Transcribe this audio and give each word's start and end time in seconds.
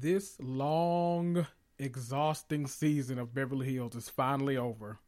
This 0.00 0.36
long, 0.40 1.44
exhausting 1.76 2.68
season 2.68 3.18
of 3.18 3.34
Beverly 3.34 3.74
Hills 3.74 3.96
is 3.96 4.08
finally 4.08 4.56
over. 4.56 5.00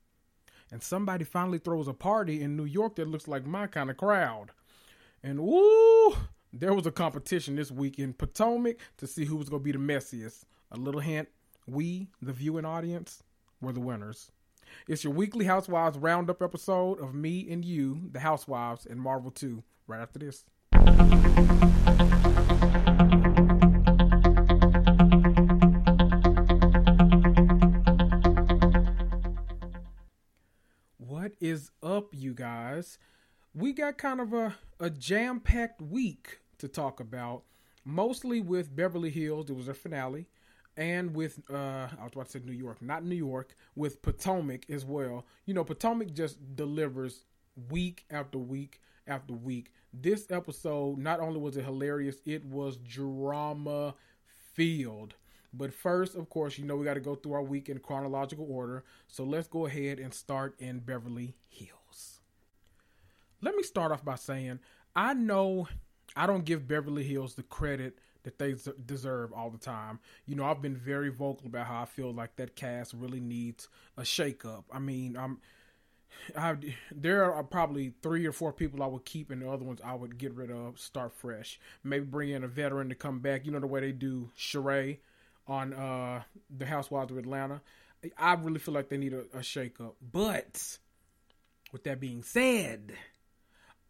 And 0.72 0.82
somebody 0.82 1.24
finally 1.24 1.58
throws 1.58 1.86
a 1.86 1.92
party 1.92 2.42
in 2.42 2.56
New 2.56 2.64
York 2.64 2.96
that 2.96 3.06
looks 3.06 3.28
like 3.28 3.46
my 3.46 3.68
kind 3.68 3.88
of 3.88 3.96
crowd. 3.96 4.50
And 5.22 5.38
woo, 5.38 6.16
there 6.52 6.74
was 6.74 6.86
a 6.86 6.90
competition 6.90 7.54
this 7.54 7.70
week 7.70 8.00
in 8.00 8.12
Potomac 8.14 8.78
to 8.96 9.06
see 9.06 9.24
who 9.24 9.36
was 9.36 9.48
going 9.48 9.62
to 9.62 9.64
be 9.64 9.70
the 9.70 9.78
messiest. 9.78 10.42
A 10.72 10.76
little 10.76 11.00
hint 11.00 11.28
we, 11.68 12.08
the 12.20 12.32
viewing 12.32 12.64
audience, 12.64 13.22
were 13.60 13.72
the 13.72 13.78
winners. 13.78 14.32
It's 14.88 15.04
your 15.04 15.12
weekly 15.12 15.44
Housewives 15.44 15.98
Roundup 15.98 16.42
episode 16.42 16.98
of 16.98 17.14
me 17.14 17.48
and 17.48 17.64
you, 17.64 18.08
the 18.10 18.18
Housewives, 18.18 18.86
and 18.86 19.00
Marvel 19.00 19.30
2, 19.30 19.62
right 19.86 20.00
after 20.00 20.18
this. 20.18 20.44
What 31.30 31.36
is 31.40 31.70
up, 31.80 32.08
you 32.12 32.34
guys? 32.34 32.98
We 33.54 33.72
got 33.72 33.98
kind 33.98 34.20
of 34.20 34.32
a, 34.32 34.56
a 34.80 34.90
jam 34.90 35.38
packed 35.38 35.80
week 35.80 36.40
to 36.58 36.66
talk 36.66 36.98
about, 36.98 37.44
mostly 37.84 38.40
with 38.40 38.74
Beverly 38.74 39.10
Hills. 39.10 39.48
It 39.48 39.54
was 39.54 39.68
a 39.68 39.74
finale 39.74 40.26
and 40.76 41.14
with 41.14 41.38
uh 41.48 41.86
I 41.86 42.02
was 42.02 42.12
about 42.14 42.26
to 42.26 42.32
say 42.32 42.40
New 42.44 42.50
York, 42.52 42.82
not 42.82 43.04
New 43.04 43.14
York, 43.14 43.54
with 43.76 44.02
Potomac 44.02 44.68
as 44.68 44.84
well. 44.84 45.24
You 45.46 45.54
know, 45.54 45.62
Potomac 45.62 46.14
just 46.14 46.36
delivers 46.56 47.26
week 47.70 48.06
after 48.10 48.38
week 48.38 48.80
after 49.06 49.32
week. 49.32 49.70
This 49.94 50.26
episode 50.32 50.98
not 50.98 51.20
only 51.20 51.38
was 51.38 51.56
it 51.56 51.64
hilarious, 51.64 52.16
it 52.26 52.44
was 52.44 52.76
drama 52.76 53.94
filled. 54.54 55.14
But 55.52 55.74
first, 55.74 56.14
of 56.14 56.28
course, 56.28 56.58
you 56.58 56.64
know 56.64 56.76
we 56.76 56.84
got 56.84 56.94
to 56.94 57.00
go 57.00 57.14
through 57.14 57.32
our 57.32 57.42
week 57.42 57.68
in 57.68 57.78
chronological 57.78 58.46
order. 58.48 58.84
So 59.08 59.24
let's 59.24 59.48
go 59.48 59.66
ahead 59.66 59.98
and 59.98 60.14
start 60.14 60.54
in 60.58 60.78
Beverly 60.80 61.34
Hills. 61.48 62.20
Let 63.42 63.56
me 63.56 63.62
start 63.62 63.90
off 63.92 64.04
by 64.04 64.16
saying 64.16 64.60
I 64.94 65.14
know 65.14 65.68
I 66.16 66.26
don't 66.26 66.44
give 66.44 66.68
Beverly 66.68 67.04
Hills 67.04 67.34
the 67.34 67.42
credit 67.42 67.98
that 68.22 68.38
they 68.38 68.54
deserve 68.86 69.32
all 69.32 69.50
the 69.50 69.58
time. 69.58 69.98
You 70.26 70.34
know, 70.34 70.44
I've 70.44 70.62
been 70.62 70.76
very 70.76 71.08
vocal 71.08 71.46
about 71.46 71.66
how 71.66 71.82
I 71.82 71.86
feel 71.86 72.12
like 72.12 72.36
that 72.36 72.54
cast 72.54 72.92
really 72.92 73.20
needs 73.20 73.68
a 73.96 74.02
shakeup. 74.02 74.64
I 74.72 74.78
mean, 74.78 75.16
I'm. 75.16 75.38
I, 76.36 76.56
there 76.92 77.32
are 77.32 77.44
probably 77.44 77.92
three 78.02 78.26
or 78.26 78.32
four 78.32 78.52
people 78.52 78.82
I 78.82 78.86
would 78.88 79.04
keep, 79.04 79.30
and 79.30 79.40
the 79.40 79.48
other 79.48 79.64
ones 79.64 79.80
I 79.82 79.94
would 79.94 80.18
get 80.18 80.34
rid 80.34 80.50
of, 80.50 80.78
start 80.78 81.12
fresh. 81.12 81.60
Maybe 81.84 82.04
bring 82.04 82.30
in 82.30 82.42
a 82.42 82.48
veteran 82.48 82.88
to 82.88 82.96
come 82.96 83.20
back. 83.20 83.46
You 83.46 83.52
know 83.52 83.60
the 83.60 83.68
way 83.68 83.80
they 83.80 83.92
do 83.92 84.30
Sheree 84.36 84.98
on 85.46 85.72
uh, 85.72 86.22
the 86.56 86.66
Housewives 86.66 87.10
of 87.10 87.18
Atlanta. 87.18 87.60
I 88.16 88.34
really 88.34 88.58
feel 88.58 88.74
like 88.74 88.88
they 88.88 88.96
need 88.96 89.12
a, 89.12 89.20
a 89.34 89.40
shakeup. 89.40 89.94
But 90.12 90.78
with 91.72 91.84
that 91.84 92.00
being 92.00 92.22
said, 92.22 92.94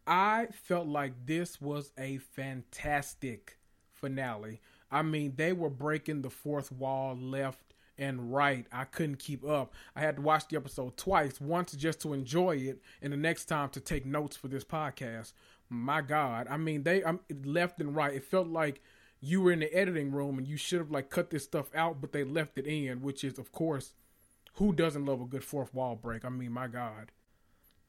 I 0.05 0.47
felt 0.63 0.87
like 0.87 1.13
this 1.25 1.61
was 1.61 1.91
a 1.97 2.17
fantastic 2.17 3.57
finale. 3.93 4.59
I 4.91 5.03
mean, 5.03 5.33
they 5.37 5.53
were 5.53 5.69
breaking 5.69 6.21
the 6.21 6.29
fourth 6.29 6.71
wall 6.71 7.15
left 7.15 7.71
and 7.97 8.33
right. 8.33 8.65
I 8.71 8.83
couldn't 8.85 9.19
keep 9.19 9.45
up. 9.45 9.73
I 9.95 10.01
had 10.01 10.17
to 10.17 10.21
watch 10.21 10.47
the 10.49 10.57
episode 10.57 10.97
twice, 10.97 11.39
once 11.39 11.71
just 11.73 12.01
to 12.01 12.13
enjoy 12.13 12.57
it, 12.57 12.81
and 13.01 13.13
the 13.13 13.17
next 13.17 13.45
time 13.45 13.69
to 13.69 13.79
take 13.79 14.05
notes 14.05 14.35
for 14.35 14.47
this 14.47 14.63
podcast. 14.63 15.33
My 15.69 16.01
God, 16.01 16.47
I 16.49 16.57
mean, 16.57 16.83
they 16.83 17.03
I'm 17.05 17.21
left 17.45 17.79
and 17.79 17.95
right. 17.95 18.13
It 18.13 18.25
felt 18.25 18.47
like 18.47 18.81
you 19.21 19.41
were 19.41 19.51
in 19.51 19.59
the 19.59 19.73
editing 19.73 20.11
room 20.11 20.37
and 20.37 20.47
you 20.47 20.57
should 20.57 20.79
have 20.79 20.91
like 20.91 21.09
cut 21.09 21.29
this 21.29 21.43
stuff 21.43 21.73
out, 21.75 22.01
but 22.01 22.11
they 22.11 22.23
left 22.23 22.57
it 22.57 22.65
in, 22.65 23.01
which 23.01 23.23
is 23.23 23.37
of 23.37 23.51
course, 23.51 23.93
who 24.55 24.73
doesn't 24.73 25.05
love 25.05 25.21
a 25.21 25.25
good 25.25 25.43
fourth 25.43 25.73
wall 25.73 25.95
break? 25.95 26.25
I 26.25 26.29
mean, 26.29 26.51
my 26.51 26.67
God. 26.67 27.11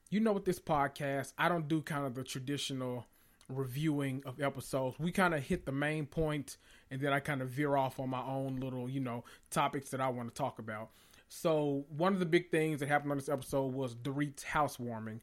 You 0.09 0.19
know, 0.19 0.31
with 0.31 0.45
this 0.45 0.59
podcast, 0.59 1.33
I 1.37 1.49
don't 1.49 1.67
do 1.67 1.81
kind 1.81 2.05
of 2.05 2.13
the 2.13 2.23
traditional 2.23 3.07
reviewing 3.49 4.21
of 4.25 4.39
episodes. 4.39 4.97
We 4.99 5.11
kind 5.11 5.33
of 5.33 5.43
hit 5.43 5.65
the 5.65 5.71
main 5.71 6.05
point 6.05 6.57
and 6.91 7.01
then 7.01 7.11
I 7.11 7.19
kind 7.19 7.41
of 7.41 7.49
veer 7.49 7.75
off 7.75 7.99
on 7.99 8.09
my 8.09 8.21
own 8.21 8.57
little, 8.57 8.87
you 8.87 8.99
know, 8.99 9.23
topics 9.49 9.89
that 9.89 9.99
I 9.99 10.09
want 10.09 10.29
to 10.29 10.35
talk 10.35 10.59
about. 10.59 10.91
So, 11.29 11.85
one 11.89 12.13
of 12.13 12.19
the 12.19 12.27
big 12.27 12.51
things 12.51 12.79
that 12.79 12.89
happened 12.89 13.11
on 13.11 13.17
this 13.17 13.27
episode 13.27 13.73
was 13.73 13.95
Dorit's 13.95 14.43
housewarming. 14.43 15.19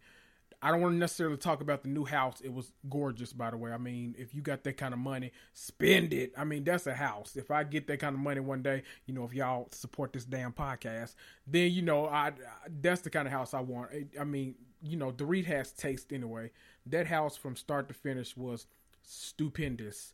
I 0.62 0.70
don't 0.70 0.82
want 0.82 0.94
to 0.94 0.98
necessarily 0.98 1.38
talk 1.38 1.62
about 1.62 1.82
the 1.82 1.88
new 1.88 2.04
house. 2.04 2.40
It 2.42 2.52
was 2.52 2.72
gorgeous, 2.90 3.32
by 3.32 3.50
the 3.50 3.56
way. 3.56 3.72
I 3.72 3.78
mean, 3.78 4.14
if 4.18 4.34
you 4.34 4.42
got 4.42 4.62
that 4.64 4.76
kind 4.76 4.92
of 4.92 5.00
money, 5.00 5.32
spend 5.54 6.12
it. 6.12 6.32
I 6.36 6.44
mean, 6.44 6.64
that's 6.64 6.86
a 6.86 6.94
house. 6.94 7.36
If 7.36 7.50
I 7.50 7.64
get 7.64 7.86
that 7.86 7.98
kind 7.98 8.14
of 8.14 8.20
money 8.20 8.40
one 8.40 8.62
day, 8.62 8.82
you 9.06 9.14
know, 9.14 9.24
if 9.24 9.32
y'all 9.32 9.68
support 9.72 10.12
this 10.12 10.24
damn 10.24 10.52
podcast, 10.52 11.14
then 11.46 11.70
you 11.72 11.80
know, 11.80 12.06
I 12.06 12.32
that's 12.80 13.00
the 13.00 13.10
kind 13.10 13.26
of 13.26 13.32
house 13.32 13.54
I 13.54 13.60
want. 13.60 13.90
I 14.20 14.24
mean, 14.24 14.54
you 14.82 14.96
know, 14.96 15.10
Dorit 15.10 15.46
has 15.46 15.72
taste 15.72 16.12
anyway. 16.12 16.50
That 16.86 17.06
house 17.06 17.36
from 17.36 17.56
start 17.56 17.88
to 17.88 17.94
finish 17.94 18.36
was 18.36 18.66
stupendous. 19.02 20.12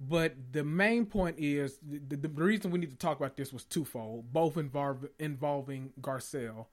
But 0.00 0.34
the 0.52 0.64
main 0.64 1.06
point 1.06 1.36
is 1.38 1.78
the, 1.82 2.16
the, 2.16 2.28
the 2.28 2.42
reason 2.42 2.70
we 2.70 2.80
need 2.80 2.90
to 2.90 2.96
talk 2.96 3.16
about 3.16 3.36
this 3.36 3.52
was 3.52 3.64
twofold, 3.64 4.32
both 4.32 4.56
involve, 4.56 5.06
involving 5.18 5.92
Garcelle. 6.00 6.66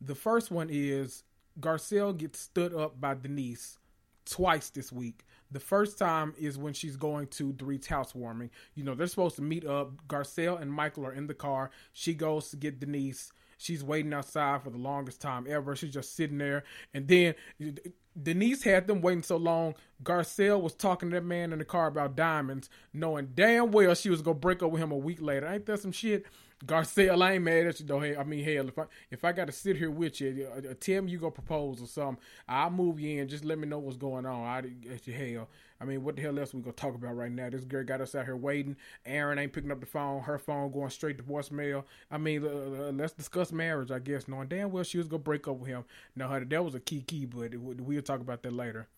The 0.00 0.14
first 0.14 0.50
one 0.50 0.68
is 0.70 1.22
Garcelle 1.60 2.16
gets 2.16 2.40
stood 2.40 2.74
up 2.74 3.00
by 3.00 3.14
Denise 3.14 3.78
twice 4.24 4.70
this 4.70 4.90
week. 4.92 5.24
The 5.50 5.60
first 5.60 5.98
time 5.98 6.34
is 6.38 6.58
when 6.58 6.72
she's 6.72 6.96
going 6.96 7.28
to 7.28 7.52
Dorit's 7.52 7.86
housewarming. 7.86 8.50
You 8.74 8.84
know, 8.84 8.94
they're 8.94 9.06
supposed 9.06 9.36
to 9.36 9.42
meet 9.42 9.64
up. 9.64 10.06
Garcelle 10.08 10.60
and 10.60 10.72
Michael 10.72 11.06
are 11.06 11.12
in 11.12 11.26
the 11.26 11.34
car. 11.34 11.70
She 11.92 12.14
goes 12.14 12.50
to 12.50 12.56
get 12.56 12.80
Denise. 12.80 13.32
She's 13.56 13.84
waiting 13.84 14.12
outside 14.12 14.62
for 14.62 14.70
the 14.70 14.78
longest 14.78 15.20
time 15.20 15.46
ever. 15.48 15.76
She's 15.76 15.92
just 15.92 16.16
sitting 16.16 16.38
there. 16.38 16.64
And 16.92 17.06
then 17.06 17.34
Denise 18.20 18.62
had 18.62 18.86
them 18.86 19.00
waiting 19.00 19.22
so 19.22 19.36
long. 19.36 19.74
Garcelle 20.02 20.60
was 20.60 20.74
talking 20.74 21.10
to 21.10 21.16
that 21.16 21.24
man 21.24 21.52
in 21.52 21.58
the 21.58 21.64
car 21.64 21.86
about 21.86 22.16
diamonds, 22.16 22.68
knowing 22.92 23.30
damn 23.34 23.70
well 23.72 23.94
she 23.94 24.10
was 24.10 24.22
gonna 24.22 24.34
break 24.34 24.62
up 24.62 24.70
with 24.70 24.82
him 24.82 24.92
a 24.92 24.96
week 24.96 25.20
later. 25.20 25.46
Ain't 25.46 25.66
that 25.66 25.80
some 25.80 25.92
shit? 25.92 26.26
Garcelle, 26.64 27.22
I 27.22 27.34
ain't 27.34 27.44
mad 27.44 27.66
at 27.66 27.80
you 27.80 27.86
though. 27.86 28.00
Hey, 28.00 28.16
I 28.16 28.24
mean, 28.24 28.44
hell, 28.44 28.68
if 28.68 28.78
I 28.78 28.84
if 29.10 29.24
I 29.24 29.32
got 29.32 29.46
to 29.46 29.52
sit 29.52 29.76
here 29.76 29.90
with 29.90 30.20
you, 30.20 30.48
uh, 30.50 30.70
uh, 30.70 30.74
me 30.80 31.08
you 31.08 31.18
gonna 31.18 31.30
propose 31.30 31.82
or 31.82 31.86
something, 31.86 32.22
I'll 32.48 32.70
move 32.70 33.00
you 33.00 33.20
in. 33.20 33.28
Just 33.28 33.44
let 33.44 33.58
me 33.58 33.66
know 33.66 33.78
what's 33.78 33.96
going 33.96 34.24
on. 34.24 34.46
I 34.46 34.62
hell, 35.06 35.48
I 35.84 35.86
mean, 35.86 36.02
what 36.02 36.16
the 36.16 36.22
hell 36.22 36.38
else 36.38 36.54
we 36.54 36.62
gonna 36.62 36.72
talk 36.72 36.94
about 36.94 37.14
right 37.14 37.30
now? 37.30 37.50
This 37.50 37.64
girl 37.64 37.84
got 37.84 38.00
us 38.00 38.14
out 38.14 38.24
here 38.24 38.36
waiting. 38.36 38.74
Aaron 39.04 39.38
ain't 39.38 39.52
picking 39.52 39.70
up 39.70 39.80
the 39.80 39.86
phone. 39.86 40.22
Her 40.22 40.38
phone 40.38 40.72
going 40.72 40.88
straight 40.88 41.18
to 41.18 41.24
voicemail. 41.24 41.84
I 42.10 42.16
mean, 42.16 42.42
uh, 42.42 42.90
let's 42.94 43.12
discuss 43.12 43.52
marriage. 43.52 43.90
I 43.90 43.98
guess 43.98 44.26
knowing 44.26 44.48
damn 44.48 44.72
well 44.72 44.82
she 44.82 44.96
was 44.96 45.08
gonna 45.08 45.22
break 45.22 45.46
up 45.46 45.56
with 45.58 45.68
him. 45.68 45.84
Now, 46.16 46.28
honey, 46.28 46.46
that 46.46 46.64
was 46.64 46.74
a 46.74 46.80
key 46.80 47.02
key, 47.02 47.26
but 47.26 47.54
we'll 47.54 48.00
talk 48.00 48.20
about 48.20 48.42
that 48.44 48.54
later. 48.54 48.88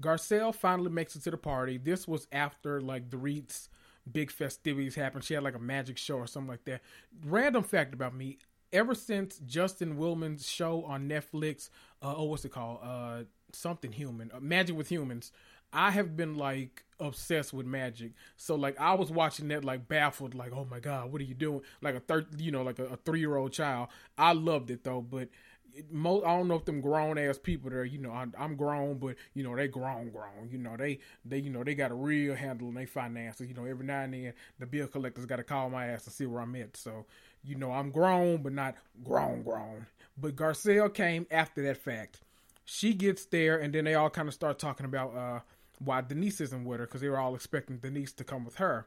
Garcelle 0.00 0.54
finally 0.54 0.90
makes 0.90 1.14
it 1.16 1.22
to 1.24 1.30
the 1.32 1.36
party. 1.36 1.76
This 1.76 2.08
was 2.08 2.26
after 2.32 2.80
like 2.80 3.10
the 3.10 3.18
Reeds 3.18 3.68
big 4.10 4.30
festivities 4.30 4.94
happened. 4.94 5.22
She 5.22 5.34
had 5.34 5.42
like 5.42 5.54
a 5.56 5.58
magic 5.58 5.98
show 5.98 6.16
or 6.16 6.26
something 6.26 6.48
like 6.48 6.64
that. 6.64 6.80
Random 7.26 7.62
fact 7.62 7.92
about 7.92 8.14
me: 8.14 8.38
ever 8.72 8.94
since 8.94 9.38
Justin 9.40 9.98
Willman's 9.98 10.48
show 10.48 10.82
on 10.84 11.10
Netflix, 11.10 11.68
uh, 12.00 12.14
oh, 12.16 12.24
what's 12.24 12.46
it 12.46 12.52
called? 12.52 12.78
Uh, 12.82 13.24
something 13.52 13.92
human, 13.92 14.30
uh, 14.34 14.40
Magic 14.40 14.76
with 14.76 14.90
Humans. 14.90 15.32
I 15.72 15.90
have 15.90 16.16
been 16.16 16.36
like 16.36 16.84
obsessed 17.00 17.52
with 17.52 17.66
magic. 17.66 18.12
So 18.36 18.54
like 18.54 18.78
I 18.80 18.94
was 18.94 19.10
watching 19.10 19.48
that 19.48 19.64
like 19.64 19.86
baffled, 19.86 20.34
like 20.34 20.52
oh 20.52 20.66
my 20.70 20.80
god, 20.80 21.12
what 21.12 21.20
are 21.20 21.24
you 21.24 21.34
doing? 21.34 21.60
Like 21.82 21.94
a 21.94 22.00
third, 22.00 22.40
you 22.40 22.50
know, 22.50 22.62
like 22.62 22.78
a, 22.78 22.86
a 22.86 22.96
three 22.96 23.20
year 23.20 23.36
old 23.36 23.52
child. 23.52 23.88
I 24.16 24.32
loved 24.32 24.70
it 24.70 24.84
though, 24.84 25.02
but 25.02 25.28
most 25.90 26.24
I 26.24 26.36
don't 26.36 26.48
know 26.48 26.56
if 26.56 26.64
them 26.64 26.80
grown 26.80 27.18
ass 27.18 27.38
people 27.38 27.70
there, 27.70 27.84
you 27.84 27.98
know, 27.98 28.10
I, 28.10 28.26
am 28.38 28.56
grown, 28.56 28.98
but 28.98 29.16
you 29.34 29.42
know 29.42 29.54
they 29.54 29.68
grown, 29.68 30.10
grown. 30.10 30.48
You 30.50 30.58
know 30.58 30.76
they 30.76 30.98
they 31.24 31.38
you 31.38 31.50
know 31.50 31.62
they 31.62 31.74
got 31.74 31.90
a 31.90 31.94
real 31.94 32.34
handle 32.34 32.68
on 32.68 32.74
their 32.74 32.86
finances. 32.86 33.48
You 33.48 33.54
know 33.54 33.64
every 33.64 33.86
now 33.86 34.02
and 34.02 34.14
then 34.14 34.32
the 34.58 34.66
bill 34.66 34.86
collectors 34.86 35.26
got 35.26 35.36
to 35.36 35.44
call 35.44 35.70
my 35.70 35.86
ass 35.86 36.04
to 36.04 36.10
see 36.10 36.26
where 36.26 36.40
I'm 36.40 36.54
at. 36.56 36.76
So 36.76 37.06
you 37.44 37.56
know 37.56 37.72
I'm 37.72 37.90
grown, 37.90 38.42
but 38.42 38.52
not 38.52 38.74
grown, 39.04 39.42
grown. 39.42 39.86
But 40.16 40.36
Garcelle 40.36 40.92
came 40.92 41.26
after 41.30 41.62
that 41.62 41.76
fact. 41.76 42.20
She 42.70 42.92
gets 42.92 43.24
there, 43.24 43.56
and 43.58 43.74
then 43.74 43.84
they 43.84 43.94
all 43.94 44.10
kind 44.10 44.28
of 44.28 44.34
start 44.34 44.58
talking 44.58 44.84
about 44.84 45.16
uh, 45.16 45.40
why 45.78 46.02
Denise 46.02 46.40
isn't 46.40 46.64
with 46.64 46.80
her 46.80 46.86
because 46.86 47.00
they 47.00 47.08
were 47.08 47.18
all 47.18 47.34
expecting 47.34 47.78
Denise 47.78 48.12
to 48.12 48.24
come 48.24 48.44
with 48.44 48.56
her. 48.56 48.86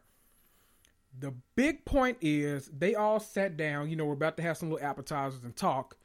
The 1.19 1.33
big 1.55 1.83
point 1.83 2.17
is 2.21 2.69
they 2.77 2.93
all 2.93 3.19
sat 3.19 3.57
down. 3.57 3.89
You 3.89 3.95
know, 3.95 4.05
we're 4.05 4.13
about 4.13 4.37
to 4.37 4.43
have 4.43 4.57
some 4.57 4.69
little 4.69 4.85
appetizers 4.85 5.43
and 5.43 5.55
talk 5.55 5.97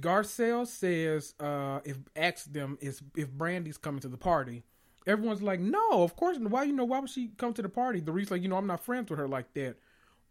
Garcelle 0.00 0.66
says 0.66 1.34
uh, 1.40 1.80
if 1.84 1.98
asks 2.14 2.44
them 2.44 2.78
is 2.80 3.02
if 3.16 3.30
Brandi's 3.30 3.78
coming 3.78 4.00
to 4.00 4.08
the 4.08 4.16
party. 4.16 4.62
Everyone's 5.06 5.42
like, 5.42 5.60
no, 5.60 6.02
of 6.02 6.16
course. 6.16 6.36
Why 6.38 6.64
you 6.64 6.72
know 6.72 6.84
why 6.84 6.98
would 6.98 7.10
she 7.10 7.30
come 7.36 7.52
to 7.54 7.62
the 7.62 7.68
party? 7.68 8.00
The 8.00 8.12
reason, 8.12 8.34
like, 8.34 8.42
you 8.42 8.48
know, 8.48 8.56
I'm 8.56 8.66
not 8.66 8.84
friends 8.84 9.08
with 9.08 9.18
her 9.18 9.28
like 9.28 9.54
that. 9.54 9.76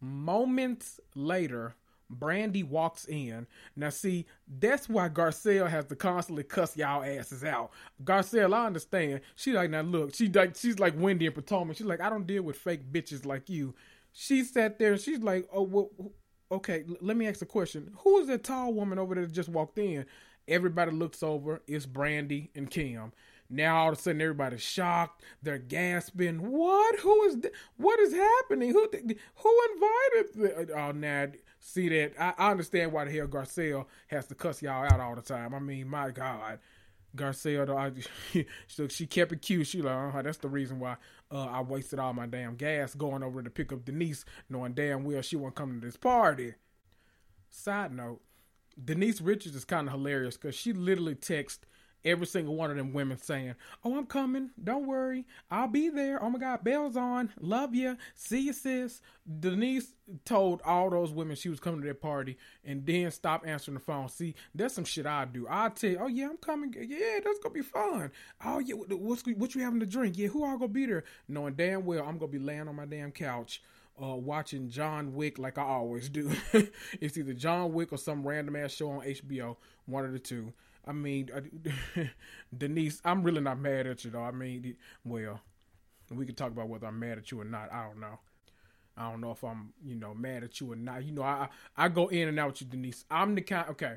Moments 0.02 1.00
later, 1.16 1.76
Brandi 2.14 2.64
walks 2.64 3.06
in. 3.06 3.48
Now, 3.76 3.90
see, 3.90 4.26
that's 4.60 4.88
why 4.88 5.10
Garcelle 5.10 5.70
has 5.70 5.86
to 5.86 5.96
constantly 5.96 6.44
cuss 6.44 6.78
y'all 6.78 7.04
asses 7.04 7.44
out. 7.44 7.72
Garcelle, 8.04 8.54
I 8.54 8.66
understand. 8.68 9.22
She 9.36 9.54
like, 9.54 9.70
now 9.70 9.82
look, 9.82 10.14
she 10.14 10.30
like, 10.30 10.56
she's 10.56 10.80
like 10.80 10.94
Wendy 10.98 11.26
and 11.26 11.36
Potomac. 11.36 11.78
She's 11.78 11.88
like, 11.88 12.02
I 12.02 12.10
don't 12.10 12.28
deal 12.28 12.44
with 12.44 12.58
fake 12.58 12.92
bitches 12.92 13.26
like 13.26 13.50
you. 13.50 13.74
She 14.14 14.44
sat 14.44 14.80
there. 14.80 14.98
She's 14.98 15.20
like, 15.20 15.48
oh, 15.54 15.64
well, 15.64 15.90
okay, 16.52 16.84
let 17.02 17.18
me 17.18 17.28
ask 17.28 17.42
a 17.42 17.46
question. 17.46 17.92
Who 18.00 18.20
is 18.20 18.28
that 18.28 18.44
tall 18.44 18.74
woman 18.74 19.00
over 19.00 19.16
there 19.16 19.26
that 19.26 19.34
just 19.34 19.50
walked 19.50 19.78
in? 19.80 20.06
Everybody 20.48 20.92
looks 20.92 21.24
over. 21.24 21.62
It's 21.68 21.86
Brandi 21.86 22.50
and 22.56 22.70
Kim. 22.70 23.12
Now 23.50 23.78
all 23.78 23.92
of 23.92 23.98
a 23.98 24.02
sudden 24.02 24.22
everybody's 24.22 24.62
shocked. 24.62 25.24
They're 25.44 25.60
gasping. 25.60 26.52
What? 26.52 27.00
Who 27.00 27.24
is? 27.26 27.36
Th- 27.42 27.54
what 27.78 28.00
is 28.00 28.14
happening? 28.14 28.72
Who? 28.72 28.88
Th- 28.90 29.18
who 29.36 29.62
invited? 29.74 30.68
The- 30.68 30.80
oh, 30.80 30.92
now 30.92 31.28
see 31.66 31.90
that. 31.90 32.14
I, 32.20 32.34
I 32.38 32.52
understand 32.52 32.92
why 32.92 33.06
the 33.06 33.12
hell 33.12 33.28
Garcelle 33.28 33.86
has 34.08 34.28
to 34.28 34.36
cuss 34.36 34.62
y'all 34.62 34.86
out 34.86 35.00
all 35.00 35.16
the 35.16 35.22
time. 35.22 35.54
I 35.54 35.60
mean, 35.60 35.90
my 35.90 36.12
God. 36.12 36.60
Garcelle, 37.16 37.66
though, 37.66 37.78
I, 37.78 37.92
so 38.68 38.88
she 38.90 39.08
kept 39.08 39.32
it 39.32 39.42
cute. 39.42 39.68
She 39.68 39.82
like, 39.82 40.14
uh 40.14 40.22
that's 40.22 40.38
the 40.38 40.50
reason 40.50 40.80
why 40.80 40.98
uh, 41.32 41.46
I 41.46 41.62
wasted 41.62 41.98
all 41.98 42.14
my 42.14 42.28
damn 42.28 42.56
gas 42.56 42.94
going 42.94 43.24
over 43.24 43.42
to 43.42 43.50
pick 43.50 43.72
up 43.72 43.86
Denise, 43.86 44.26
knowing 44.50 44.74
damn 44.74 45.04
well 45.04 45.22
she 45.22 45.38
won't 45.38 45.56
come 45.56 45.80
to 45.80 45.86
this 45.86 45.98
party. 45.98 46.54
Side 47.50 47.94
note, 47.94 48.22
Denise 48.84 49.22
Richards 49.22 49.56
is 49.56 49.66
kind 49.66 49.88
of 49.88 49.94
hilarious 49.94 50.36
because 50.36 50.56
she 50.56 50.74
literally 50.74 51.16
texted 51.16 51.60
every 52.06 52.28
single 52.28 52.56
one 52.56 52.72
of 52.72 52.78
them 52.78 52.94
women 52.94 53.18
saying, 53.18 53.56
"Oh, 53.84 53.98
I'm 53.98 54.06
coming. 54.06 54.52
Don't 54.64 54.88
worry. 54.88 55.26
I'll 55.52 55.68
be 55.68 55.90
there. 55.90 56.24
Oh 56.24 56.30
my 56.30 56.40
God, 56.40 56.64
bells 56.64 56.96
on. 56.96 57.32
Love 57.40 57.76
you. 57.76 57.98
See 58.14 58.42
you, 58.42 58.54
sis." 58.54 59.02
Denise 59.40 59.94
told 60.24 60.62
all 60.64 60.90
those 60.92 61.12
women 61.12 61.36
she 61.36 61.50
was 61.50 61.60
coming 61.60 61.82
to 61.82 61.86
their 61.86 61.96
party, 61.96 62.38
and 62.64 62.86
then 62.86 63.10
stopped 63.12 63.48
answering 63.48 63.76
the 63.76 63.82
phone. 63.82 64.08
See, 64.08 64.36
that's 64.54 64.76
some 64.76 64.86
shit 64.86 65.08
I 65.08 65.26
do. 65.26 65.48
I 65.50 65.70
tell 65.70 65.90
you, 65.90 65.98
"Oh 66.00 66.08
yeah, 66.08 66.30
I'm 66.30 66.38
coming. 66.38 66.74
Yeah, 66.80 67.20
that's 67.24 67.40
gonna 67.40 67.54
be 67.54 67.62
fun. 67.62 68.12
Oh 68.44 68.60
yeah, 68.60 68.76
what's 68.76 69.26
what 69.26 69.56
you 69.56 69.62
having 69.64 69.80
to 69.80 69.86
drink? 69.86 70.18
Yeah, 70.18 70.28
who 70.28 70.46
all 70.46 70.58
gonna 70.58 70.68
be 70.68 70.86
there? 70.86 71.04
Knowing 71.28 71.56
damn 71.56 71.86
well 71.86 72.06
I'm 72.08 72.18
gonna 72.18 72.32
be 72.32 72.40
laying 72.40 72.68
on 72.68 72.76
my 72.76 72.86
damn 72.86 73.12
couch." 73.12 73.62
Uh, 73.98 74.14
watching 74.14 74.70
John 74.70 75.16
Wick 75.16 75.40
like 75.40 75.58
I 75.58 75.62
always 75.62 76.10
do. 76.10 76.30
it's 77.00 77.18
either 77.18 77.32
John 77.32 77.72
Wick 77.72 77.94
or 77.94 77.98
some 77.98 78.28
random 78.28 78.58
ass 78.58 78.74
show 78.74 78.90
on 78.90 79.06
HBO, 79.06 79.56
one 79.86 80.04
of 80.04 80.12
the 80.12 80.20
two. 80.20 80.52
I 80.88 80.92
mean, 80.92 81.30
Denise, 82.58 83.02
I'm 83.04 83.24
really 83.24 83.42
not 83.42 83.60
mad 83.60 83.88
at 83.88 84.04
you 84.06 84.12
though. 84.12 84.24
I 84.24 84.32
mean, 84.32 84.76
well, 85.04 85.42
we 86.12 86.26
can 86.26 86.36
talk 86.36 86.52
about 86.52 86.70
whether 86.70 86.88
I'm 86.88 87.00
mad 87.00 87.18
at 87.18 87.32
you 87.32 87.42
or 87.42 87.46
not. 87.46 87.72
I 87.74 87.84
don't 87.86 88.00
know. 88.00 88.20
I 88.98 89.10
don't 89.10 89.22
know 89.22 89.32
if 89.32 89.44
I'm, 89.44 89.74
you 89.84 89.96
know, 89.96 90.14
mad 90.14 90.44
at 90.44 90.62
you 90.62 90.72
or 90.72 90.76
not. 90.76 91.04
You 91.04 91.12
know, 91.12 91.24
I 91.24 91.50
I 91.76 91.90
go 91.90 92.08
in 92.08 92.28
and 92.28 92.40
out 92.40 92.52
with 92.52 92.62
you, 92.62 92.68
Denise. 92.68 93.04
I'm 93.12 93.36
the 93.36 93.42
kind. 93.42 93.70
Okay, 93.72 93.96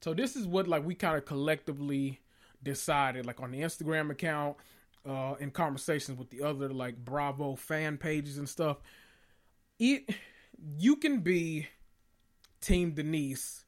so 0.00 0.14
this 0.14 0.36
is 0.36 0.46
what 0.46 0.66
like 0.66 0.84
we 0.84 0.94
kind 0.94 1.16
of 1.16 1.26
collectively 1.26 2.20
decided, 2.62 3.26
like 3.26 3.40
on 3.40 3.50
the 3.50 3.60
Instagram 3.60 4.10
account, 4.10 4.56
uh, 5.06 5.34
in 5.40 5.50
conversations 5.50 6.18
with 6.18 6.30
the 6.30 6.42
other 6.42 6.68
like 6.68 7.04
Bravo 7.04 7.56
fan 7.56 7.98
pages 7.98 8.38
and 8.38 8.48
stuff. 8.48 8.78
It 9.78 10.14
you 10.78 10.96
can 10.96 11.20
be 11.20 11.68
Team 12.60 12.92
Denise 12.92 13.64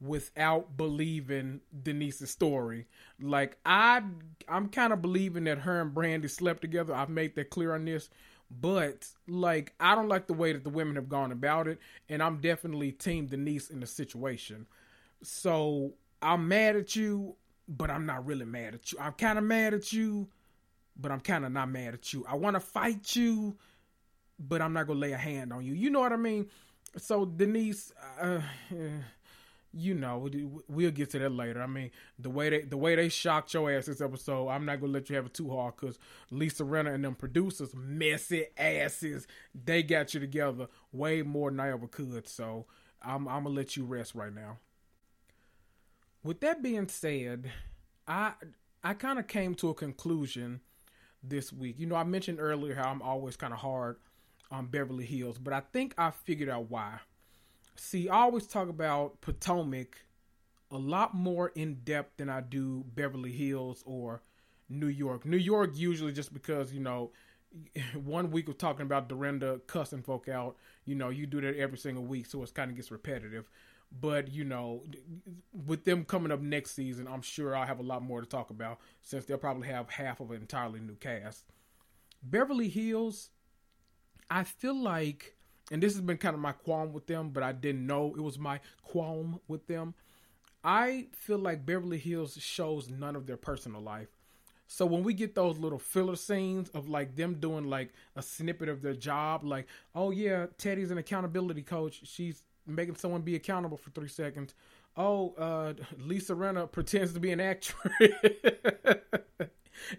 without 0.00 0.76
believing 0.76 1.60
Denise's 1.82 2.30
story. 2.30 2.86
Like 3.20 3.58
I 3.64 4.02
I'm 4.48 4.68
kind 4.68 4.92
of 4.92 5.02
believing 5.02 5.44
that 5.44 5.58
her 5.58 5.80
and 5.80 5.92
Brandy 5.92 6.28
slept 6.28 6.62
together. 6.62 6.94
I've 6.94 7.10
made 7.10 7.34
that 7.36 7.50
clear 7.50 7.74
on 7.74 7.84
this. 7.84 8.08
But 8.50 9.06
like 9.28 9.74
I 9.78 9.94
don't 9.94 10.08
like 10.08 10.26
the 10.26 10.34
way 10.34 10.52
that 10.52 10.64
the 10.64 10.70
women 10.70 10.96
have 10.96 11.08
gone 11.08 11.32
about 11.32 11.68
it 11.68 11.78
and 12.08 12.22
I'm 12.22 12.40
definitely 12.40 12.92
team 12.92 13.26
Denise 13.26 13.70
in 13.70 13.80
the 13.80 13.86
situation. 13.86 14.66
So 15.22 15.92
I'm 16.22 16.48
mad 16.48 16.76
at 16.76 16.96
you, 16.96 17.36
but 17.68 17.90
I'm 17.90 18.06
not 18.06 18.26
really 18.26 18.46
mad 18.46 18.74
at 18.74 18.90
you. 18.90 18.98
I'm 18.98 19.12
kind 19.12 19.38
of 19.38 19.44
mad 19.44 19.74
at 19.74 19.92
you, 19.92 20.28
but 20.96 21.12
I'm 21.12 21.20
kind 21.20 21.44
of 21.44 21.52
not 21.52 21.70
mad 21.70 21.94
at 21.94 22.12
you. 22.12 22.24
I 22.28 22.36
want 22.36 22.56
to 22.56 22.60
fight 22.60 23.14
you, 23.14 23.56
but 24.38 24.62
I'm 24.62 24.72
not 24.72 24.86
going 24.86 24.98
to 24.98 25.00
lay 25.00 25.12
a 25.12 25.18
hand 25.18 25.52
on 25.52 25.64
you. 25.64 25.74
You 25.74 25.90
know 25.90 26.00
what 26.00 26.12
I 26.12 26.16
mean? 26.16 26.48
So 26.96 27.24
Denise 27.24 27.92
uh, 28.20 28.40
you 29.72 29.94
know, 29.94 30.28
we'll 30.68 30.90
get 30.90 31.10
to 31.10 31.18
that 31.20 31.30
later. 31.30 31.62
I 31.62 31.66
mean, 31.66 31.90
the 32.18 32.30
way 32.30 32.50
they 32.50 32.60
the 32.62 32.76
way 32.76 32.96
they 32.96 33.08
shocked 33.08 33.54
your 33.54 33.70
ass 33.70 33.86
this 33.86 34.00
episode, 34.00 34.48
I'm 34.48 34.64
not 34.64 34.80
gonna 34.80 34.92
let 34.92 35.08
you 35.08 35.16
have 35.16 35.26
it 35.26 35.34
too 35.34 35.50
hard 35.50 35.74
because 35.76 35.98
Lisa 36.30 36.64
Rinna 36.64 36.94
and 36.94 37.04
them 37.04 37.14
producers, 37.14 37.74
messy 37.74 38.46
asses, 38.56 39.26
they 39.54 39.82
got 39.82 40.12
you 40.14 40.20
together 40.20 40.66
way 40.92 41.22
more 41.22 41.50
than 41.50 41.60
I 41.60 41.70
ever 41.70 41.86
could. 41.86 42.26
So 42.26 42.66
I'm 43.02 43.28
I'm 43.28 43.44
gonna 43.44 43.54
let 43.54 43.76
you 43.76 43.84
rest 43.84 44.14
right 44.14 44.34
now. 44.34 44.58
With 46.22 46.40
that 46.40 46.62
being 46.62 46.88
said, 46.88 47.50
I 48.08 48.32
I 48.82 48.94
kind 48.94 49.18
of 49.18 49.28
came 49.28 49.54
to 49.56 49.68
a 49.68 49.74
conclusion 49.74 50.60
this 51.22 51.52
week. 51.52 51.76
You 51.78 51.86
know, 51.86 51.96
I 51.96 52.04
mentioned 52.04 52.40
earlier 52.40 52.74
how 52.74 52.90
I'm 52.90 53.02
always 53.02 53.36
kind 53.36 53.52
of 53.52 53.60
hard 53.60 53.96
on 54.50 54.66
Beverly 54.66 55.04
Hills, 55.04 55.38
but 55.38 55.52
I 55.52 55.60
think 55.72 55.94
I 55.96 56.10
figured 56.10 56.48
out 56.48 56.70
why 56.70 56.98
see, 57.76 58.08
I 58.08 58.20
always 58.20 58.46
talk 58.46 58.68
about 58.68 59.20
Potomac 59.20 60.04
a 60.70 60.78
lot 60.78 61.14
more 61.14 61.48
in 61.54 61.80
depth 61.84 62.16
than 62.18 62.28
I 62.28 62.40
do 62.40 62.84
Beverly 62.94 63.32
Hills 63.32 63.82
or 63.86 64.22
New 64.68 64.86
York. 64.86 65.26
New 65.26 65.36
York 65.36 65.70
usually 65.74 66.12
just 66.12 66.32
because 66.32 66.72
you 66.72 66.80
know 66.80 67.10
one 68.04 68.30
week 68.30 68.48
of 68.48 68.58
talking 68.58 68.82
about 68.82 69.08
Dorinda 69.08 69.60
cussing 69.66 70.02
folk 70.02 70.28
out, 70.28 70.56
you 70.84 70.94
know, 70.94 71.08
you 71.08 71.26
do 71.26 71.40
that 71.40 71.56
every 71.56 71.78
single 71.78 72.04
week, 72.04 72.26
so 72.26 72.42
it 72.42 72.54
kind 72.54 72.70
of 72.70 72.76
gets 72.76 72.90
repetitive. 72.90 73.48
But 74.00 74.30
you 74.30 74.44
know, 74.44 74.84
with 75.66 75.84
them 75.84 76.04
coming 76.04 76.30
up 76.30 76.40
next 76.40 76.72
season, 76.72 77.08
I'm 77.08 77.22
sure 77.22 77.56
I'll 77.56 77.66
have 77.66 77.80
a 77.80 77.84
lot 77.84 78.02
more 78.02 78.20
to 78.20 78.26
talk 78.26 78.50
about 78.50 78.78
since 79.02 79.24
they'll 79.24 79.38
probably 79.38 79.66
have 79.66 79.90
half 79.90 80.20
of 80.20 80.30
an 80.30 80.40
entirely 80.40 80.78
new 80.78 80.94
cast. 80.94 81.44
Beverly 82.22 82.68
Hills, 82.68 83.30
I 84.30 84.44
feel 84.44 84.80
like, 84.80 85.36
and 85.70 85.82
this 85.82 85.94
has 85.94 86.02
been 86.02 86.16
kind 86.16 86.34
of 86.34 86.40
my 86.40 86.52
qualm 86.52 86.92
with 86.92 87.06
them, 87.06 87.30
but 87.30 87.42
I 87.42 87.52
didn't 87.52 87.86
know 87.86 88.14
it 88.16 88.20
was 88.20 88.38
my 88.38 88.60
qualm 88.82 89.40
with 89.48 89.66
them. 89.66 89.94
I 90.62 91.06
feel 91.12 91.38
like 91.38 91.64
Beverly 91.64 91.98
Hills 91.98 92.36
shows 92.38 92.90
none 92.90 93.16
of 93.16 93.26
their 93.26 93.36
personal 93.36 93.80
life. 93.80 94.08
So 94.66 94.86
when 94.86 95.02
we 95.02 95.14
get 95.14 95.34
those 95.34 95.58
little 95.58 95.80
filler 95.80 96.14
scenes 96.14 96.68
of 96.70 96.88
like 96.88 97.16
them 97.16 97.40
doing 97.40 97.68
like 97.68 97.92
a 98.14 98.22
snippet 98.22 98.68
of 98.68 98.82
their 98.82 98.94
job, 98.94 99.42
like, 99.42 99.66
oh 99.94 100.10
yeah, 100.10 100.46
Teddi's 100.58 100.92
an 100.92 100.98
accountability 100.98 101.62
coach. 101.62 102.02
She's 102.04 102.44
making 102.66 102.96
someone 102.96 103.22
be 103.22 103.34
accountable 103.34 103.76
for 103.76 103.90
three 103.90 104.08
seconds. 104.08 104.54
Oh, 104.96 105.34
uh, 105.38 105.72
Lisa 105.98 106.34
Rinna 106.34 106.70
pretends 106.70 107.14
to 107.14 107.20
be 107.20 107.32
an 107.32 107.40
actress. 107.40 107.92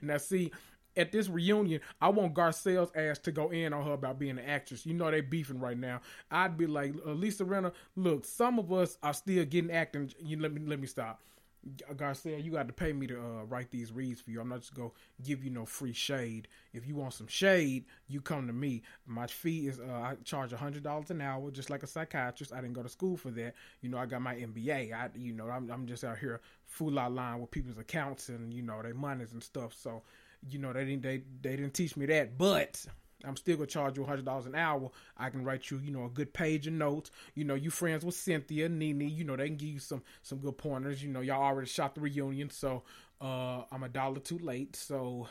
now 0.02 0.18
see, 0.18 0.52
at 0.98 1.12
this 1.12 1.30
reunion, 1.30 1.82
I 2.02 2.10
want 2.10 2.34
Garcelle's 2.34 2.92
ass 2.96 3.20
to 3.20 3.32
go 3.32 3.50
in 3.50 3.74
on 3.74 3.86
her 3.86 3.94
about 3.94 4.20
being 4.20 4.38
an 4.38 4.46
actress. 4.46 4.86
You 4.86 4.94
know 4.94 5.10
they 5.10 5.22
beefing 5.22 5.60
right 5.60 5.78
now. 5.78 6.02
I'd 6.30 6.58
be 6.58 6.68
like, 6.68 6.94
uh, 7.06 7.12
Lisa 7.12 7.46
Rinna, 7.46 7.72
look, 7.96 8.26
some 8.26 8.60
of 8.60 8.72
us 8.72 8.98
are 9.04 9.14
still 9.14 9.46
getting 9.46 9.72
acting. 9.72 10.12
You 10.20 10.40
let 10.40 10.54
me 10.54 10.62
let 10.66 10.80
me 10.80 10.88
stop. 10.88 11.22
Garcelle, 11.94 12.44
you 12.44 12.52
got 12.52 12.68
to 12.68 12.74
pay 12.74 12.92
me 12.92 13.06
to 13.06 13.20
uh, 13.20 13.44
write 13.44 13.70
these 13.70 13.92
reads 13.92 14.20
for 14.20 14.32
you. 14.32 14.42
I'm 14.42 14.50
not 14.50 14.62
just 14.62 14.74
gonna 14.74 14.90
give 15.24 15.44
you 15.44 15.52
no 15.52 15.66
free 15.66 15.94
shade. 15.94 16.48
If 16.74 16.88
you 16.88 16.96
want 16.96 17.14
some 17.14 17.28
shade, 17.28 17.86
you 18.08 18.20
come 18.20 18.48
to 18.48 18.54
me. 18.54 18.82
My 19.06 19.28
fee 19.28 19.68
is 19.68 19.80
uh, 19.80 19.84
I 19.84 20.16
charge 20.24 20.52
hundred 20.54 20.82
dollars 20.82 21.12
an 21.12 21.22
hour, 21.22 21.52
just 21.52 21.70
like 21.70 21.84
a 21.84 21.88
psychiatrist. 21.88 22.52
I 22.52 22.62
didn't 22.62 22.74
go 22.74 22.82
to 22.82 22.90
school 22.90 23.16
for 23.16 23.30
that. 23.32 23.54
You 23.82 23.90
know, 23.90 24.00
I 24.00 24.08
got 24.08 24.24
my 24.24 24.34
MBA. 24.34 24.92
I, 24.92 25.10
you 25.16 25.34
know, 25.34 25.50
I'm, 25.50 25.70
I'm 25.70 25.86
just 25.86 26.04
out 26.04 26.18
here 26.18 26.42
fool 26.66 26.98
out 26.98 27.12
line 27.12 27.40
with 27.40 27.52
people's 27.52 27.78
accounts 27.78 28.30
and 28.30 28.52
you 28.54 28.64
know 28.64 28.82
their 28.82 28.96
monies 28.96 29.34
and 29.34 29.44
stuff. 29.44 29.74
So, 29.76 30.02
you 30.50 30.60
know, 30.60 30.74
they 30.74 30.86
didn't 30.86 31.04
they 31.04 31.22
they 31.42 31.56
didn't 31.56 31.74
teach 31.74 31.96
me 31.96 32.06
that, 32.08 32.38
but 32.38 32.84
I'm 33.26 33.36
still 33.36 33.58
gonna 33.58 33.68
charge 33.68 33.98
you 33.98 34.04
hundred 34.04 34.26
dollars 34.26 34.46
an 34.46 34.56
hour. 34.56 34.90
I 35.18 35.30
can 35.30 35.44
write 35.44 35.70
you, 35.70 35.80
you 35.80 35.92
know, 35.92 36.06
a 36.06 36.10
good 36.10 36.34
page 36.34 36.68
of 36.68 36.74
notes. 36.74 37.12
You 37.36 37.44
know, 37.44 37.56
you 37.56 37.70
friends 37.70 38.04
with 38.06 38.16
Cynthia, 38.16 38.70
Nene. 38.70 39.10
You 39.10 39.24
know, 39.24 39.36
they 39.36 39.48
can 39.48 39.58
give 39.58 39.70
you 39.70 39.80
some 39.80 40.02
some 40.24 40.40
good 40.40 40.58
pointers. 40.58 41.04
You 41.04 41.10
know, 41.10 41.22
y'all 41.22 41.44
already 41.44 41.68
shot 41.68 41.96
the 41.96 42.02
reunion, 42.02 42.50
so 42.50 42.84
uh, 43.20 43.64
I'm 43.72 43.84
a 43.84 43.90
dollar 43.90 44.20
too 44.20 44.40
late. 44.40 44.76
So, 44.76 45.28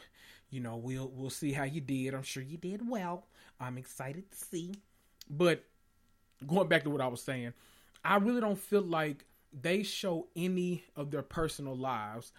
you 0.51 0.61
know, 0.61 0.77
we'll 0.77 1.09
we'll 1.09 1.31
see 1.31 1.53
how 1.53 1.65
you 1.65 1.81
did. 1.81 2.15
I'm 2.15 2.23
sure 2.23 2.43
you 2.43 2.57
did 2.57 2.89
well. 2.89 3.27
I'm 3.59 3.79
excited 3.79 4.31
to 4.31 4.37
see. 4.37 4.75
But 5.29 5.65
going 6.47 6.69
back 6.69 6.85
to 6.85 6.91
what 6.91 7.01
I 7.01 7.09
was 7.09 7.23
saying, 7.23 7.53
I 8.05 8.17
really 8.17 8.41
don't 8.41 8.59
feel 8.59 8.83
like 8.83 9.27
they 9.53 9.83
show 9.83 10.29
any 10.37 10.85
of 10.97 11.11
their 11.11 11.23
personal 11.23 11.77
lives. 11.77 12.33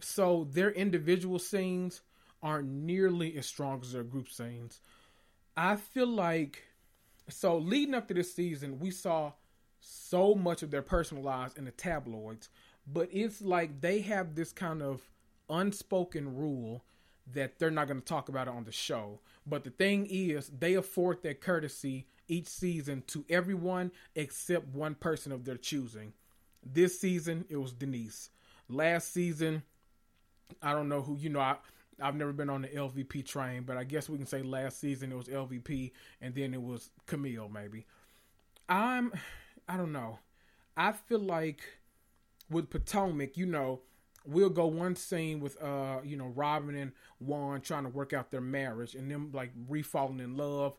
So 0.00 0.48
their 0.50 0.70
individual 0.70 1.38
scenes 1.38 2.00
aren't 2.44 2.68
nearly 2.68 3.36
as 3.36 3.46
strong 3.46 3.80
as 3.82 3.92
their 3.92 4.04
group 4.04 4.30
scenes. 4.30 4.80
I 5.56 5.76
feel 5.76 6.06
like 6.06 6.62
so 7.28 7.56
leading 7.56 7.94
up 7.94 8.06
to 8.08 8.14
this 8.14 8.34
season, 8.34 8.78
we 8.78 8.90
saw 8.90 9.32
so 9.80 10.34
much 10.34 10.62
of 10.62 10.70
their 10.70 10.82
personal 10.82 11.22
lives 11.22 11.56
in 11.56 11.64
the 11.64 11.70
tabloids, 11.70 12.48
but 12.86 13.08
it's 13.10 13.40
like 13.40 13.80
they 13.80 14.00
have 14.00 14.34
this 14.34 14.52
kind 14.52 14.82
of 14.82 15.00
unspoken 15.48 16.36
rule 16.36 16.84
that 17.32 17.58
they're 17.58 17.70
not 17.70 17.88
going 17.88 18.00
to 18.00 18.06
talk 18.06 18.28
about 18.28 18.48
it 18.48 18.54
on 18.54 18.64
the 18.64 18.72
show. 18.72 19.20
But 19.46 19.64
the 19.64 19.70
thing 19.70 20.06
is, 20.10 20.50
they 20.58 20.74
afford 20.74 21.22
that 21.22 21.40
courtesy 21.40 22.06
each 22.28 22.48
season 22.48 23.02
to 23.08 23.24
everyone 23.30 23.90
except 24.14 24.68
one 24.68 24.94
person 24.94 25.32
of 25.32 25.44
their 25.44 25.56
choosing. 25.56 26.12
This 26.64 27.00
season, 27.00 27.44
it 27.48 27.56
was 27.56 27.72
Denise. 27.72 28.30
Last 28.68 29.12
season, 29.12 29.62
I 30.62 30.72
don't 30.72 30.88
know 30.88 31.02
who, 31.02 31.16
you 31.18 31.30
know, 31.30 31.40
I, 31.40 31.56
I've 32.00 32.16
never 32.16 32.32
been 32.32 32.50
on 32.50 32.62
the 32.62 32.68
LVP 32.68 33.24
train, 33.26 33.62
but 33.62 33.76
I 33.76 33.84
guess 33.84 34.08
we 34.08 34.18
can 34.18 34.26
say 34.26 34.42
last 34.42 34.80
season 34.80 35.12
it 35.12 35.16
was 35.16 35.28
LVP 35.28 35.92
and 36.20 36.34
then 36.34 36.54
it 36.54 36.62
was 36.62 36.90
Camille 37.06 37.48
maybe. 37.48 37.86
I'm 38.68 39.12
I 39.68 39.76
don't 39.76 39.92
know. 39.92 40.18
I 40.76 40.92
feel 40.92 41.20
like 41.20 41.62
with 42.50 42.70
Potomac, 42.70 43.36
you 43.36 43.46
know, 43.46 43.80
we'll 44.26 44.50
go 44.50 44.66
one 44.66 44.96
scene 44.96 45.40
with 45.40 45.60
uh, 45.62 45.98
you 46.04 46.16
know, 46.16 46.32
Robin 46.34 46.74
and 46.74 46.92
Juan 47.20 47.60
trying 47.60 47.84
to 47.84 47.90
work 47.90 48.12
out 48.12 48.30
their 48.30 48.40
marriage 48.40 48.94
and 48.94 49.10
them 49.10 49.30
like 49.32 49.52
refalling 49.68 50.20
in 50.20 50.36
love. 50.36 50.76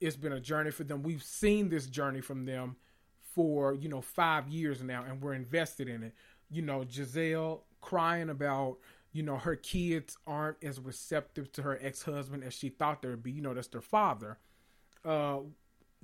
It's 0.00 0.16
been 0.16 0.32
a 0.32 0.40
journey 0.40 0.70
for 0.70 0.84
them. 0.84 1.02
We've 1.02 1.22
seen 1.22 1.68
this 1.68 1.86
journey 1.86 2.20
from 2.20 2.44
them 2.44 2.76
for, 3.34 3.74
you 3.74 3.88
know, 3.88 4.00
five 4.00 4.48
years 4.48 4.82
now 4.82 5.04
and 5.04 5.22
we're 5.22 5.34
invested 5.34 5.88
in 5.88 6.02
it. 6.02 6.14
You 6.50 6.62
know, 6.62 6.80
Gizelle 6.80 7.60
crying 7.80 8.30
about 8.30 8.78
you 9.16 9.22
know, 9.22 9.38
her 9.38 9.56
kids 9.56 10.18
aren't 10.26 10.62
as 10.62 10.78
receptive 10.78 11.50
to 11.52 11.62
her 11.62 11.78
ex 11.80 12.02
husband 12.02 12.44
as 12.44 12.52
she 12.52 12.68
thought 12.68 13.00
they 13.00 13.08
would 13.08 13.22
be. 13.22 13.32
You 13.32 13.40
know, 13.40 13.54
that's 13.54 13.68
their 13.68 13.80
father. 13.80 14.36
Uh, 15.06 15.38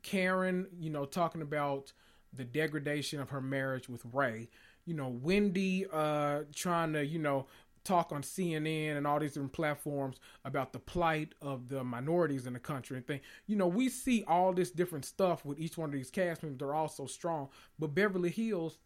Karen, 0.02 0.66
you 0.80 0.88
know, 0.88 1.04
talking 1.04 1.42
about 1.42 1.92
the 2.32 2.42
degradation 2.42 3.20
of 3.20 3.28
her 3.28 3.42
marriage 3.42 3.86
with 3.86 4.00
Ray. 4.14 4.48
You 4.86 4.94
know, 4.94 5.08
Wendy 5.08 5.84
uh, 5.92 6.44
trying 6.54 6.94
to, 6.94 7.04
you 7.04 7.18
know, 7.18 7.48
talk 7.84 8.12
on 8.12 8.22
CNN 8.22 8.96
and 8.96 9.06
all 9.06 9.20
these 9.20 9.34
different 9.34 9.52
platforms 9.52 10.16
about 10.46 10.72
the 10.72 10.78
plight 10.78 11.34
of 11.42 11.68
the 11.68 11.84
minorities 11.84 12.46
in 12.46 12.54
the 12.54 12.58
country 12.58 12.96
and 12.96 13.06
thing. 13.06 13.20
You 13.46 13.56
know, 13.56 13.68
we 13.68 13.90
see 13.90 14.24
all 14.26 14.54
this 14.54 14.70
different 14.70 15.04
stuff 15.04 15.44
with 15.44 15.58
each 15.58 15.76
one 15.76 15.90
of 15.90 15.92
these 15.94 16.10
cast 16.10 16.42
members. 16.42 16.60
They're 16.60 16.74
all 16.74 16.88
so 16.88 17.04
strong. 17.04 17.50
But 17.78 17.88
Beverly 17.88 18.30
Hills, 18.30 18.78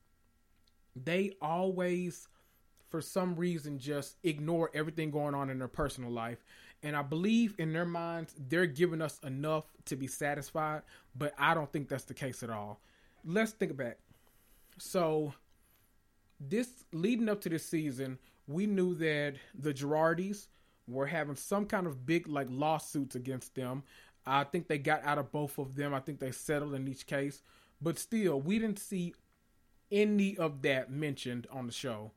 they 0.97 1.37
always 1.41 2.27
for 2.89 3.01
some 3.01 3.37
reason 3.37 3.79
just 3.79 4.17
ignore 4.23 4.71
everything 4.75 5.11
going 5.11 5.35
on 5.35 5.51
in 5.51 5.59
their 5.59 5.69
personal 5.69 6.11
life. 6.11 6.45
And 6.83 6.95
I 6.95 7.03
believe 7.03 7.55
in 7.59 7.73
their 7.73 7.85
minds, 7.87 8.35
they're 8.39 8.67
giving 8.67 9.03
us 9.03 9.19
enough 9.25 9.65
to 9.87 9.97
be 9.97 10.07
satisfied, 10.07 10.83
but 11.17 11.33
I 11.39 11.55
don't 11.55 11.73
think 11.73 11.89
that's 11.89 12.05
the 12.05 12.15
case 12.15 12.43
at 12.43 12.51
all. 12.51 12.81
Let's 13.25 13.53
think 13.53 13.77
back. 13.77 13.99
So, 14.79 15.33
this 16.39 16.69
leading 16.93 17.29
up 17.29 17.41
to 17.43 17.49
this 17.49 17.65
season, 17.65 18.19
we 18.47 18.67
knew 18.67 18.95
that 18.97 19.35
the 19.59 19.73
Girardis 19.73 20.49
were 20.87 21.07
having 21.07 21.35
some 21.35 21.67
kind 21.67 21.87
of 21.87 22.07
big 22.07 22.29
like 22.29 22.47
lawsuits 22.51 23.17
against 23.17 23.55
them. 23.55 23.83
I 24.27 24.45
think 24.45 24.69
they 24.69 24.79
got 24.79 25.05
out 25.05 25.19
of 25.19 25.33
both 25.33 25.59
of 25.59 25.75
them. 25.75 25.95
I 25.95 26.01
think 26.01 26.21
they 26.21 26.31
settled 26.31 26.75
in 26.75 26.87
each 26.89 27.07
case, 27.07 27.43
but 27.81 27.99
still, 27.99 28.41
we 28.41 28.59
didn't 28.59 28.79
see 28.79 29.15
any 29.91 30.37
of 30.37 30.63
that 30.63 30.91
mentioned 30.91 31.47
on 31.51 31.67
the 31.67 31.73
show. 31.73 32.13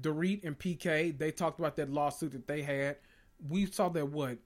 Dorit 0.00 0.44
and 0.44 0.58
PK, 0.58 1.16
they 1.16 1.30
talked 1.30 1.58
about 1.58 1.76
that 1.76 1.90
lawsuit 1.90 2.32
that 2.32 2.46
they 2.46 2.62
had. 2.62 2.96
We 3.48 3.66
saw 3.66 3.88
that 3.90 4.08
what 4.08 4.38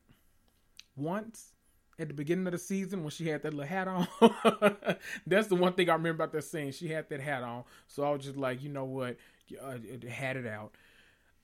once 0.96 1.52
at 1.98 2.08
the 2.08 2.14
beginning 2.14 2.46
of 2.46 2.52
the 2.52 2.58
season 2.58 3.02
when 3.02 3.10
she 3.10 3.28
had 3.28 3.42
that 3.42 3.54
little 3.54 3.68
hat 3.68 3.88
on. 3.88 4.06
That's 5.26 5.48
the 5.48 5.54
one 5.54 5.72
thing 5.72 5.88
I 5.88 5.94
remember 5.94 6.22
about 6.24 6.32
that 6.32 6.42
scene. 6.44 6.72
She 6.72 6.88
had 6.88 7.08
that 7.08 7.20
hat 7.20 7.42
on, 7.42 7.64
so 7.86 8.02
I 8.02 8.10
was 8.10 8.24
just 8.24 8.36
like, 8.36 8.62
you 8.62 8.68
know 8.68 8.84
what, 8.84 9.16
uh, 9.62 9.78
had 10.08 10.36
it 10.36 10.46
out. 10.46 10.74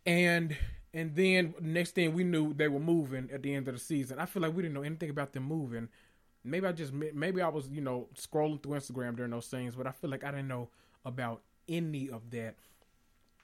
And 0.04 0.56
and 0.94 1.14
then 1.14 1.54
next 1.60 1.92
thing 1.92 2.12
we 2.12 2.24
knew 2.24 2.52
they 2.52 2.68
were 2.68 2.80
moving 2.80 3.30
at 3.32 3.42
the 3.42 3.54
end 3.54 3.68
of 3.68 3.74
the 3.74 3.80
season. 3.80 4.18
I 4.18 4.26
feel 4.26 4.42
like 4.42 4.54
we 4.54 4.62
didn't 4.62 4.74
know 4.74 4.82
anything 4.82 5.10
about 5.10 5.32
them 5.32 5.44
moving. 5.44 5.88
Maybe 6.44 6.66
I 6.66 6.72
just 6.72 6.92
maybe 6.92 7.40
I 7.40 7.48
was 7.48 7.68
you 7.68 7.80
know 7.80 8.08
scrolling 8.14 8.62
through 8.62 8.72
Instagram 8.72 9.16
during 9.16 9.30
those 9.30 9.46
things, 9.46 9.74
but 9.74 9.86
I 9.86 9.92
feel 9.92 10.10
like 10.10 10.24
I 10.24 10.30
didn't 10.30 10.48
know 10.48 10.68
about 11.04 11.42
any 11.68 12.10
of 12.10 12.30
that. 12.30 12.56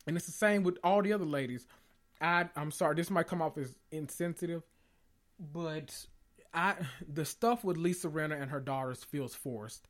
And 0.08 0.16
it's 0.16 0.26
the 0.26 0.32
same 0.32 0.62
with 0.62 0.78
all 0.82 1.02
the 1.02 1.12
other 1.12 1.26
ladies. 1.26 1.66
I 2.20 2.48
I'm 2.56 2.70
sorry, 2.70 2.96
this 2.96 3.10
might 3.10 3.28
come 3.28 3.42
off 3.42 3.58
as 3.58 3.74
insensitive, 3.92 4.62
but 5.38 5.94
I 6.52 6.76
the 7.06 7.26
stuff 7.26 7.62
with 7.62 7.76
Lisa 7.76 8.08
Rinna 8.08 8.40
and 8.40 8.50
her 8.50 8.58
daughters 8.58 9.04
feels 9.04 9.34
forced. 9.34 9.86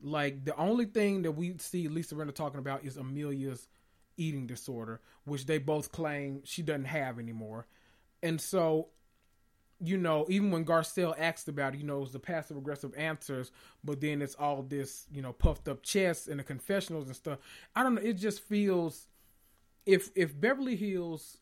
Like 0.00 0.44
the 0.44 0.56
only 0.56 0.86
thing 0.86 1.22
that 1.22 1.32
we 1.32 1.54
see 1.58 1.86
Lisa 1.86 2.14
Rinna 2.14 2.34
talking 2.34 2.58
about 2.58 2.84
is 2.84 2.96
Amelia's 2.96 3.68
eating 4.16 4.46
disorder, 4.46 5.02
which 5.24 5.44
they 5.44 5.58
both 5.58 5.92
claim 5.92 6.40
she 6.44 6.62
doesn't 6.62 6.86
have 6.86 7.18
anymore. 7.18 7.66
And 8.22 8.40
so, 8.40 8.88
you 9.80 9.98
know, 9.98 10.26
even 10.30 10.50
when 10.50 10.64
Garcelle 10.64 11.14
asked 11.18 11.48
about 11.48 11.74
it, 11.74 11.80
you 11.80 11.84
know, 11.84 11.98
it 11.98 12.00
was 12.00 12.12
the 12.12 12.18
passive 12.18 12.56
aggressive 12.56 12.94
answers, 12.96 13.52
but 13.84 14.00
then 14.00 14.22
it's 14.22 14.34
all 14.34 14.62
this, 14.62 15.06
you 15.12 15.20
know, 15.20 15.32
puffed 15.32 15.68
up 15.68 15.82
chest 15.82 16.26
and 16.28 16.40
the 16.40 16.44
confessionals 16.44 17.06
and 17.06 17.16
stuff. 17.16 17.38
I 17.76 17.82
don't 17.82 17.96
know. 17.96 18.02
It 18.02 18.14
just 18.14 18.40
feels 18.40 19.08
if 19.86 20.10
if 20.14 20.38
Beverly 20.38 20.76
Hills 20.76 21.38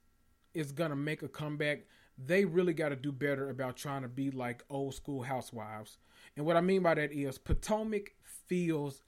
is 0.54 0.72
gonna 0.72 0.96
make 0.96 1.22
a 1.22 1.28
comeback, 1.28 1.80
they 2.26 2.44
really 2.44 2.74
got 2.74 2.90
to 2.90 2.96
do 2.96 3.12
better 3.12 3.50
about 3.50 3.76
trying 3.76 4.02
to 4.02 4.08
be 4.08 4.30
like 4.30 4.64
old 4.68 4.94
school 4.94 5.22
housewives. 5.22 5.98
And 6.36 6.44
what 6.44 6.56
I 6.56 6.60
mean 6.60 6.82
by 6.82 6.94
that 6.94 7.12
is 7.12 7.38
Potomac 7.38 8.12
feels 8.46 9.02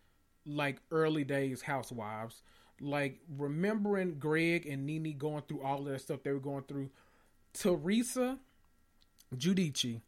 like 0.46 0.78
early 0.90 1.24
days 1.24 1.62
housewives. 1.62 2.42
Like 2.80 3.20
remembering 3.36 4.18
Greg 4.18 4.66
and 4.66 4.86
Nene 4.86 5.16
going 5.16 5.42
through 5.46 5.62
all 5.62 5.82
that 5.84 6.00
stuff 6.00 6.22
they 6.22 6.32
were 6.32 6.40
going 6.40 6.64
through, 6.64 6.90
Teresa 7.52 8.38
Giudice 9.36 10.00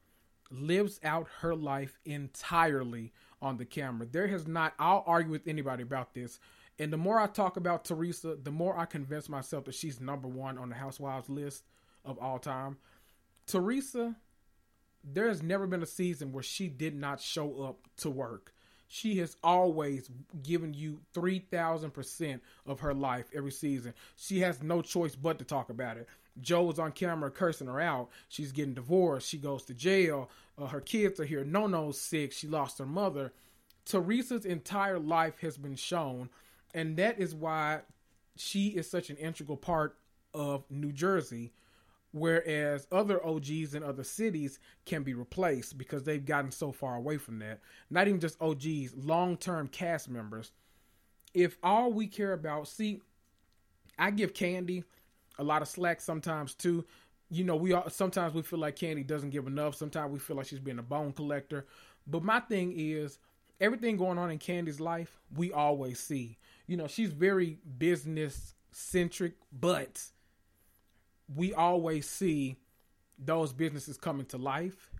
lives 0.50 0.98
out 1.04 1.28
her 1.40 1.54
life 1.54 1.98
entirely 2.04 3.12
on 3.40 3.58
the 3.58 3.64
camera. 3.64 4.06
There 4.10 4.28
has 4.28 4.46
not, 4.46 4.74
I'll 4.78 5.04
argue 5.06 5.32
with 5.32 5.46
anybody 5.46 5.82
about 5.82 6.14
this. 6.14 6.40
And 6.78 6.92
the 6.92 6.96
more 6.96 7.20
I 7.20 7.26
talk 7.26 7.56
about 7.56 7.84
Teresa, 7.84 8.36
the 8.42 8.50
more 8.50 8.76
I 8.76 8.84
convince 8.84 9.28
myself 9.28 9.64
that 9.66 9.74
she's 9.74 10.00
number 10.00 10.28
one 10.28 10.58
on 10.58 10.68
the 10.68 10.74
Housewives 10.74 11.28
list 11.28 11.64
of 12.04 12.18
all 12.18 12.38
time. 12.38 12.78
Teresa, 13.46 14.16
there 15.04 15.28
has 15.28 15.42
never 15.42 15.66
been 15.66 15.82
a 15.82 15.86
season 15.86 16.32
where 16.32 16.42
she 16.42 16.68
did 16.68 16.94
not 16.94 17.20
show 17.20 17.62
up 17.62 17.86
to 17.98 18.10
work. 18.10 18.52
She 18.88 19.18
has 19.18 19.36
always 19.42 20.08
given 20.42 20.74
you 20.74 21.00
3000% 21.14 22.40
of 22.66 22.80
her 22.80 22.94
life 22.94 23.26
every 23.34 23.50
season. 23.50 23.94
She 24.16 24.40
has 24.40 24.62
no 24.62 24.82
choice 24.82 25.16
but 25.16 25.38
to 25.38 25.44
talk 25.44 25.70
about 25.70 25.96
it. 25.96 26.08
Joe 26.40 26.64
was 26.64 26.78
on 26.78 26.92
camera 26.92 27.30
cursing 27.30 27.68
her 27.68 27.80
out. 27.80 28.10
She's 28.28 28.52
getting 28.52 28.74
divorced. 28.74 29.28
She 29.28 29.38
goes 29.38 29.64
to 29.64 29.74
jail. 29.74 30.30
Uh, 30.58 30.66
her 30.66 30.80
kids 30.80 31.20
are 31.20 31.24
here. 31.24 31.44
Nono's 31.44 32.00
sick. 32.00 32.32
She 32.32 32.46
lost 32.46 32.78
her 32.78 32.86
mother. 32.86 33.32
Teresa's 33.84 34.44
entire 34.44 34.98
life 34.98 35.40
has 35.40 35.56
been 35.56 35.76
shown, 35.76 36.30
and 36.74 36.96
that 36.96 37.18
is 37.18 37.34
why 37.34 37.80
she 38.36 38.68
is 38.68 38.90
such 38.90 39.10
an 39.10 39.16
integral 39.16 39.56
part 39.56 39.96
of 40.34 40.64
New 40.70 40.92
Jersey. 40.92 41.52
Whereas 42.12 42.86
other 42.92 43.24
OGs 43.26 43.74
in 43.74 43.82
other 43.82 44.04
cities 44.04 44.60
can 44.84 45.02
be 45.02 45.14
replaced 45.14 45.76
because 45.76 46.04
they've 46.04 46.24
gotten 46.24 46.52
so 46.52 46.70
far 46.70 46.94
away 46.94 47.16
from 47.16 47.40
that. 47.40 47.60
Not 47.90 48.06
even 48.06 48.20
just 48.20 48.40
OGs, 48.40 48.94
long 48.94 49.36
term 49.36 49.66
cast 49.66 50.08
members. 50.08 50.52
If 51.32 51.56
all 51.60 51.92
we 51.92 52.06
care 52.06 52.32
about, 52.32 52.68
see, 52.68 53.00
I 53.98 54.12
give 54.12 54.32
Kandi 54.32 54.84
a 55.38 55.44
lot 55.44 55.62
of 55.62 55.68
slack 55.68 56.00
sometimes 56.00 56.54
too. 56.54 56.84
You 57.30 57.42
know, 57.42 57.56
we 57.56 57.72
all, 57.72 57.90
sometimes 57.90 58.32
we 58.32 58.42
feel 58.42 58.60
like 58.60 58.76
Kandi 58.76 59.04
doesn't 59.04 59.30
give 59.30 59.48
enough. 59.48 59.74
Sometimes 59.74 60.12
we 60.12 60.20
feel 60.20 60.36
like 60.36 60.46
she's 60.46 60.60
being 60.60 60.78
a 60.78 60.82
bone 60.82 61.12
collector. 61.12 61.66
But 62.06 62.22
my 62.22 62.38
thing 62.38 62.74
is, 62.76 63.18
everything 63.60 63.96
going 63.96 64.18
on 64.18 64.30
in 64.30 64.38
Kandi's 64.38 64.78
life, 64.78 65.18
we 65.34 65.52
always 65.52 65.98
see. 65.98 66.38
You 66.66 66.76
know, 66.76 66.86
she's 66.86 67.12
very 67.12 67.58
business 67.78 68.54
centric, 68.72 69.34
but 69.52 70.02
we 71.34 71.54
always 71.54 72.08
see 72.08 72.56
those 73.18 73.52
businesses 73.52 73.96
coming 73.96 74.26
to 74.26 74.38
life. 74.38 74.90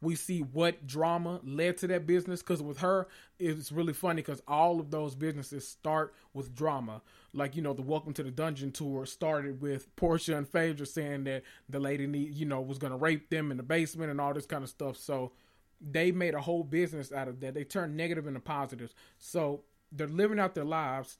We 0.00 0.16
see 0.16 0.40
what 0.40 0.86
drama 0.86 1.40
led 1.44 1.78
to 1.78 1.86
that 1.86 2.06
business 2.06 2.42
because 2.42 2.62
with 2.62 2.78
her 2.78 3.08
it's 3.38 3.72
really 3.72 3.94
funny 3.94 4.20
because 4.20 4.42
all 4.46 4.78
of 4.78 4.90
those 4.90 5.14
businesses 5.14 5.66
start 5.66 6.14
with 6.34 6.54
drama. 6.54 7.00
Like 7.32 7.56
you 7.56 7.62
know 7.62 7.72
the 7.72 7.82
welcome 7.82 8.12
to 8.14 8.22
the 8.22 8.30
dungeon 8.30 8.70
tour 8.70 9.06
started 9.06 9.62
with 9.62 9.94
Porsha 9.96 10.36
and 10.36 10.46
Phaedra 10.46 10.86
saying 10.86 11.24
that 11.24 11.42
the 11.70 11.80
lady 11.80 12.06
need 12.06 12.34
you 12.34 12.44
know 12.44 12.60
was 12.60 12.78
going 12.78 12.90
to 12.90 12.98
rape 12.98 13.30
them 13.30 13.50
in 13.50 13.56
the 13.56 13.62
basement 13.62 14.10
and 14.10 14.20
all 14.20 14.34
this 14.34 14.46
kind 14.46 14.62
of 14.62 14.68
stuff. 14.68 14.98
So 14.98 15.32
they 15.80 16.12
made 16.12 16.34
a 16.34 16.40
whole 16.40 16.64
business 16.64 17.10
out 17.10 17.28
of 17.28 17.40
that. 17.40 17.54
They 17.54 17.64
turned 17.64 17.96
negative 17.96 18.26
into 18.26 18.40
positives 18.40 18.94
so 19.18 19.62
they're 19.94 20.06
living 20.06 20.38
out 20.40 20.54
their 20.54 20.64
lives 20.64 21.18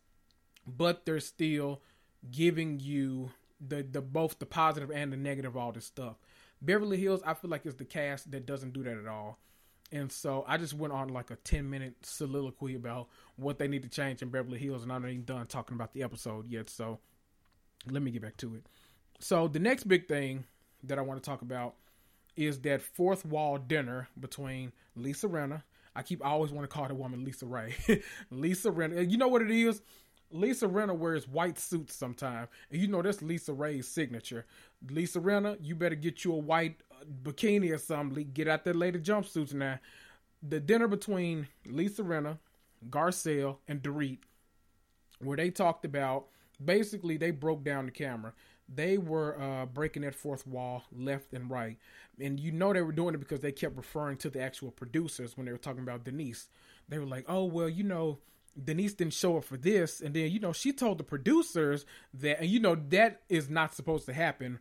but 0.66 1.06
they're 1.06 1.20
still 1.20 1.80
giving 2.30 2.80
you 2.80 3.30
the 3.66 3.82
the 3.82 4.00
both 4.00 4.38
the 4.38 4.46
positive 4.46 4.90
and 4.90 5.12
the 5.12 5.16
negative 5.16 5.56
all 5.56 5.72
this 5.72 5.86
stuff 5.86 6.16
Beverly 6.64 6.96
Hills, 6.96 7.20
I 7.24 7.34
feel 7.34 7.50
like 7.50 7.66
is 7.66 7.74
the 7.74 7.84
cast 7.84 8.30
that 8.30 8.46
doesn't 8.46 8.72
do 8.72 8.82
that 8.84 8.96
at 8.96 9.06
all. 9.06 9.38
And 9.92 10.10
so 10.10 10.44
I 10.48 10.56
just 10.56 10.74
went 10.74 10.92
on 10.92 11.08
like 11.08 11.30
a 11.30 11.36
10 11.36 11.68
minute 11.68 11.94
soliloquy 12.02 12.74
about 12.74 13.08
what 13.36 13.58
they 13.58 13.68
need 13.68 13.82
to 13.82 13.88
change 13.88 14.22
in 14.22 14.30
Beverly 14.30 14.58
Hills, 14.58 14.82
and 14.82 14.92
I'm 14.92 15.02
not 15.02 15.10
even 15.10 15.24
done 15.24 15.46
talking 15.46 15.74
about 15.74 15.92
the 15.92 16.02
episode 16.02 16.48
yet. 16.48 16.70
So 16.70 16.98
let 17.88 18.02
me 18.02 18.10
get 18.10 18.22
back 18.22 18.36
to 18.38 18.54
it. 18.54 18.66
So 19.20 19.46
the 19.46 19.58
next 19.58 19.84
big 19.84 20.08
thing 20.08 20.44
that 20.82 20.98
I 20.98 21.02
want 21.02 21.22
to 21.22 21.28
talk 21.28 21.42
about 21.42 21.74
is 22.36 22.60
that 22.60 22.82
fourth 22.82 23.24
wall 23.24 23.58
dinner 23.58 24.08
between 24.18 24.72
Lisa 24.96 25.28
Rinna. 25.28 25.62
I 25.96 26.02
keep 26.02 26.24
I 26.24 26.30
always 26.30 26.50
want 26.50 26.68
to 26.68 26.74
call 26.74 26.88
the 26.88 26.94
woman 26.94 27.24
Lisa 27.24 27.46
Ray. 27.46 27.74
Lisa 28.30 28.70
Rinna. 28.70 29.10
You 29.10 29.16
know 29.16 29.28
what 29.28 29.42
it 29.42 29.50
is? 29.50 29.82
Lisa 30.30 30.66
Rinna 30.66 30.96
wears 30.96 31.28
white 31.28 31.58
suits 31.58 31.94
sometimes, 31.94 32.48
and 32.70 32.80
you 32.80 32.88
know 32.88 33.02
that's 33.02 33.22
Lisa 33.22 33.52
Ray's 33.52 33.86
signature. 33.86 34.46
Lisa 34.90 35.20
Rinna, 35.20 35.56
you 35.60 35.76
better 35.76 35.94
get 35.94 36.24
you 36.24 36.32
a 36.32 36.38
white 36.38 36.82
uh, 36.90 37.04
bikini 37.22 37.72
or 37.72 37.78
something. 37.78 38.30
Get 38.32 38.48
out 38.48 38.64
there 38.64 38.74
lady 38.74 38.98
jumpsuits 38.98 39.54
now. 39.54 39.78
The 40.42 40.60
dinner 40.60 40.88
between 40.88 41.46
Lisa 41.66 42.02
Rinna, 42.02 42.38
Garcelle, 42.90 43.58
and 43.68 43.82
Dorit, 43.82 44.18
where 45.20 45.36
they 45.36 45.50
talked 45.50 45.84
about 45.84 46.26
basically 46.62 47.16
they 47.16 47.30
broke 47.30 47.64
down 47.64 47.86
the 47.86 47.92
camera. 47.92 48.32
They 48.72 48.96
were 48.96 49.40
uh, 49.40 49.66
breaking 49.66 50.02
that 50.02 50.14
fourth 50.14 50.46
wall 50.46 50.84
left 50.90 51.32
and 51.32 51.50
right, 51.50 51.76
and 52.18 52.40
you 52.40 52.50
know 52.50 52.72
they 52.72 52.80
were 52.82 52.92
doing 52.92 53.14
it 53.14 53.18
because 53.18 53.40
they 53.40 53.52
kept 53.52 53.76
referring 53.76 54.16
to 54.18 54.30
the 54.30 54.40
actual 54.40 54.70
producers 54.70 55.36
when 55.36 55.46
they 55.46 55.52
were 55.52 55.58
talking 55.58 55.82
about 55.82 56.04
Denise. 56.04 56.48
They 56.88 56.98
were 56.98 57.06
like, 57.06 57.24
"Oh 57.28 57.44
well, 57.44 57.68
you 57.68 57.84
know." 57.84 58.18
Denise 58.62 58.94
didn't 58.94 59.14
show 59.14 59.36
up 59.38 59.42
for 59.42 59.56
this, 59.56 60.00
and 60.00 60.14
then 60.14 60.30
you 60.30 60.38
know 60.38 60.52
she 60.52 60.72
told 60.72 60.98
the 60.98 61.02
producers 61.02 61.84
that, 62.14 62.38
and 62.40 62.48
you 62.48 62.60
know 62.60 62.76
that 62.90 63.22
is 63.28 63.50
not 63.50 63.74
supposed 63.74 64.06
to 64.06 64.12
happen 64.12 64.60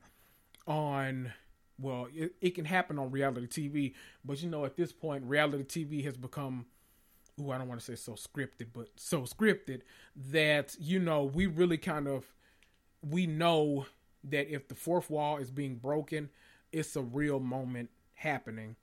on. 0.66 1.32
Well, 1.80 2.08
it, 2.12 2.34
it 2.42 2.56
can 2.56 2.66
happen 2.66 2.98
on 2.98 3.12
reality 3.12 3.46
TV, 3.46 3.94
but 4.26 4.42
you 4.42 4.50
know 4.50 4.66
at 4.66 4.78
this 4.78 4.92
point, 4.92 5.26
reality 5.26 5.86
TV 5.86 6.04
has 6.06 6.18
become. 6.18 6.66
Ooh, 7.40 7.52
I 7.52 7.60
don't 7.60 7.68
want 7.68 7.82
to 7.82 7.86
say 7.86 7.96
so 7.96 8.14
scripted, 8.14 8.70
but 8.74 8.90
so 8.96 9.22
scripted 9.22 9.82
that 10.32 10.76
you 10.80 10.98
know 10.98 11.24
we 11.24 11.46
really 11.46 11.78
kind 11.78 12.08
of 12.08 12.26
we 13.08 13.28
know 13.28 13.86
that 14.26 14.54
if 14.54 14.68
the 14.68 14.76
fourth 14.76 15.10
wall 15.10 15.38
is 15.38 15.52
being 15.52 15.76
broken, 15.76 16.30
it's 16.72 16.96
a 16.96 17.02
real 17.02 17.40
moment 17.40 17.90
happening. 18.16 18.76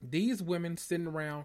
These 0.00 0.42
women 0.42 0.76
sitting 0.76 1.06
around 1.06 1.44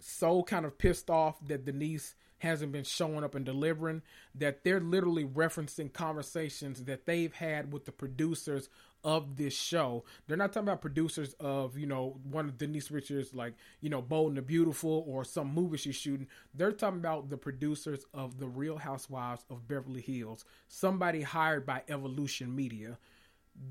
so 0.00 0.42
kind 0.42 0.64
of 0.64 0.78
pissed 0.78 1.10
off 1.10 1.36
that 1.46 1.64
Denise 1.64 2.14
hasn't 2.38 2.72
been 2.72 2.84
showing 2.84 3.24
up 3.24 3.34
and 3.34 3.44
delivering 3.44 4.02
that 4.34 4.62
they're 4.62 4.80
literally 4.80 5.24
referencing 5.24 5.92
conversations 5.92 6.84
that 6.84 7.06
they've 7.06 7.32
had 7.32 7.72
with 7.72 7.86
the 7.86 7.92
producers 7.92 8.68
of 9.06 9.36
this 9.36 9.54
show. 9.56 10.04
They're 10.26 10.36
not 10.36 10.52
talking 10.52 10.68
about 10.68 10.80
producers 10.82 11.34
of, 11.38 11.78
you 11.78 11.86
know, 11.86 12.18
one 12.28 12.46
of 12.46 12.58
Denise 12.58 12.90
Richards, 12.90 13.32
like, 13.32 13.54
you 13.80 13.88
know, 13.88 14.02
Bold 14.02 14.30
and 14.30 14.36
the 14.36 14.42
Beautiful 14.42 15.04
or 15.06 15.24
some 15.24 15.54
movie 15.54 15.76
she's 15.76 15.94
shooting. 15.94 16.26
They're 16.52 16.72
talking 16.72 16.98
about 16.98 17.30
the 17.30 17.36
producers 17.36 18.04
of 18.12 18.38
The 18.38 18.48
Real 18.48 18.76
Housewives 18.76 19.44
of 19.48 19.68
Beverly 19.68 20.00
Hills, 20.00 20.44
somebody 20.66 21.22
hired 21.22 21.64
by 21.64 21.84
Evolution 21.88 22.54
Media. 22.54 22.98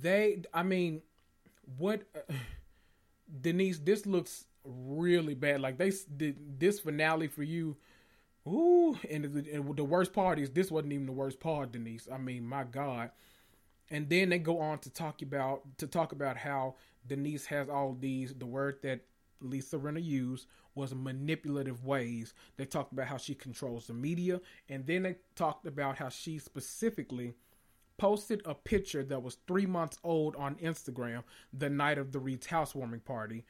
They, 0.01 0.41
I 0.53 0.63
mean, 0.63 1.01
what, 1.77 2.03
uh, 2.15 2.33
Denise, 3.41 3.79
this 3.79 4.05
looks 4.05 4.45
really 4.63 5.33
bad. 5.35 5.59
Like 5.59 5.77
they 5.77 5.91
did 6.15 6.59
this 6.59 6.79
finale 6.79 7.27
for 7.27 7.43
you. 7.43 7.75
Ooh, 8.47 8.97
and 9.09 9.25
the, 9.25 9.53
and 9.53 9.75
the 9.75 9.83
worst 9.83 10.13
part 10.13 10.39
is 10.39 10.51
this 10.51 10.71
wasn't 10.71 10.93
even 10.93 11.07
the 11.07 11.11
worst 11.11 11.41
part, 11.41 11.73
Denise. 11.73 12.07
I 12.09 12.19
mean, 12.19 12.45
my 12.45 12.63
God. 12.63 13.09
And 13.91 14.09
then 14.09 14.29
they 14.29 14.39
go 14.39 14.59
on 14.59 14.79
to 14.79 14.89
talk 14.89 15.21
about 15.21 15.77
to 15.77 15.87
talk 15.87 16.11
about 16.11 16.37
how 16.37 16.75
Denise 17.07 17.45
has 17.47 17.69
all 17.69 17.95
these 17.99 18.33
the 18.33 18.45
word 18.45 18.79
that 18.83 19.01
Lisa 19.41 19.77
Rinna 19.77 20.03
used 20.03 20.47
was 20.73 20.93
manipulative 20.93 21.85
ways. 21.85 22.33
They 22.57 22.65
talked 22.65 22.91
about 22.91 23.07
how 23.07 23.17
she 23.17 23.35
controls 23.35 23.87
the 23.87 23.93
media, 23.93 24.41
and 24.69 24.85
then 24.85 25.03
they 25.03 25.15
talked 25.35 25.67
about 25.67 25.97
how 25.97 26.09
she 26.09 26.39
specifically 26.39 27.35
posted 27.97 28.41
a 28.43 28.53
picture 28.53 29.03
that 29.03 29.23
was 29.23 29.37
three 29.47 29.65
months 29.65 29.97
old 30.03 30.35
on 30.35 30.55
Instagram 30.55 31.23
the 31.53 31.69
night 31.69 31.97
of 31.97 32.11
the 32.11 32.19
Reed's 32.19 32.47
housewarming 32.47 32.99
party 32.99 33.45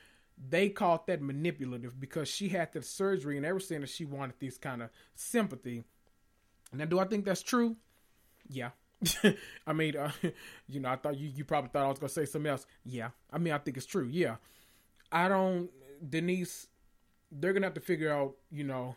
they 0.49 0.69
called 0.69 1.07
that 1.07 1.21
manipulative 1.21 1.99
because 1.99 2.27
she 2.27 2.49
had 2.49 2.71
the 2.73 2.81
surgery 2.81 3.37
and 3.37 3.45
they 3.45 3.51
were 3.51 3.87
she 3.87 4.05
wanted 4.05 4.35
this 4.39 4.57
kind 4.57 4.81
of 4.81 4.89
sympathy. 5.15 5.83
Now, 6.73 6.85
do 6.85 6.99
I 6.99 7.05
think 7.05 7.25
that's 7.25 7.41
true? 7.41 7.77
Yeah. 8.49 8.71
I 9.67 9.73
mean, 9.73 9.95
uh, 9.97 10.11
you 10.67 10.79
know, 10.79 10.89
I 10.89 10.95
thought 10.95 11.17
you, 11.17 11.29
you 11.33 11.45
probably 11.45 11.69
thought 11.71 11.85
I 11.85 11.89
was 11.89 11.99
going 11.99 12.09
to 12.09 12.13
say 12.13 12.25
something 12.25 12.49
else. 12.49 12.65
Yeah. 12.83 13.09
I 13.31 13.37
mean, 13.37 13.53
I 13.53 13.57
think 13.57 13.77
it's 13.77 13.85
true. 13.85 14.07
Yeah. 14.11 14.35
I 15.11 15.27
don't, 15.27 15.69
Denise, 16.07 16.67
they're 17.31 17.53
going 17.53 17.61
to 17.61 17.67
have 17.67 17.75
to 17.75 17.81
figure 17.81 18.11
out, 18.11 18.35
you 18.51 18.63
know, 18.63 18.95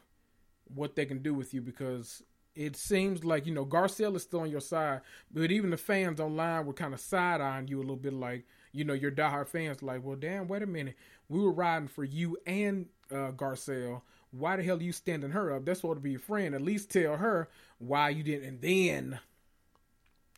what 0.75 0.97
they 0.97 1.07
can 1.07 1.23
do 1.23 1.35
with 1.35 1.55
you 1.55 1.61
because 1.61 2.23
it 2.55 2.77
seems 2.77 3.25
like, 3.25 3.47
you 3.47 3.55
know, 3.55 3.65
Garcelle 3.65 4.17
is 4.17 4.23
still 4.23 4.41
on 4.41 4.51
your 4.51 4.61
side, 4.61 5.01
but 5.33 5.51
even 5.51 5.71
the 5.71 5.77
fans 5.77 6.21
online 6.21 6.67
were 6.67 6.73
kind 6.73 6.93
of 6.93 7.01
side 7.01 7.41
eyeing 7.41 7.69
you 7.69 7.79
a 7.79 7.81
little 7.81 7.97
bit 7.97 8.13
like, 8.13 8.45
you 8.73 8.85
know, 8.85 8.95
your 8.95 9.11
diehard 9.11 9.49
fans 9.49 9.83
like, 9.83 10.05
well, 10.05 10.17
damn, 10.17 10.49
wait 10.49 10.63
a 10.63 10.67
minute 10.67 10.95
we 11.29 11.41
were 11.41 11.53
riding 11.53 11.89
for 11.89 12.05
you 12.05 12.37
and 12.47 12.87
uh, 13.11 13.33
Garcelle. 13.33 14.03
Why 14.31 14.57
the 14.57 14.63
hell 14.63 14.79
are 14.79 14.83
you 14.83 14.93
standing 14.93 15.31
her 15.31 15.55
up? 15.55 15.65
That's 15.65 15.81
supposed 15.81 15.99
to 15.99 16.03
be 16.03 16.13
your 16.13 16.21
friend. 16.21 16.55
At 16.55 16.63
least 16.63 16.91
tell 16.91 17.17
her 17.17 17.49
why 17.79 18.11
you 18.11 18.23
didn't. 18.23 18.49
And 18.49 18.61
then 18.61 19.21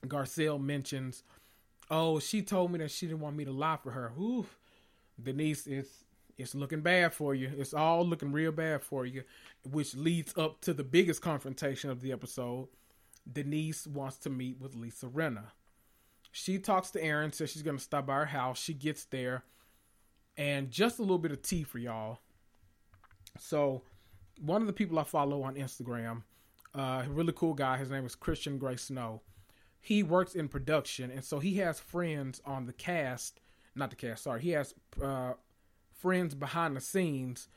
Garcelle 0.06 0.60
mentions, 0.60 1.22
"Oh, 1.90 2.18
she 2.18 2.42
told 2.42 2.72
me 2.72 2.78
that 2.78 2.90
she 2.90 3.06
didn't 3.06 3.20
want 3.20 3.36
me 3.36 3.44
to 3.44 3.52
lie 3.52 3.78
for 3.82 3.90
her." 3.92 4.12
Ooh, 4.18 4.46
Denise, 5.22 5.66
it's 5.66 6.04
it's 6.38 6.54
looking 6.54 6.80
bad 6.80 7.12
for 7.12 7.34
you. 7.34 7.52
It's 7.58 7.74
all 7.74 8.06
looking 8.06 8.32
real 8.32 8.52
bad 8.52 8.82
for 8.82 9.04
you, 9.04 9.24
which 9.62 9.94
leads 9.94 10.36
up 10.38 10.60
to 10.62 10.72
the 10.72 10.84
biggest 10.84 11.20
confrontation 11.20 11.90
of 11.90 12.00
the 12.00 12.12
episode. 12.12 12.68
Denise 13.30 13.86
wants 13.86 14.16
to 14.18 14.30
meet 14.30 14.58
with 14.58 14.74
Lisa 14.74 15.06
Rinna. 15.06 15.52
She 16.32 16.58
talks 16.58 16.90
to 16.92 17.02
Aaron, 17.02 17.32
says 17.32 17.50
she's 17.50 17.62
gonna 17.62 17.78
stop 17.78 18.06
by 18.06 18.14
her 18.14 18.26
house. 18.26 18.58
She 18.58 18.72
gets 18.72 19.04
there, 19.04 19.44
and 20.36 20.70
just 20.70 20.98
a 20.98 21.02
little 21.02 21.18
bit 21.18 21.32
of 21.32 21.42
tea 21.42 21.62
for 21.62 21.78
y'all. 21.78 22.20
So, 23.38 23.82
one 24.40 24.62
of 24.62 24.66
the 24.66 24.72
people 24.72 24.98
I 24.98 25.04
follow 25.04 25.42
on 25.42 25.56
Instagram, 25.56 26.22
uh, 26.74 27.04
really 27.08 27.32
cool 27.34 27.54
guy. 27.54 27.76
His 27.76 27.90
name 27.90 28.06
is 28.06 28.14
Christian 28.14 28.58
Gray 28.58 28.76
Snow. 28.76 29.20
He 29.80 30.02
works 30.02 30.34
in 30.34 30.48
production, 30.48 31.10
and 31.10 31.24
so 31.24 31.38
he 31.38 31.56
has 31.56 31.80
friends 31.80 32.40
on 32.44 32.66
the 32.66 32.72
cast. 32.72 33.40
Not 33.74 33.90
the 33.90 33.96
cast, 33.96 34.24
sorry. 34.24 34.42
He 34.42 34.50
has 34.50 34.74
uh, 35.02 35.34
friends 36.00 36.34
behind 36.34 36.76
the 36.76 36.80
scenes 36.80 37.48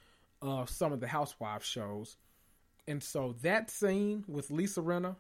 of 0.42 0.70
some 0.70 0.94
of 0.94 1.00
the 1.00 1.08
Housewives 1.08 1.66
shows. 1.66 2.18
And 2.88 3.02
so 3.02 3.36
that 3.42 3.70
scene 3.70 4.24
with 4.28 4.52
Lisa 4.52 4.82
Rinna 4.82 5.16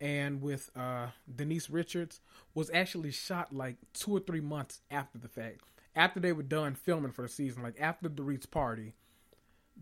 and 0.00 0.40
with 0.42 0.70
uh, 0.76 1.08
Denise 1.34 1.70
Richards 1.70 2.20
was 2.54 2.70
actually 2.72 3.12
shot 3.12 3.54
like 3.54 3.76
two 3.92 4.12
or 4.12 4.20
three 4.20 4.40
months 4.40 4.80
after 4.90 5.18
the 5.18 5.28
fact. 5.28 5.60
After 5.94 6.20
they 6.20 6.32
were 6.32 6.42
done 6.42 6.74
filming 6.74 7.12
for 7.12 7.22
the 7.22 7.28
season, 7.28 7.62
like 7.62 7.80
after 7.80 8.08
Reed's 8.08 8.46
party, 8.46 8.94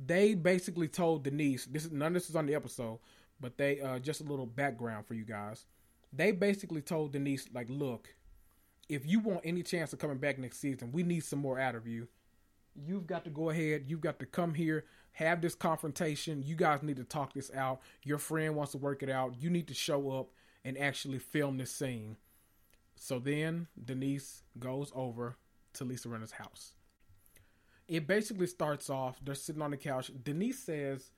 they 0.06 0.34
basically 0.34 0.88
told 0.88 1.24
Denise, 1.24 1.66
this 1.66 1.84
is 1.84 1.92
none 1.92 2.08
of 2.08 2.14
this 2.14 2.30
is 2.30 2.36
on 2.36 2.46
the 2.46 2.54
episode, 2.54 2.98
but 3.40 3.56
they 3.56 3.80
uh 3.80 3.98
just 3.98 4.20
a 4.20 4.24
little 4.24 4.46
background 4.46 5.06
for 5.06 5.14
you 5.14 5.24
guys. 5.24 5.66
They 6.12 6.32
basically 6.32 6.80
told 6.80 7.12
Denise, 7.12 7.48
like, 7.52 7.66
look, 7.68 8.14
if 8.88 9.06
you 9.06 9.20
want 9.20 9.40
any 9.44 9.62
chance 9.62 9.92
of 9.92 9.98
coming 9.98 10.18
back 10.18 10.38
next 10.38 10.58
season, 10.58 10.92
we 10.92 11.02
need 11.02 11.20
some 11.20 11.38
more 11.38 11.58
out 11.58 11.74
of 11.74 11.86
you. 11.86 12.08
You've 12.74 13.06
got 13.06 13.24
to 13.24 13.30
go 13.30 13.50
ahead. 13.50 13.84
You've 13.86 14.00
got 14.00 14.18
to 14.20 14.26
come 14.26 14.54
here, 14.54 14.84
have 15.12 15.40
this 15.40 15.54
confrontation. 15.54 16.42
You 16.42 16.54
guys 16.54 16.82
need 16.82 16.96
to 16.96 17.04
talk 17.04 17.34
this 17.34 17.50
out. 17.54 17.80
Your 18.04 18.18
friend 18.18 18.54
wants 18.54 18.72
to 18.72 18.78
work 18.78 19.02
it 19.02 19.10
out. 19.10 19.34
You 19.38 19.50
need 19.50 19.68
to 19.68 19.74
show 19.74 20.10
up 20.10 20.30
and 20.64 20.78
actually 20.78 21.18
film 21.18 21.58
this 21.58 21.70
scene. 21.70 22.16
So 22.96 23.18
then 23.18 23.68
Denise 23.82 24.42
goes 24.58 24.92
over 24.94 25.36
to 25.74 25.84
Lisa 25.84 26.08
Rinna's 26.08 26.32
house. 26.32 26.72
It 27.86 28.06
basically 28.06 28.46
starts 28.46 28.90
off, 28.90 29.18
they're 29.24 29.34
sitting 29.34 29.62
on 29.62 29.70
the 29.70 29.76
couch. 29.76 30.10
Denise 30.22 30.58
says, 30.58 31.10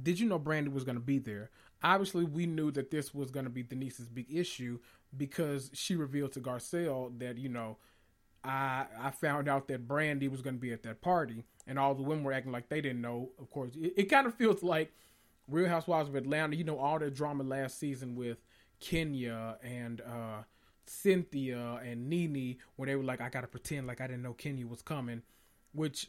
Did 0.00 0.18
you 0.18 0.26
know 0.26 0.38
Brandi 0.38 0.72
was 0.72 0.84
going 0.84 0.96
to 0.96 1.04
be 1.04 1.18
there? 1.18 1.50
Obviously, 1.84 2.24
we 2.24 2.46
knew 2.46 2.70
that 2.72 2.90
this 2.90 3.14
was 3.14 3.30
going 3.30 3.44
to 3.44 3.50
be 3.50 3.62
Denise's 3.62 4.08
big 4.08 4.26
issue 4.34 4.78
because 5.16 5.70
she 5.74 5.94
revealed 5.94 6.32
to 6.32 6.40
Garcelle 6.40 7.16
that, 7.20 7.38
you 7.38 7.50
know, 7.50 7.76
I 8.42 8.86
I 9.00 9.10
found 9.10 9.48
out 9.48 9.68
that 9.68 9.88
Brandi 9.88 10.30
was 10.30 10.42
going 10.42 10.56
to 10.56 10.60
be 10.60 10.72
at 10.72 10.82
that 10.84 11.00
party, 11.00 11.44
and 11.66 11.78
all 11.78 11.94
the 11.94 12.02
women 12.02 12.24
were 12.24 12.32
acting 12.32 12.52
like 12.52 12.68
they 12.68 12.80
didn't 12.80 13.00
know. 13.00 13.30
Of 13.38 13.50
course, 13.50 13.74
it, 13.74 13.94
it 13.96 14.04
kind 14.04 14.26
of 14.26 14.34
feels 14.34 14.62
like 14.62 14.92
Real 15.48 15.68
Housewives 15.68 16.08
of 16.08 16.14
Atlanta. 16.14 16.56
You 16.56 16.64
know, 16.64 16.78
all 16.78 16.98
the 16.98 17.10
drama 17.10 17.44
last 17.44 17.78
season 17.78 18.14
with 18.14 18.38
Kenya 18.80 19.56
and 19.62 20.00
uh, 20.02 20.42
Cynthia 20.86 21.80
and 21.84 22.08
Nene, 22.08 22.56
where 22.76 22.86
they 22.86 22.96
were 22.96 23.04
like, 23.04 23.20
"I 23.20 23.30
got 23.30 23.42
to 23.42 23.46
pretend 23.46 23.86
like 23.86 24.00
I 24.00 24.06
didn't 24.06 24.22
know 24.22 24.34
Kenya 24.34 24.66
was 24.66 24.82
coming," 24.82 25.22
which 25.72 26.08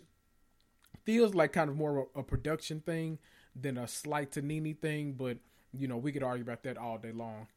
feels 1.06 1.34
like 1.34 1.54
kind 1.54 1.70
of 1.70 1.78
more 1.78 2.08
a, 2.16 2.20
a 2.20 2.24
production 2.24 2.82
thing 2.82 3.20
than 3.56 3.78
a 3.78 3.88
slight 3.88 4.32
to 4.34 4.42
Nene 4.42 4.76
thing. 4.76 5.14
But 5.14 5.38
you 5.80 5.88
know, 5.88 5.98
we 5.98 6.12
could 6.12 6.24
argue 6.24 6.44
about 6.44 6.64
that 6.64 6.78
all 6.78 6.98
day 6.98 7.12
long. 7.12 7.48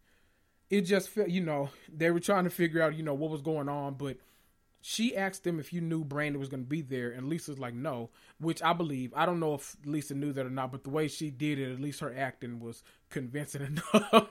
It 0.71 0.83
just 0.83 1.09
felt, 1.09 1.29
you 1.29 1.43
know, 1.43 1.71
they 1.93 2.11
were 2.11 2.21
trying 2.21 2.45
to 2.45 2.51
figure 2.51 2.83
out, 2.83 2.95
you 2.95 3.03
know, 3.03 3.15
what 3.15 3.31
was 3.31 3.41
going 3.41 3.69
on, 3.69 3.95
but 3.95 4.19
she 4.81 5.17
asked 5.17 5.45
them 5.45 5.59
if 5.59 5.73
you 5.73 5.81
knew 5.81 6.05
Brandi 6.05 6.37
was 6.37 6.49
going 6.49 6.63
to 6.63 6.69
be 6.69 6.83
there, 6.83 7.11
and 7.11 7.29
Lisa's 7.29 7.59
like, 7.59 7.75
no, 7.75 8.11
which 8.41 8.63
I 8.63 8.73
believe. 8.73 9.13
I 9.15 9.27
don't 9.27 9.41
know 9.41 9.55
if 9.55 9.77
Lisa 9.85 10.15
knew 10.15 10.33
that 10.33 10.47
or 10.47 10.51
not, 10.51 10.71
but 10.71 10.85
the 10.85 10.91
way 10.91 11.09
she 11.09 11.31
did 11.31 11.59
it, 11.59 11.73
at 11.73 11.81
least 11.81 12.01
her 12.01 12.15
acting 12.17 12.61
was 12.61 12.85
convincing 13.11 13.63
enough. 13.93 14.29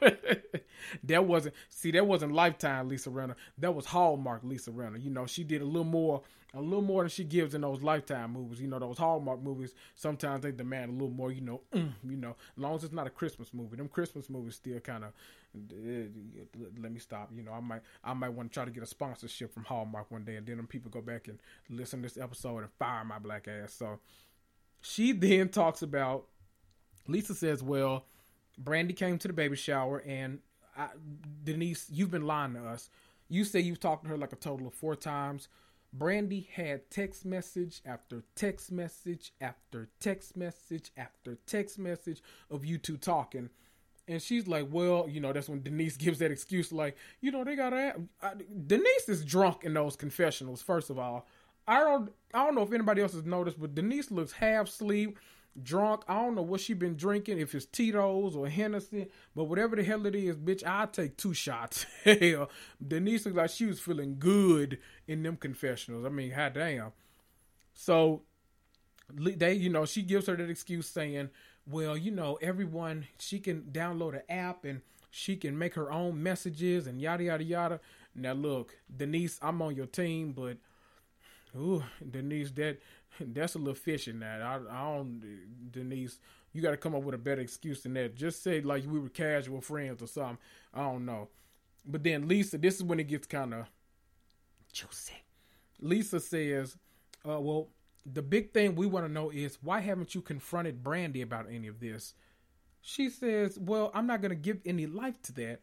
that 1.04 1.26
wasn't, 1.26 1.56
see, 1.70 1.92
that 1.92 2.08
wasn't 2.08 2.32
Lifetime 2.32 2.88
Lisa 2.88 3.10
Rinna. 3.10 3.36
That 3.58 3.76
was 3.76 3.88
Hallmark 3.88 4.44
Lisa 4.44 4.72
Rinna. 4.72 5.04
You 5.04 5.10
know, 5.10 5.26
she 5.26 5.44
did 5.44 5.62
a 5.62 5.66
little 5.66 5.84
more, 5.84 6.22
a 6.54 6.62
little 6.62 6.82
more 6.82 7.04
than 7.04 7.10
she 7.10 7.26
gives 7.26 7.54
in 7.54 7.62
those 7.62 7.84
Lifetime 7.84 8.32
movies. 8.32 8.62
You 8.62 8.68
know, 8.68 8.80
those 8.80 8.98
Hallmark 8.98 9.42
movies, 9.42 9.74
sometimes 9.96 10.44
they 10.44 10.52
demand 10.52 10.92
a 10.92 10.94
little 10.94 11.10
more, 11.10 11.32
you 11.32 11.42
know, 11.42 11.62
you 11.74 11.94
know, 12.04 12.38
as 12.56 12.64
long 12.64 12.76
as 12.76 12.86
it's 12.86 12.94
not 12.94 13.08
a 13.08 13.12
Christmas 13.12 13.54
movie. 13.54 13.76
Them 13.76 13.90
Christmas 13.90 14.30
movies 14.30 14.56
still 14.56 14.80
kind 14.80 15.04
of, 15.04 15.12
let 16.82 16.91
me 16.91 17.00
stop. 17.00 17.32
You 17.36 17.43
know, 17.43 17.54
I 17.54 17.60
might, 17.60 17.82
I 18.04 18.13
might 18.13 18.30
want 18.30 18.52
to 18.52 18.54
try 18.54 18.65
to 18.65 18.72
get 18.72 18.84
a 18.84 18.88
sponsorship 18.88 19.54
from 19.54 19.63
Hallmark 19.63 20.12
one 20.12 20.24
day, 20.24 20.36
and 20.36 20.46
then 20.46 20.65
people 20.67 20.89
go 20.91 21.02
back 21.02 21.28
and 21.28 21.39
listen 21.70 22.02
to 22.02 22.08
this 22.08 22.17
episode 22.17 22.60
and 22.60 22.70
fire 22.80 23.04
my 23.04 23.20
black 23.20 23.48
ass. 23.48 23.74
So 23.74 24.00
she 24.82 25.12
then 25.13 25.50
talks 25.50 25.82
about. 25.82 26.26
Lisa 27.08 27.34
says, 27.34 27.63
"Well, 27.63 28.06
Brandi 28.62 28.96
came 28.96 29.17
to 29.20 29.28
the 29.28 29.34
baby 29.34 29.56
shower, 29.56 30.04
and 30.06 30.39
I, 30.78 30.89
Denise, 31.43 31.88
you've 31.89 32.12
been 32.12 32.28
lying 32.28 32.54
to 32.56 32.65
us. 32.65 32.89
You 33.30 33.46
say 33.46 33.60
you've 33.60 33.80
talked 33.80 34.04
to 34.04 34.10
her 34.10 34.17
like 34.17 34.34
a 34.34 34.38
total 34.38 34.67
of 34.67 34.74
four 34.74 34.96
times." 34.96 35.48
Brandi 35.98 36.48
had 36.50 36.91
text 36.91 37.26
message 37.26 37.82
after 37.86 38.24
text 38.36 38.72
message 38.72 39.32
after 39.39 39.89
text 40.00 40.36
message 40.36 40.91
after 40.98 41.38
text 41.48 41.80
message 41.80 42.22
of 42.52 42.65
you 42.65 42.78
two 42.78 42.98
talking. 42.98 43.50
And 44.08 44.22
she's 44.22 44.48
like, 44.48 44.67
well, 44.72 45.08
you 45.10 45.20
know, 45.20 45.34
that's 45.34 45.50
when 45.50 45.62
Denise 45.62 45.98
gives 45.98 46.20
that 46.20 46.32
excuse, 46.32 46.72
like, 46.72 46.98
you 47.22 47.32
know, 47.32 47.43
they 47.43 47.56
gotta. 47.56 47.96
I, 48.22 48.34
Denise 48.65 49.10
is 49.10 49.24
drunk 49.26 49.63
in 49.63 49.74
those 49.74 49.96
confessionals. 49.96 50.62
First 50.62 50.89
of 50.89 50.98
all, 50.98 51.28
I 51.67 51.80
don't, 51.80 52.12
I 52.34 52.46
don't 52.46 52.56
know 52.56 52.62
if 52.62 52.72
anybody 52.72 53.02
else 53.02 53.13
has 53.13 53.26
noticed, 53.26 53.60
but 53.60 53.76
Denise 53.76 54.10
looks 54.10 54.32
half 54.32 54.67
asleep, 54.67 55.20
drunk. 55.62 56.04
I 56.08 56.15
don't 56.22 56.36
know 56.36 56.41
what 56.41 56.62
she 56.62 56.74
been 56.74 56.96
drinking, 56.96 57.39
if 57.39 57.54
it's 57.54 57.65
Tito's 57.65 58.36
or 58.36 58.48
Hennessy, 58.48 59.08
but 59.36 59.46
whatever 59.46 59.76
the 59.76 59.84
hell 59.84 60.06
it 60.06 60.15
is, 60.15 60.38
bitch, 60.38 60.65
I'll 60.65 60.88
take 60.88 61.17
two 61.17 61.34
shots. 61.34 61.86
Hell, 62.04 62.50
Denise 62.86 63.26
looks 63.26 63.38
like 63.38 63.50
she 63.50 63.65
was 63.65 63.80
feeling 63.80 64.15
good 64.17 64.80
in 65.08 65.24
them 65.24 65.36
confessionals. 65.36 66.06
I 66.06 66.10
mean, 66.10 66.32
how 66.32 66.50
damn. 66.50 66.91
So 67.74 68.22
they, 69.13 69.54
you 69.54 69.70
know, 69.70 69.86
she 69.86 70.02
gives 70.02 70.28
her 70.28 70.36
that 70.36 70.50
excuse 70.50 70.88
saying, 70.88 71.30
well, 71.70 71.98
you 71.98 72.12
know, 72.12 72.38
everyone, 72.42 73.08
she 73.20 73.40
can 73.40 73.64
download 73.72 74.16
an 74.16 74.22
app 74.30 74.64
and 74.64 74.82
she 75.10 75.36
can 75.36 75.58
make 75.58 75.74
her 75.76 75.92
own 75.92 76.22
messages 76.22 76.88
and 76.88 77.02
yada, 77.02 77.24
yada, 77.24 77.44
yada. 77.44 77.80
Now, 78.16 78.34
look, 78.34 78.78
Denise, 78.96 79.40
I'm 79.42 79.62
on 79.62 79.76
your 79.76 79.86
team, 79.86 80.32
but, 80.32 80.58
ooh, 81.56 81.84
Denise, 82.10 82.52
that 82.52 82.80
that's 83.20 83.56
a 83.56 83.58
little 83.58 83.74
fishy 83.74 84.14
now. 84.14 84.62
I, 84.70 84.76
I 84.76 84.96
don't, 84.96 85.72
Denise, 85.72 86.20
you 86.54 86.62
got 86.62 86.72
to 86.72 86.78
come 86.78 86.96
up 86.96 87.04
with 87.04 87.16
a 87.16 87.20
better 87.20 87.42
excuse 87.42 87.82
than 87.82 87.94
that. 87.94 88.16
Just 88.16 88.44
say 88.44 88.62
like 88.62 88.84
we 88.88 89.00
were 89.00 89.10
casual 89.10 89.62
friends 89.62 90.02
or 90.02 90.08
something. 90.08 90.38
I 90.74 90.82
don't 90.82 91.06
know. 91.06 91.30
But 91.86 92.04
then 92.04 92.28
Lisa, 92.28 92.58
this 92.58 92.76
is 92.76 92.84
when 92.84 93.00
it 93.00 93.08
gets 93.08 93.28
kind 93.28 93.54
of 93.54 93.66
juicy. 94.72 95.14
Lisa 95.80 96.20
says, 96.20 96.76
uh, 97.28 97.40
well, 97.40 97.70
the 98.12 98.22
big 98.22 98.54
thing 98.54 98.76
we 98.76 98.88
want 98.88 99.06
to 99.06 99.12
know 99.12 99.30
is 99.30 99.58
why 99.62 99.82
haven't 99.82 100.15
you 100.15 100.22
confronted 100.22 100.84
Brandi 100.84 101.22
about 101.22 101.48
any 101.52 101.67
of 101.67 101.80
this? 101.80 102.13
She 102.82 103.10
says, 103.10 103.60
Well, 103.60 103.91
I'm 103.93 104.08
not 104.08 104.22
going 104.22 104.30
to 104.30 104.36
give 104.36 104.60
any 104.65 104.86
life 104.86 105.22
to 105.24 105.34
that. 105.34 105.60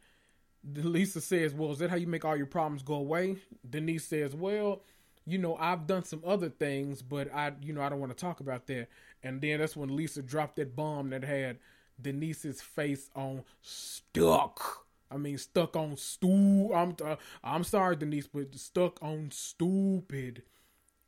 Lisa 0.74 1.20
says, 1.20 1.54
Well, 1.54 1.72
is 1.72 1.78
that 1.78 1.90
how 1.90 1.96
you 1.96 2.07
make 2.07 2.24
all 2.24 2.37
your 2.37 2.46
problems 2.46 2.83
go 2.83 2.94
away? 2.94 3.37
Denise 3.68 4.04
says, 4.04 4.35
Well, 4.35 4.83
you 5.26 5.38
know, 5.38 5.57
I've 5.57 5.87
done 5.87 6.04
some 6.04 6.22
other 6.26 6.50
things, 6.50 7.00
but 7.00 7.33
I, 7.35 7.52
you 7.62 7.72
know, 7.72 7.80
I 7.80 7.88
don't 7.88 8.00
want 8.00 8.16
to 8.16 8.20
talk 8.20 8.40
about 8.40 8.66
that. 8.66 8.88
And 9.22 9.40
then 9.40 9.61
that's 9.61 9.76
when 9.76 9.94
Lisa 9.94 10.20
dropped 10.20 10.57
that 10.57 10.76
bomb 10.76 11.11
that 11.11 11.24
had 11.24 11.59
Denise's 12.00 12.61
face 12.61 13.09
on 13.16 13.44
stuck. 13.62 14.85
I 15.11 15.16
mean, 15.16 15.38
stuck 15.38 15.76
on 15.76 15.96
stu. 15.96 16.74
I'm, 16.74 16.96
uh, 17.02 17.16
I'm 17.42 17.64
sorry, 17.64 17.96
Denise, 17.96 18.26
but 18.26 18.54
stuck 18.57 18.98
on 19.02 19.30
stupid. 19.30 20.42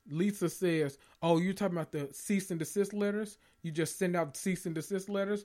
Lisa 0.08 0.48
says, 0.48 0.98
"Oh, 1.22 1.38
you're 1.38 1.52
talking 1.54 1.76
about 1.76 1.92
the 1.92 2.08
cease 2.12 2.50
and 2.50 2.58
desist 2.58 2.92
letters? 2.92 3.38
You 3.62 3.70
just 3.72 3.98
send 3.98 4.16
out 4.16 4.36
cease 4.36 4.66
and 4.66 4.74
desist 4.74 5.08
letters?" 5.08 5.44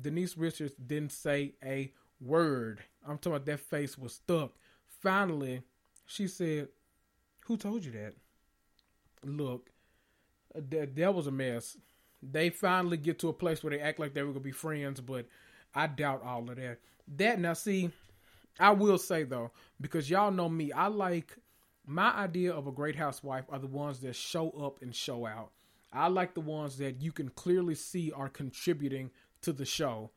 Denise 0.00 0.36
Richards 0.36 0.74
didn't 0.74 1.12
say 1.12 1.54
a 1.64 1.92
word. 2.20 2.82
I'm 3.06 3.18
talking 3.18 3.32
about 3.36 3.46
that 3.46 3.60
face 3.60 3.96
was 3.96 4.14
stuck. 4.14 4.52
Finally, 4.86 5.62
she 6.06 6.26
said, 6.26 6.68
"Who 7.46 7.56
told 7.56 7.84
you 7.84 7.92
that?" 7.92 8.14
Look, 9.22 9.70
that 10.54 10.96
that 10.96 11.14
was 11.14 11.26
a 11.26 11.30
mess. 11.30 11.76
They 12.22 12.50
finally 12.50 12.96
get 12.96 13.18
to 13.20 13.28
a 13.28 13.34
place 13.34 13.62
where 13.62 13.70
they 13.70 13.80
act 13.80 13.98
like 13.98 14.14
they 14.14 14.22
were 14.22 14.32
gonna 14.32 14.40
be 14.40 14.52
friends, 14.52 15.00
but 15.00 15.26
I 15.74 15.86
doubt 15.86 16.22
all 16.22 16.48
of 16.50 16.56
that. 16.56 16.80
That 17.16 17.38
now, 17.38 17.52
see, 17.52 17.90
I 18.58 18.70
will 18.70 18.98
say 18.98 19.24
though, 19.24 19.50
because 19.80 20.08
y'all 20.08 20.30
know 20.30 20.48
me, 20.48 20.72
I 20.72 20.86
like 20.86 21.36
my 21.86 22.12
idea 22.12 22.52
of 22.52 22.66
a 22.66 22.72
great 22.72 22.96
housewife 22.96 23.44
are 23.48 23.58
the 23.58 23.66
ones 23.66 24.00
that 24.00 24.16
show 24.16 24.50
up 24.50 24.80
and 24.82 24.94
show 24.94 25.26
out. 25.26 25.50
I 25.92 26.08
like 26.08 26.34
the 26.34 26.40
ones 26.40 26.78
that 26.78 27.00
you 27.00 27.12
can 27.12 27.28
clearly 27.28 27.74
see 27.74 28.10
are 28.10 28.28
contributing 28.28 29.10
to 29.42 29.52
the 29.52 29.64
show. 29.64 30.10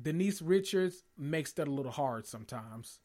Denise 0.00 0.40
Richards 0.40 1.02
makes 1.18 1.52
that 1.52 1.68
a 1.68 1.72
little 1.72 1.92
hard 1.92 2.26
sometimes. 2.26 3.00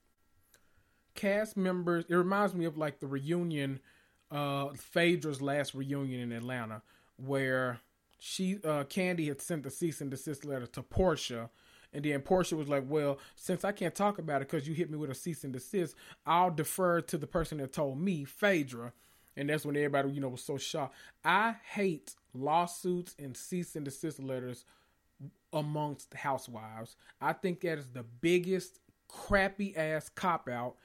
Cast 1.14 1.58
members, 1.58 2.06
it 2.08 2.16
reminds 2.16 2.54
me 2.54 2.66
of 2.66 2.78
like 2.78 3.00
the 3.00 3.08
reunion, 3.08 3.80
uh, 4.32 4.70
Phaedra's 4.70 5.42
last 5.42 5.74
reunion 5.74 6.22
in 6.22 6.32
Atlanta, 6.32 6.82
where 7.18 7.80
she, 8.20 8.56
uh, 8.64 8.84
Kandi 8.84 9.28
had 9.28 9.42
sent 9.42 9.64
the 9.64 9.72
cease 9.72 10.00
and 10.00 10.12
desist 10.12 10.46
letter 10.46 10.68
to 10.68 10.84
Porsha, 10.84 11.50
And 11.96 12.04
then 12.04 12.22
Porsha 12.22 12.54
was 12.54 12.68
like, 12.68 12.84
well, 12.88 13.20
since 13.36 13.64
I 13.64 13.72
can't 13.72 13.96
talk 13.96 14.20
about 14.20 14.42
it 14.42 14.50
because 14.50 14.68
you 14.68 14.74
hit 14.74 14.92
me 14.92 14.98
with 14.98 15.10
a 15.10 15.16
cease 15.16 15.44
and 15.44 15.54
desist, 15.54 15.96
I'll 16.26 16.52
defer 16.52 17.02
to 17.02 17.18
the 17.18 17.28
person 17.28 17.58
that 17.60 17.74
told 17.74 18.00
me, 18.00 18.26
Phaedra. 18.26 18.94
And 19.38 19.50
that's 19.50 19.66
when 19.66 19.76
everybody, 19.76 20.12
you 20.12 20.22
know, 20.22 20.30
was 20.30 20.44
so 20.44 20.58
shocked. 20.58 20.96
I 21.24 21.56
hate 21.74 22.16
lawsuits 22.34 23.16
and 23.18 23.36
cease 23.36 23.76
and 23.76 23.86
desist 23.86 24.22
letters 24.22 24.66
amongst 25.54 26.14
housewives. 26.14 26.98
I 27.22 27.34
think 27.34 27.62
that 27.62 27.78
is 27.78 27.88
the 27.88 28.04
biggest 28.04 28.80
crappy 29.08 29.76
ass 29.76 30.10
cop 30.10 30.50
out 30.50 30.76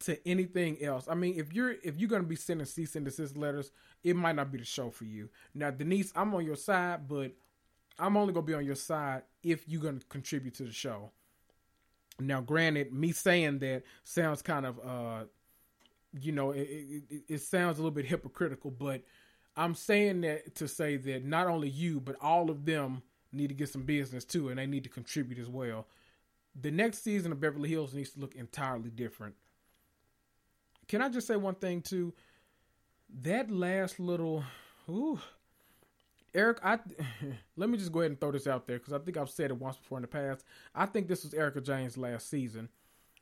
to 0.00 0.28
anything 0.28 0.82
else. 0.82 1.06
I 1.08 1.14
mean, 1.14 1.38
if 1.38 1.52
you're 1.52 1.74
if 1.82 1.96
you're 1.96 2.08
gonna 2.08 2.24
be 2.24 2.36
sending 2.36 2.66
cease 2.66 2.96
and 2.96 3.04
desist 3.04 3.36
letters, 3.36 3.70
it 4.02 4.16
might 4.16 4.36
not 4.36 4.50
be 4.50 4.58
the 4.58 4.64
show 4.64 4.90
for 4.90 5.04
you. 5.04 5.28
Now, 5.54 5.70
Denise, 5.70 6.12
I'm 6.14 6.34
on 6.34 6.44
your 6.44 6.56
side, 6.56 7.08
but 7.08 7.32
I'm 7.98 8.16
only 8.16 8.32
gonna 8.32 8.46
be 8.46 8.54
on 8.54 8.64
your 8.64 8.74
side 8.74 9.22
if 9.42 9.68
you're 9.68 9.82
gonna 9.82 10.00
contribute 10.08 10.54
to 10.54 10.64
the 10.64 10.72
show. 10.72 11.10
Now, 12.20 12.40
granted, 12.40 12.92
me 12.92 13.12
saying 13.12 13.58
that 13.60 13.82
sounds 14.04 14.42
kind 14.42 14.66
of, 14.66 14.78
uh, 14.84 15.24
you 16.20 16.32
know, 16.32 16.52
it, 16.52 16.68
it, 17.10 17.22
it 17.28 17.38
sounds 17.38 17.78
a 17.78 17.80
little 17.80 17.94
bit 17.94 18.06
hypocritical, 18.06 18.70
but 18.70 19.02
I'm 19.56 19.74
saying 19.74 20.22
that 20.22 20.54
to 20.56 20.68
say 20.68 20.96
that 20.96 21.24
not 21.24 21.46
only 21.46 21.68
you, 21.68 22.00
but 22.00 22.16
all 22.20 22.50
of 22.50 22.64
them 22.64 23.02
need 23.32 23.48
to 23.48 23.54
get 23.54 23.68
some 23.68 23.82
business 23.82 24.24
too, 24.24 24.48
and 24.48 24.58
they 24.58 24.66
need 24.66 24.84
to 24.84 24.90
contribute 24.90 25.38
as 25.38 25.48
well. 25.48 25.86
The 26.60 26.70
next 26.70 27.02
season 27.02 27.32
of 27.32 27.40
Beverly 27.40 27.70
Hills 27.70 27.94
needs 27.94 28.10
to 28.10 28.20
look 28.20 28.34
entirely 28.34 28.90
different. 28.90 29.34
Can 30.86 31.00
I 31.00 31.08
just 31.08 31.26
say 31.26 31.36
one 31.36 31.54
thing 31.54 31.80
too? 31.80 32.12
That 33.22 33.50
last 33.50 33.98
little, 33.98 34.44
ooh, 34.88 35.20
Eric, 36.34 36.58
I 36.64 36.78
let 37.56 37.68
me 37.68 37.78
just 37.78 37.92
go 37.92 38.00
ahead 38.00 38.12
and 38.12 38.20
throw 38.20 38.32
this 38.32 38.46
out 38.46 38.66
there 38.66 38.78
because 38.78 38.92
I 38.92 38.98
think 38.98 39.16
I've 39.16 39.30
said 39.30 39.50
it 39.50 39.58
once 39.58 39.76
before 39.76 39.98
in 39.98 40.02
the 40.02 40.08
past. 40.08 40.44
I 40.74 40.86
think 40.86 41.08
this 41.08 41.24
was 41.24 41.34
Erika 41.34 41.60
Jayne's 41.60 41.96
last 41.96 42.28
season. 42.28 42.68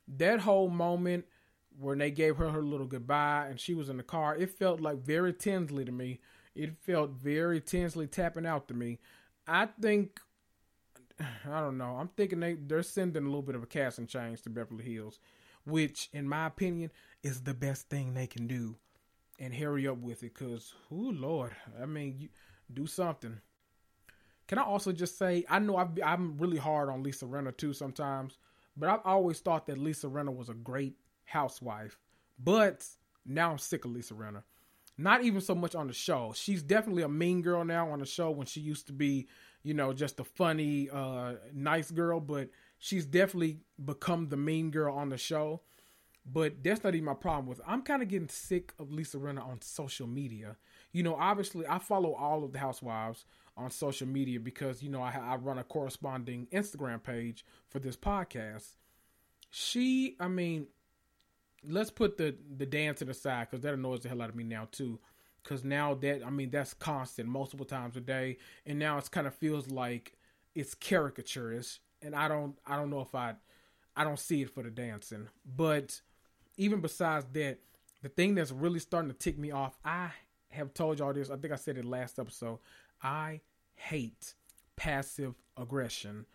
That 0.07 0.39
whole 0.39 0.69
moment 0.69 1.25
when 1.79 1.99
they 1.99 2.11
gave 2.11 2.37
her 2.37 2.49
her 2.49 2.61
little 2.61 2.85
goodbye 2.87 3.47
and 3.49 3.59
she 3.59 3.73
was 3.73 3.89
in 3.89 3.97
the 3.97 4.03
car, 4.03 4.35
it 4.35 4.49
felt 4.49 4.81
like 4.81 4.97
very 4.97 5.33
tensely 5.33 5.85
to 5.85 5.91
me. 5.91 6.19
It 6.55 6.77
felt 6.81 7.11
very 7.11 7.61
tensely 7.61 8.07
tapping 8.07 8.45
out 8.45 8.67
to 8.67 8.73
me. 8.73 8.99
I 9.47 9.67
think 9.81 10.19
I 11.19 11.59
don't 11.59 11.77
know. 11.77 11.97
I'm 11.99 12.09
thinking 12.09 12.39
they 12.39 12.53
they're 12.53 12.83
sending 12.83 13.23
a 13.23 13.27
little 13.27 13.41
bit 13.41 13.55
of 13.55 13.63
a 13.63 13.67
casting 13.67 14.07
change 14.07 14.41
to 14.43 14.49
Beverly 14.49 14.83
Hills, 14.83 15.19
which, 15.65 16.09
in 16.13 16.27
my 16.27 16.47
opinion, 16.47 16.91
is 17.23 17.41
the 17.41 17.53
best 17.53 17.89
thing 17.89 18.13
they 18.13 18.27
can 18.27 18.47
do. 18.47 18.75
And 19.39 19.55
hurry 19.55 19.87
up 19.87 19.97
with 19.97 20.21
it, 20.21 20.35
cause, 20.35 20.75
oh 20.91 21.11
Lord, 21.15 21.55
I 21.81 21.87
mean, 21.87 22.15
you, 22.19 22.29
do 22.73 22.87
something. 22.87 23.39
Can 24.47 24.57
I 24.57 24.63
also 24.63 24.91
just 24.91 25.17
say 25.17 25.45
I 25.49 25.59
know 25.59 25.77
i 25.77 25.87
am 26.13 26.37
really 26.37 26.57
hard 26.57 26.89
on 26.89 27.03
Lisa 27.03 27.25
Rinna 27.25 27.55
too 27.55 27.73
sometimes, 27.73 28.37
but 28.75 28.89
I've 28.89 29.05
always 29.05 29.39
thought 29.39 29.67
that 29.67 29.77
Lisa 29.77 30.07
Rinna 30.07 30.35
was 30.35 30.49
a 30.49 30.53
great 30.53 30.95
housewife. 31.25 31.97
But 32.37 32.85
now 33.25 33.51
I'm 33.51 33.57
sick 33.57 33.85
of 33.85 33.91
Lisa 33.91 34.13
Rinna. 34.13 34.43
Not 34.97 35.23
even 35.23 35.41
so 35.41 35.55
much 35.55 35.73
on 35.73 35.87
the 35.87 35.93
show. 35.93 36.33
She's 36.35 36.61
definitely 36.61 37.03
a 37.03 37.09
mean 37.09 37.41
girl 37.41 37.63
now 37.63 37.89
on 37.91 37.99
the 37.99 38.05
show 38.05 38.29
when 38.29 38.45
she 38.45 38.59
used 38.59 38.87
to 38.87 38.93
be, 38.93 39.27
you 39.63 39.73
know, 39.73 39.93
just 39.93 40.19
a 40.19 40.23
funny, 40.23 40.89
uh, 40.91 41.35
nice 41.53 41.89
girl. 41.89 42.19
But 42.19 42.49
she's 42.77 43.05
definitely 43.05 43.59
become 43.83 44.29
the 44.29 44.37
mean 44.37 44.69
girl 44.69 44.95
on 44.95 45.09
the 45.09 45.17
show. 45.17 45.61
But 46.25 46.63
that's 46.63 46.83
not 46.83 46.93
even 46.93 47.05
my 47.05 47.13
problem 47.13 47.47
with. 47.47 47.59
It. 47.59 47.65
I'm 47.67 47.81
kind 47.81 48.03
of 48.03 48.09
getting 48.09 48.27
sick 48.27 48.73
of 48.77 48.91
Lisa 48.91 49.17
Rinna 49.17 49.43
on 49.43 49.61
social 49.61 50.07
media 50.07 50.57
you 50.91 51.03
know, 51.03 51.15
obviously 51.15 51.65
I 51.67 51.79
follow 51.79 52.13
all 52.13 52.43
of 52.43 52.51
the 52.51 52.59
housewives 52.59 53.25
on 53.57 53.69
social 53.69 54.07
media 54.07 54.39
because 54.39 54.81
you 54.81 54.89
know 54.89 55.01
I, 55.01 55.11
I 55.11 55.35
run 55.35 55.57
a 55.57 55.63
corresponding 55.63 56.47
Instagram 56.51 57.03
page 57.03 57.45
for 57.69 57.79
this 57.79 57.97
podcast. 57.97 58.75
She, 59.49 60.15
I 60.19 60.27
mean, 60.27 60.67
let's 61.67 61.91
put 61.91 62.17
the 62.17 62.35
the 62.57 62.65
dance 62.65 62.99
to 62.99 63.05
the 63.05 63.13
side 63.13 63.47
because 63.49 63.63
that 63.63 63.73
annoys 63.73 64.01
the 64.01 64.09
hell 64.09 64.21
out 64.21 64.29
of 64.29 64.35
me 64.35 64.43
now 64.43 64.67
too. 64.71 64.99
Because 65.43 65.63
now 65.63 65.95
that 65.95 66.25
I 66.25 66.29
mean 66.29 66.49
that's 66.51 66.73
constant, 66.73 67.27
multiple 67.27 67.65
times 67.65 67.95
a 67.97 68.01
day, 68.01 68.37
and 68.65 68.77
now 68.77 68.97
it's 68.97 69.09
kind 69.09 69.27
of 69.27 69.33
feels 69.33 69.69
like 69.69 70.17
it's 70.53 70.75
caricaturish, 70.75 71.79
and 72.01 72.15
I 72.15 72.27
don't 72.27 72.57
I 72.65 72.75
don't 72.75 72.89
know 72.89 73.01
if 73.01 73.15
I 73.15 73.35
I 73.95 74.03
don't 74.03 74.19
see 74.19 74.41
it 74.41 74.53
for 74.53 74.63
the 74.63 74.69
dancing. 74.69 75.27
But 75.45 76.01
even 76.57 76.79
besides 76.79 77.25
that, 77.33 77.59
the 78.01 78.09
thing 78.09 78.35
that's 78.35 78.51
really 78.51 78.79
starting 78.79 79.09
to 79.09 79.17
tick 79.17 79.37
me 79.37 79.51
off, 79.51 79.77
I 79.83 80.11
have 80.51 80.73
told 80.73 80.99
y'all 80.99 81.13
this. 81.13 81.29
I 81.29 81.37
think 81.37 81.53
I 81.53 81.57
said 81.57 81.77
it 81.77 81.85
last 81.85 82.19
episode. 82.19 82.59
I 83.01 83.41
hate 83.75 84.33
passive 84.75 85.35
aggression. 85.57 86.25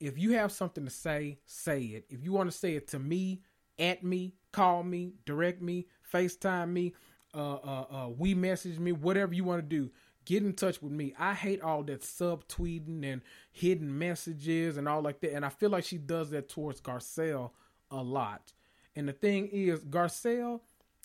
If 0.00 0.18
you 0.18 0.32
have 0.32 0.52
something 0.52 0.84
to 0.84 0.90
say, 0.90 1.38
say 1.44 1.82
it. 1.82 2.06
If 2.08 2.22
you 2.22 2.32
want 2.32 2.50
to 2.50 2.56
say 2.56 2.74
it 2.74 2.88
to 2.88 2.98
me, 2.98 3.42
at 3.78 4.02
me, 4.02 4.34
call 4.52 4.82
me, 4.82 5.14
direct 5.24 5.62
me, 5.62 5.86
FaceTime 6.12 6.70
me, 6.70 6.94
uh, 7.34 7.54
uh, 7.54 7.84
uh, 7.90 8.08
we 8.16 8.34
message 8.34 8.78
me, 8.78 8.92
whatever 8.92 9.34
you 9.34 9.44
want 9.44 9.62
to 9.62 9.68
do, 9.68 9.90
get 10.24 10.42
in 10.42 10.52
touch 10.52 10.82
with 10.82 10.92
me. 10.92 11.14
I 11.18 11.34
hate 11.34 11.62
all 11.62 11.82
that 11.84 12.02
subtweeting 12.02 13.04
and 13.04 13.22
hidden 13.50 13.96
messages 13.98 14.76
and 14.76 14.88
all 14.88 15.02
like 15.02 15.20
that. 15.20 15.34
And 15.34 15.44
I 15.44 15.48
feel 15.48 15.70
like 15.70 15.84
she 15.84 15.98
does 15.98 16.30
that 16.30 16.48
towards 16.48 16.80
Garcelle 16.80 17.50
a 17.90 18.02
lot. 18.02 18.52
And 18.96 19.08
the 19.08 19.12
thing 19.12 19.48
is, 19.48 19.84
Garcelle 19.84 20.60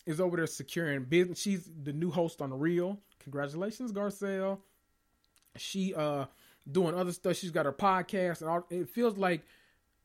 is 0.06 0.20
over 0.20 0.36
there 0.36 0.46
securing 0.46 1.04
business. 1.04 1.40
She's 1.40 1.70
the 1.82 1.92
new 1.92 2.10
host 2.10 2.42
on 2.42 2.50
the 2.50 2.56
Real. 2.56 2.98
Congratulations, 3.20 3.92
Garcelle. 3.92 4.58
She 5.56 5.94
uh 5.94 6.26
doing 6.70 6.94
other 6.94 7.12
stuff. 7.12 7.36
She's 7.36 7.50
got 7.50 7.66
her 7.66 7.72
podcast, 7.72 8.40
and 8.40 8.50
all, 8.50 8.66
it 8.70 8.88
feels 8.88 9.16
like 9.16 9.42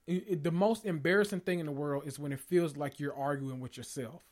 it, 0.08 0.26
it, 0.28 0.44
the 0.44 0.52
most 0.52 0.86
embarrassing 0.86 1.42
thing 1.42 1.60
in 1.60 1.66
the 1.66 1.72
world 1.72 2.04
is 2.06 2.20
when 2.20 2.32
it 2.32 2.40
feels 2.40 2.76
like 2.76 3.00
you're 3.00 3.16
arguing 3.16 3.60
with 3.60 3.78
yourself. 3.78 4.24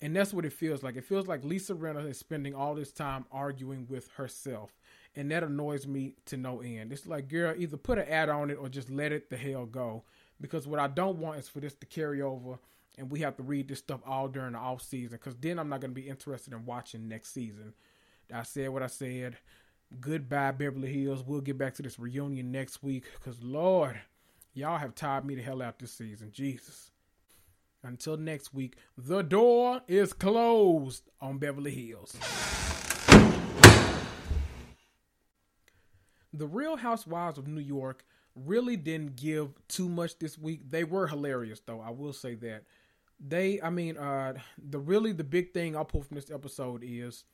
And 0.00 0.16
that's 0.16 0.34
what 0.34 0.44
it 0.44 0.52
feels 0.52 0.82
like. 0.82 0.96
It 0.96 1.04
feels 1.04 1.28
like 1.28 1.44
Lisa 1.44 1.74
Rinna 1.74 2.10
is 2.10 2.18
spending 2.18 2.54
all 2.56 2.74
this 2.74 2.90
time 2.90 3.24
arguing 3.30 3.86
with 3.88 4.08
herself. 4.16 4.72
And 5.14 5.30
that 5.30 5.44
annoys 5.44 5.86
me 5.86 6.14
to 6.26 6.36
no 6.36 6.60
end. 6.60 6.92
It's 6.92 7.06
like, 7.06 7.28
girl, 7.28 7.54
either 7.56 7.76
put 7.76 7.98
an 7.98 8.08
ad 8.08 8.28
on 8.28 8.50
it 8.50 8.54
or 8.54 8.68
just 8.68 8.90
let 8.90 9.12
it 9.12 9.30
the 9.30 9.36
hell 9.36 9.64
go. 9.64 10.02
Because 10.40 10.66
what 10.66 10.80
I 10.80 10.88
don't 10.88 11.18
want 11.18 11.38
is 11.38 11.48
for 11.48 11.60
this 11.60 11.74
to 11.74 11.86
carry 11.86 12.20
over 12.20 12.58
and 12.98 13.10
we 13.10 13.20
have 13.20 13.36
to 13.36 13.42
read 13.42 13.68
this 13.68 13.78
stuff 13.78 14.00
all 14.06 14.28
during 14.28 14.52
the 14.52 14.58
off 14.58 14.82
season 14.82 15.18
because 15.22 15.36
then 15.36 15.58
I'm 15.58 15.68
not 15.68 15.80
going 15.80 15.90
to 15.92 16.00
be 16.00 16.08
interested 16.08 16.52
in 16.52 16.66
watching 16.66 17.08
next 17.08 17.32
season. 17.32 17.72
I 18.32 18.42
said 18.42 18.70
what 18.70 18.82
I 18.82 18.86
said. 18.86 19.36
Goodbye, 20.00 20.52
Beverly 20.52 20.92
Hills. 20.92 21.22
We'll 21.26 21.40
get 21.40 21.58
back 21.58 21.74
to 21.74 21.82
this 21.82 21.98
reunion 21.98 22.50
next 22.50 22.82
week 22.82 23.04
because, 23.14 23.42
Lord, 23.42 24.00
y'all 24.54 24.78
have 24.78 24.94
tired 24.94 25.24
me 25.24 25.34
the 25.34 25.42
hell 25.42 25.62
out 25.62 25.78
this 25.78 25.92
season. 25.92 26.30
Jesus. 26.32 26.90
Until 27.82 28.16
next 28.16 28.54
week, 28.54 28.76
the 28.96 29.22
door 29.22 29.80
is 29.88 30.12
closed 30.12 31.10
on 31.20 31.38
Beverly 31.38 31.72
Hills. 31.72 32.16
The 36.32 36.46
Real 36.46 36.76
Housewives 36.76 37.38
of 37.38 37.46
New 37.46 37.60
York 37.60 38.04
really 38.34 38.76
didn't 38.76 39.16
give 39.16 39.50
too 39.68 39.88
much 39.88 40.18
this 40.18 40.38
week. 40.38 40.70
They 40.70 40.84
were 40.84 41.06
hilarious, 41.06 41.60
though. 41.60 41.80
I 41.80 41.90
will 41.90 42.12
say 42.12 42.34
that 42.36 42.62
they 43.24 43.60
i 43.62 43.70
mean 43.70 43.96
uh 43.96 44.32
the 44.58 44.78
really 44.78 45.12
the 45.12 45.24
big 45.24 45.52
thing 45.52 45.76
i'll 45.76 45.84
pull 45.84 46.02
from 46.02 46.16
this 46.16 46.30
episode 46.30 46.82
is 46.84 47.24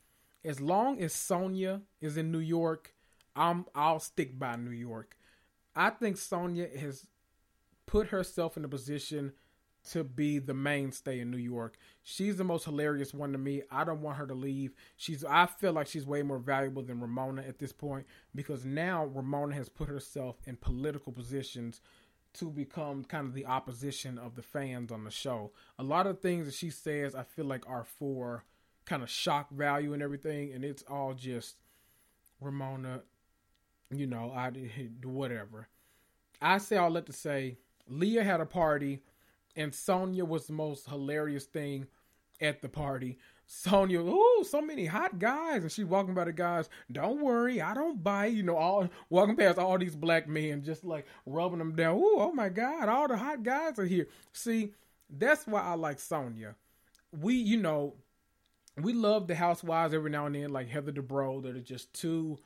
as 0.45 0.61
long 0.61 1.01
as 1.01 1.15
sonja 1.15 1.81
is 2.01 2.17
in 2.17 2.31
new 2.31 2.39
york 2.39 2.93
i'm 3.37 3.65
i'll 3.75 4.01
stick 4.01 4.39
by 4.39 4.57
new 4.57 4.71
york. 4.71 5.17
I 5.75 5.91
think 5.91 6.17
sonja 6.17 6.77
has 6.77 7.07
put 7.87 8.09
herself 8.09 8.57
in 8.57 8.65
a 8.65 8.69
position 8.69 9.33
to 9.93 10.03
be 10.03 10.41
the 10.41 10.53
mainstay 10.53 11.21
in 11.21 11.31
new 11.31 11.39
york. 11.39 11.79
She's 12.03 12.37
the 12.37 12.45
most 12.45 12.65
hilarious 12.65 13.15
one 13.15 13.31
to 13.33 13.39
me. 13.39 13.63
I 13.71 13.85
don't 13.85 14.03
want 14.03 14.19
her 14.19 14.27
to 14.27 14.35
leave. 14.35 14.75
She's 14.97 15.25
i 15.25 15.47
feel 15.47 15.73
like 15.73 15.87
she's 15.87 16.05
way 16.05 16.23
more 16.23 16.39
valuable 16.39 16.83
than 16.83 17.01
ramona 17.01 17.43
at 17.47 17.61
this 17.61 17.73
point 17.73 18.07
because 18.35 18.65
now 18.65 19.07
ramona 19.07 19.55
has 19.55 19.69
put 19.69 19.89
herself 19.89 20.37
in 20.47 20.57
political 20.57 21.13
positions 21.13 21.81
to 22.35 22.51
become 22.51 23.05
kind 23.05 23.27
of 23.27 23.35
the 23.35 23.47
opposition 23.47 24.19
of 24.19 24.35
the 24.37 24.43
fans 24.43 24.93
on 24.93 25.05
the 25.05 25.11
show. 25.11 25.51
A 25.79 25.83
lot 25.83 26.07
of 26.07 26.21
things 26.21 26.47
that 26.47 26.55
she 26.55 26.71
says, 26.71 27.15
I 27.15 27.23
feel 27.23 27.47
like 27.47 27.69
are 27.69 27.85
for 27.85 28.45
kind 28.85 29.03
of 29.03 29.11
shock 29.11 29.51
value 29.51 29.93
and 29.93 30.03
everything, 30.03 30.53
and 30.53 30.65
it's 30.65 30.85
all 30.89 31.15
just 31.15 31.57
Ramona, 32.41 33.03
you 33.91 34.07
know, 34.07 34.33
I 34.35 34.51
whatever. 35.05 35.69
I 36.41 36.59
say 36.59 36.77
all 36.77 36.93
that 36.93 37.07
to 37.07 37.13
say, 37.13 37.59
Leah 37.89 38.25
had 38.25 38.41
a 38.41 38.47
party, 38.47 39.03
and 39.57 39.73
Sonja 39.73 40.27
was 40.27 40.47
the 40.47 40.53
most 40.53 40.89
hilarious 40.89 41.45
thing 41.45 41.87
at 42.41 42.63
the 42.63 42.69
party. 42.69 43.19
Sonja, 43.49 44.05
oh, 44.07 44.45
so 44.47 44.61
many 44.61 44.85
hot 44.87 45.19
guys. 45.19 45.63
And 45.63 45.73
she 45.73 45.85
walking 45.85 46.15
by 46.15 46.25
the 46.25 46.33
guys, 46.33 46.69
don't 46.93 47.23
worry, 47.23 47.61
I 47.63 47.75
don't 47.75 48.03
bite. 48.03 48.33
You 48.35 48.43
know, 48.43 48.57
all 48.57 48.89
walking 49.09 49.37
past 49.37 49.59
all 49.59 49.79
these 49.79 49.97
black 49.97 50.29
men, 50.29 50.63
just 50.63 50.85
like 50.85 51.07
rubbing 51.25 51.59
them 51.59 51.75
down. 51.75 51.97
Ooh, 51.97 52.17
oh 52.19 52.33
my 52.33 52.51
God, 52.51 52.89
all 52.89 53.09
the 53.09 53.17
hot 53.17 53.43
guys 53.43 53.79
are 53.79 53.87
here. 53.87 54.07
See, 54.33 54.73
that's 55.09 55.47
why 55.47 55.63
I 55.63 55.75
like 55.75 55.99
Sonja. 55.99 56.55
We, 57.19 57.35
you 57.35 57.57
know, 57.57 57.95
we 58.77 58.93
love 58.93 59.27
the 59.27 59.35
housewives 59.35 59.95
every 59.95 60.11
now 60.11 60.27
and 60.27 60.35
then, 60.35 60.51
like 60.51 60.69
Heather 60.69 60.93
Dubrow, 60.93 61.43
that 61.43 61.57
are 61.57 61.61
just 61.61 61.93
too, 61.95 62.39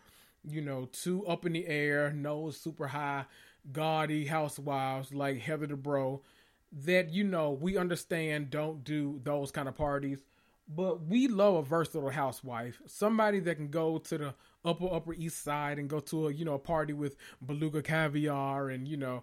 you 0.45 0.61
know, 0.61 0.85
too 0.93 1.27
up 1.27 1.45
in 1.45 1.53
the 1.53 1.67
air, 1.67 2.13
nose 2.13 2.57
super 2.57 2.87
high. 2.87 3.25
gaudy 3.73 4.27
housewives 4.27 5.13
like 5.13 5.41
Heather 5.41 5.67
Dubrow 5.67 6.21
that 6.73 7.11
you 7.11 7.23
know 7.23 7.51
we 7.51 7.77
understand 7.77 8.51
don't 8.51 8.83
do 8.83 9.21
those 9.25 9.51
kind 9.51 9.69
of 9.69 9.77
parties 9.77 10.23
but 10.75 11.07
we 11.07 11.29
love 11.29 11.55
a 11.55 11.63
versatile 11.63 12.11
housewife 12.11 12.81
somebody 12.87 13.41
that 13.41 13.57
can 13.57 13.69
go 13.69 13.99
to 13.99 14.19
the 14.19 14.35
upper 14.65 14.93
upper 14.93 15.15
east 15.15 15.43
side 15.43 15.79
and 15.79 15.89
go 15.89 16.01
to 16.01 16.29
a 16.29 16.33
you 16.33 16.45
know 16.45 16.55
a 16.55 16.59
party 16.59 16.93
with 16.93 17.17
beluga 17.45 17.83
caviar 17.83 18.71
and 18.71 18.87
you 18.87 18.97
know 18.97 19.23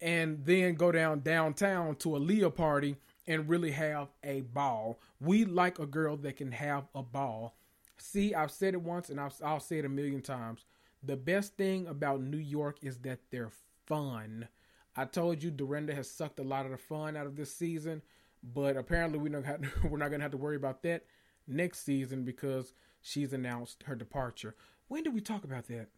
and 0.00 0.44
then 0.44 0.74
go 0.74 0.92
down 0.92 1.20
downtown 1.20 1.94
to 1.96 2.16
a 2.16 2.18
leah 2.18 2.50
party 2.50 2.96
and 3.26 3.48
really 3.48 3.72
have 3.72 4.08
a 4.22 4.42
ball. 4.42 5.00
We 5.20 5.44
like 5.44 5.78
a 5.78 5.86
girl 5.86 6.16
that 6.18 6.36
can 6.36 6.52
have 6.52 6.84
a 6.94 7.02
ball. 7.02 7.56
See 7.98 8.34
i've 8.34 8.50
said 8.50 8.74
it 8.74 8.82
once 8.82 9.08
and 9.08 9.18
I'll, 9.18 9.32
I'll 9.44 9.60
say 9.60 9.78
it 9.78 9.84
a 9.84 9.88
million 9.88 10.20
times. 10.22 10.64
The 11.02 11.16
best 11.16 11.56
thing 11.56 11.86
about 11.86 12.20
new 12.20 12.36
york 12.36 12.78
is 12.82 12.98
that 12.98 13.20
they're 13.30 13.52
fun. 13.86 14.48
I 14.96 15.04
told 15.04 15.42
you 15.42 15.50
Dorinda 15.50 15.94
has 15.94 16.10
sucked 16.10 16.40
a 16.40 16.44
lot 16.44 16.64
of 16.64 16.72
the 16.72 16.78
fun 16.78 17.16
out 17.16 17.26
of 17.26 17.36
this 17.36 17.54
season, 17.54 18.02
but 18.42 18.76
apparently 18.76 19.18
we 19.18 19.28
don't 19.28 19.44
have, 19.44 19.60
we're 19.84 19.98
not 19.98 20.08
going 20.08 20.20
to 20.20 20.24
have 20.24 20.32
to 20.32 20.36
worry 20.36 20.56
about 20.56 20.82
that 20.82 21.04
next 21.46 21.84
season 21.84 22.24
because 22.24 22.72
she's 23.00 23.32
announced 23.32 23.84
her 23.84 23.94
departure. 23.94 24.54
When 24.88 25.02
did 25.02 25.14
we 25.14 25.20
talk 25.20 25.44
about 25.44 25.66
that? 25.68 25.88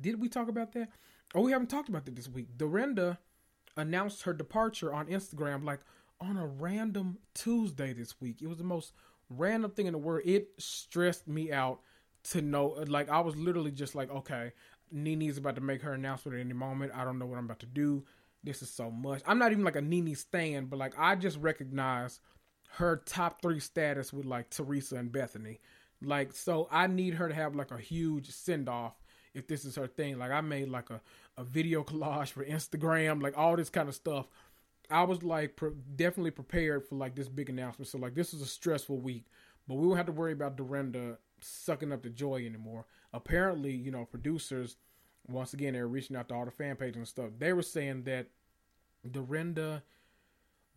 Did 0.00 0.20
we 0.20 0.28
talk 0.28 0.48
about 0.48 0.72
that? 0.72 0.88
Oh, 1.34 1.42
we 1.42 1.52
haven't 1.52 1.68
talked 1.68 1.88
about 1.88 2.04
that 2.04 2.16
this 2.16 2.28
week. 2.28 2.56
Dorinda 2.56 3.18
announced 3.76 4.22
her 4.22 4.32
departure 4.32 4.92
on 4.92 5.06
Instagram 5.06 5.64
like 5.64 5.80
on 6.20 6.36
a 6.36 6.46
random 6.46 7.18
Tuesday 7.34 7.92
this 7.92 8.20
week. 8.20 8.40
It 8.40 8.46
was 8.46 8.58
the 8.58 8.64
most 8.64 8.92
random 9.28 9.70
thing 9.70 9.86
in 9.86 9.92
the 9.92 9.98
world. 9.98 10.22
It 10.24 10.50
stressed 10.58 11.28
me 11.28 11.52
out 11.52 11.80
to 12.30 12.42
know 12.42 12.84
like 12.88 13.08
I 13.08 13.20
was 13.20 13.36
literally 13.36 13.70
just 13.70 13.94
like, 13.94 14.10
okay, 14.10 14.52
Nene's 14.90 15.38
about 15.38 15.56
to 15.56 15.60
make 15.60 15.82
her 15.82 15.92
announcement 15.92 16.36
at 16.36 16.40
any 16.40 16.52
moment. 16.52 16.92
I 16.94 17.04
don't 17.04 17.18
know 17.18 17.26
what 17.26 17.38
I'm 17.38 17.44
about 17.44 17.60
to 17.60 17.66
do. 17.66 18.04
This 18.46 18.62
is 18.62 18.70
so 18.70 18.90
much. 18.90 19.22
I'm 19.26 19.38
not 19.38 19.52
even 19.52 19.64
like 19.64 19.76
a 19.76 19.82
Nene 19.82 20.14
stan, 20.14 20.66
but 20.66 20.78
like 20.78 20.94
I 20.98 21.16
just 21.16 21.38
recognize 21.38 22.20
her 22.76 23.02
top 23.04 23.42
three 23.42 23.60
status 23.60 24.12
with 24.12 24.24
like 24.24 24.50
Teresa 24.50 24.96
and 24.96 25.12
Bethany. 25.12 25.60
Like, 26.02 26.32
so 26.32 26.68
I 26.70 26.86
need 26.86 27.14
her 27.14 27.28
to 27.28 27.34
have 27.34 27.54
like 27.54 27.70
a 27.70 27.78
huge 27.78 28.30
send 28.30 28.68
off 28.68 28.94
if 29.34 29.46
this 29.46 29.64
is 29.64 29.76
her 29.76 29.86
thing. 29.86 30.18
Like, 30.18 30.30
I 30.30 30.40
made 30.40 30.68
like 30.68 30.90
a, 30.90 31.00
a 31.36 31.44
video 31.44 31.82
collage 31.82 32.30
for 32.30 32.44
Instagram, 32.44 33.22
like 33.22 33.36
all 33.36 33.56
this 33.56 33.70
kind 33.70 33.88
of 33.88 33.94
stuff. 33.94 34.26
I 34.90 35.02
was 35.02 35.22
like 35.22 35.56
pre- 35.56 35.72
definitely 35.96 36.30
prepared 36.30 36.86
for 36.86 36.94
like 36.94 37.14
this 37.14 37.28
big 37.28 37.50
announcement. 37.50 37.88
So, 37.88 37.98
like, 37.98 38.14
this 38.14 38.32
is 38.32 38.42
a 38.42 38.46
stressful 38.46 38.98
week, 38.98 39.24
but 39.66 39.74
we 39.74 39.86
won't 39.86 39.96
have 39.98 40.06
to 40.06 40.12
worry 40.12 40.32
about 40.32 40.56
Dorinda 40.56 41.18
sucking 41.40 41.92
up 41.92 42.02
the 42.02 42.10
joy 42.10 42.46
anymore 42.46 42.86
apparently, 43.16 43.72
you 43.72 43.90
know, 43.90 44.04
producers, 44.04 44.76
once 45.26 45.54
again, 45.54 45.72
they're 45.72 45.88
reaching 45.88 46.16
out 46.16 46.28
to 46.28 46.34
all 46.34 46.44
the 46.44 46.50
fan 46.50 46.76
pages 46.76 46.96
and 46.96 47.08
stuff. 47.08 47.30
They 47.38 47.52
were 47.52 47.62
saying 47.62 48.04
that 48.04 48.26
Dorinda 49.12 49.82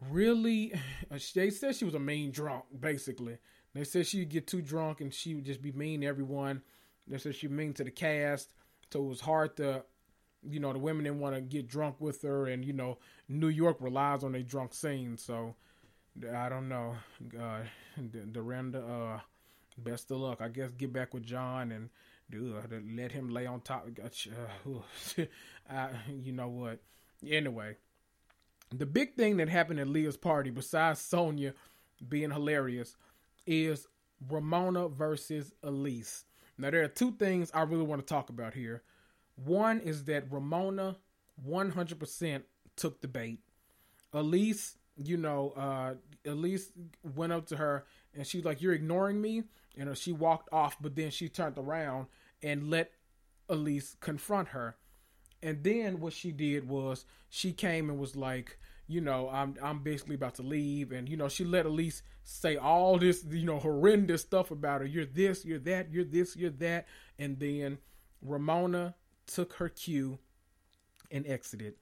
really, 0.09 0.73
they 1.35 1.49
said 1.49 1.75
she 1.75 1.85
was 1.85 1.95
a 1.95 1.99
mean 1.99 2.31
drunk, 2.31 2.65
basically. 2.79 3.37
They 3.73 3.83
said 3.83 4.07
she'd 4.07 4.29
get 4.29 4.47
too 4.47 4.61
drunk 4.61 5.01
and 5.01 5.13
she 5.13 5.35
would 5.35 5.45
just 5.45 5.61
be 5.61 5.71
mean 5.71 6.01
to 6.01 6.07
everyone. 6.07 6.61
They 7.07 7.17
said 7.17 7.35
she 7.35 7.47
mean 7.47 7.73
to 7.73 7.83
the 7.83 7.91
cast, 7.91 8.49
so 8.91 9.03
it 9.03 9.07
was 9.07 9.21
hard 9.21 9.57
to, 9.57 9.83
you 10.47 10.59
know, 10.59 10.73
the 10.73 10.79
women 10.79 11.05
didn't 11.05 11.19
want 11.19 11.35
to 11.35 11.41
get 11.41 11.67
drunk 11.67 11.95
with 11.99 12.21
her, 12.21 12.45
and 12.45 12.63
you 12.63 12.73
know, 12.73 12.99
New 13.27 13.47
York 13.47 13.77
relies 13.79 14.23
on 14.23 14.35
a 14.35 14.43
drunk 14.43 14.75
scene, 14.75 15.17
so 15.17 15.55
I 16.31 16.49
don't 16.49 16.69
know, 16.69 16.95
uh, 17.39 17.61
Dorinda. 18.31 18.79
Uh, 18.79 19.19
best 19.79 20.11
of 20.11 20.17
luck. 20.17 20.41
I 20.41 20.49
guess 20.49 20.69
get 20.77 20.93
back 20.93 21.13
with 21.13 21.23
John 21.23 21.71
and 21.71 21.89
Ugh, 22.31 22.71
let 22.95 23.11
him 23.11 23.29
lay 23.29 23.47
on 23.47 23.61
top. 23.61 23.87
Uh, 24.03 25.23
uh, 25.73 25.87
you 26.21 26.31
know 26.31 26.47
what? 26.47 26.79
Anyway, 27.27 27.75
the 28.71 28.85
big 28.85 29.15
thing 29.15 29.37
that 29.37 29.49
happened 29.49 29.79
at 29.79 29.87
Leah's 29.87 30.17
party, 30.17 30.51
besides 30.51 30.99
Sonja 30.99 31.53
being 32.07 32.31
hilarious, 32.31 32.95
is 33.47 33.87
Ramona 34.29 34.87
versus 34.89 35.53
Elyse. 35.63 36.23
Now, 36.57 36.69
there 36.69 36.83
are 36.83 36.89
two 36.89 37.13
things 37.13 37.51
I 37.53 37.61
really 37.61 37.83
want 37.83 38.05
to 38.05 38.13
talk 38.13 38.29
about 38.29 38.53
here. 38.53 38.83
One 39.35 39.79
is 39.79 40.03
that 40.05 40.31
Ramona 40.31 40.97
100% 41.47 42.43
took 42.75 43.01
the 43.01 43.07
bait. 43.07 43.39
Elyse, 44.13 44.75
you 44.97 45.17
know, 45.17 45.53
uh, 45.55 45.93
Elyse 46.25 46.71
went 47.15 47.31
up 47.31 47.47
to 47.47 47.57
her 47.57 47.85
and 48.13 48.27
she's 48.27 48.43
like, 48.43 48.61
You're 48.61 48.73
ignoring 48.73 49.21
me. 49.21 49.43
And 49.77 49.97
she 49.97 50.11
walked 50.11 50.51
off, 50.51 50.75
but 50.81 50.95
then 50.95 51.09
she 51.09 51.29
turned 51.29 51.57
around 51.57 52.07
and 52.43 52.69
let 52.69 52.91
Elyse 53.49 53.97
confront 54.01 54.49
her. 54.49 54.75
And 55.41 55.63
then 55.63 55.99
what 55.99 56.13
she 56.13 56.31
did 56.31 56.67
was 56.67 57.05
she 57.29 57.53
came 57.53 57.89
and 57.89 57.99
was 57.99 58.15
like, 58.15 58.57
you 58.87 59.01
know, 59.01 59.29
I'm 59.29 59.55
I'm 59.61 59.79
basically 59.83 60.15
about 60.15 60.35
to 60.35 60.41
leave, 60.41 60.91
and 60.91 61.07
you 61.07 61.15
know, 61.15 61.29
she 61.29 61.45
let 61.45 61.65
Elyse 61.65 62.01
say 62.23 62.57
all 62.57 62.97
this, 62.97 63.23
you 63.29 63.45
know, 63.45 63.59
horrendous 63.59 64.21
stuff 64.21 64.49
about 64.51 64.81
her. 64.81 64.87
You're 64.87 65.05
this, 65.05 65.45
you're 65.45 65.59
that, 65.59 65.91
you're 65.91 66.03
this, 66.03 66.35
you're 66.35 66.49
that, 66.51 66.87
and 67.19 67.39
then 67.39 67.77
Ramona 68.21 68.95
took 69.27 69.53
her 69.53 69.69
cue 69.69 70.17
and 71.11 71.25
exited. 71.27 71.75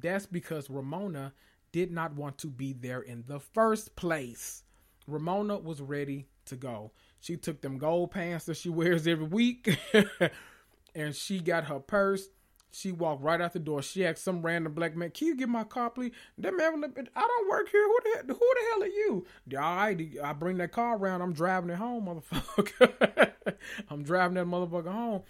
That's 0.00 0.26
because 0.26 0.70
Ramona 0.70 1.32
did 1.72 1.90
not 1.90 2.14
want 2.14 2.38
to 2.38 2.46
be 2.46 2.72
there 2.72 3.00
in 3.00 3.24
the 3.26 3.40
first 3.40 3.96
place. 3.96 4.62
Ramona 5.06 5.58
was 5.58 5.80
ready 5.80 6.26
to 6.46 6.56
go. 6.56 6.92
She 7.20 7.36
took 7.36 7.60
them 7.60 7.78
gold 7.78 8.12
pants 8.12 8.46
that 8.46 8.56
she 8.56 8.68
wears 8.68 9.06
every 9.06 9.26
week 9.26 9.78
and 10.94 11.14
she 11.14 11.40
got 11.40 11.64
her 11.64 11.80
purse. 11.80 12.28
She 12.70 12.92
walked 12.92 13.22
right 13.22 13.40
out 13.40 13.52
the 13.52 13.58
door. 13.58 13.82
She 13.82 14.04
asked 14.04 14.22
some 14.22 14.42
random 14.42 14.74
black 14.74 14.96
man, 14.96 15.10
"Can 15.10 15.28
you 15.28 15.36
get 15.36 15.48
my 15.48 15.64
car, 15.64 15.90
please?" 15.90 16.12
That 16.38 16.56
man, 16.56 16.84
I 17.16 17.20
don't 17.20 17.50
work 17.50 17.68
here. 17.70 17.82
Who 17.82 17.98
the 18.04 18.10
hell, 18.10 18.24
who 18.26 18.34
the 18.34 18.66
hell 18.70 18.82
are 18.82 18.86
you? 18.86 19.26
All 19.56 19.76
right, 19.76 20.18
I 20.22 20.32
bring 20.32 20.58
that 20.58 20.72
car 20.72 20.96
around. 20.96 21.22
I'm 21.22 21.32
driving 21.32 21.70
it 21.70 21.76
home, 21.76 22.06
motherfucker. 22.06 23.32
I'm 23.90 24.02
driving 24.02 24.34
that 24.34 24.46
motherfucker 24.46 24.92
home, 24.92 25.22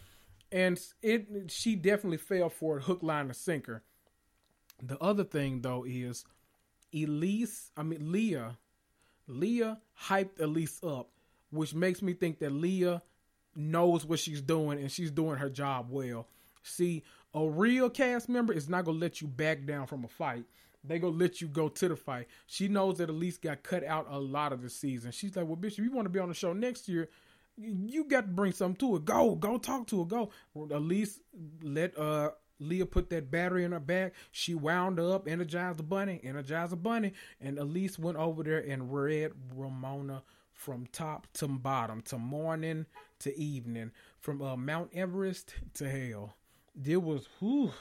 and 0.53 0.81
it. 1.03 1.50
She 1.50 1.76
definitely 1.76 2.18
fell 2.18 2.50
for 2.50 2.79
it, 2.79 2.85
hook, 2.85 3.03
line, 3.03 3.26
and 3.26 3.37
sinker. 3.37 3.83
The 4.83 4.98
other 4.98 5.24
thing 5.24 5.62
though 5.62 5.85
is, 5.85 6.24
Elyse. 6.92 7.70
I 7.76 7.83
mean 7.83 8.12
Leah. 8.12 8.59
Leah 9.26 9.79
hyped 9.96 10.38
Elyse 10.38 10.83
up 10.85 11.11
which 11.50 11.74
makes 11.74 12.00
me 12.00 12.12
think 12.12 12.38
that 12.38 12.53
Leah 12.53 13.03
knows 13.55 14.05
what 14.05 14.18
she's 14.18 14.40
doing 14.40 14.79
and 14.79 14.90
she's 14.90 15.11
doing 15.11 15.37
her 15.38 15.50
job 15.50 15.88
well. 15.90 16.26
See, 16.62 17.03
a 17.34 17.48
real 17.48 17.88
cast 17.90 18.28
member 18.28 18.52
is 18.52 18.68
not 18.68 18.84
gonna 18.84 18.98
let 18.98 19.20
you 19.20 19.28
back 19.28 19.64
down 19.64 19.86
from 19.86 20.04
a 20.04 20.08
fight. 20.08 20.44
They 20.82 20.98
gonna 20.98 21.16
let 21.16 21.40
you 21.40 21.48
go 21.48 21.68
to 21.68 21.88
the 21.88 21.96
fight. 21.96 22.26
She 22.46 22.68
knows 22.68 22.98
that 22.98 23.10
Elyse 23.10 23.40
got 23.40 23.62
cut 23.62 23.84
out 23.84 24.06
a 24.08 24.18
lot 24.18 24.52
of 24.52 24.62
the 24.62 24.70
season. 24.70 25.12
She's 25.12 25.36
like, 25.36 25.46
"Well, 25.46 25.56
bitch, 25.56 25.72
if 25.72 25.78
you 25.78 25.92
want 25.92 26.06
to 26.06 26.10
be 26.10 26.18
on 26.18 26.28
the 26.28 26.34
show 26.34 26.52
next 26.52 26.88
year, 26.88 27.10
you 27.56 28.04
got 28.04 28.22
to 28.22 28.28
bring 28.28 28.52
something 28.52 28.88
to 28.88 28.96
it. 28.96 29.04
Go, 29.04 29.34
go 29.34 29.58
talk 29.58 29.86
to 29.88 30.00
her. 30.00 30.04
Go." 30.06 30.30
Elyse 30.56 31.20
let 31.62 31.96
uh 31.98 32.30
Leah 32.58 32.86
put 32.86 33.10
that 33.10 33.30
battery 33.30 33.64
in 33.64 33.72
her 33.72 33.80
back. 33.80 34.14
She 34.30 34.54
wound 34.54 35.00
up, 35.00 35.26
energized 35.26 35.78
the 35.78 35.82
bunny, 35.82 36.20
energized 36.22 36.72
the 36.72 36.76
bunny, 36.76 37.14
and 37.40 37.56
Elyse 37.58 37.98
went 37.98 38.18
over 38.18 38.42
there 38.42 38.58
and 38.60 38.92
read 38.92 39.32
Ramona 39.54 40.22
from 40.52 40.86
top 40.92 41.26
to 41.34 41.48
bottom, 41.48 42.02
to 42.02 42.18
morning 42.18 42.84
to 43.20 43.36
evening, 43.38 43.92
from 44.18 44.42
uh, 44.42 44.56
Mount 44.56 44.90
Everest 44.94 45.54
to 45.74 45.88
hell. 45.88 46.34
It 46.85 47.02
was, 47.02 47.28
whew, 47.38 47.72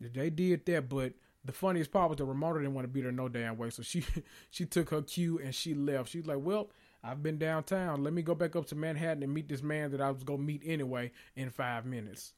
they 0.00 0.30
did 0.30 0.64
that, 0.66 0.88
but 0.88 1.14
the 1.44 1.52
funniest 1.52 1.92
part 1.92 2.10
was 2.10 2.18
the 2.18 2.24
Ramona 2.24 2.60
didn't 2.60 2.74
want 2.74 2.84
to 2.84 2.92
be 2.92 3.00
there 3.00 3.12
no 3.12 3.28
damn 3.28 3.56
way, 3.56 3.70
so 3.70 3.82
she 3.82 4.04
she 4.50 4.66
took 4.66 4.90
her 4.90 5.02
cue 5.02 5.38
and 5.38 5.54
she 5.54 5.74
left. 5.74 6.10
She's 6.10 6.26
like, 6.26 6.40
well, 6.40 6.70
I've 7.02 7.22
been 7.22 7.38
downtown. 7.38 8.02
Let 8.02 8.12
me 8.12 8.22
go 8.22 8.34
back 8.34 8.56
up 8.56 8.66
to 8.66 8.74
Manhattan 8.74 9.22
and 9.22 9.32
meet 9.32 9.48
this 9.48 9.62
man 9.62 9.90
that 9.92 10.00
I 10.00 10.10
was 10.10 10.24
gonna 10.24 10.38
meet 10.38 10.62
anyway 10.64 11.12
in 11.36 11.50
five 11.50 11.86
minutes. 11.86 12.32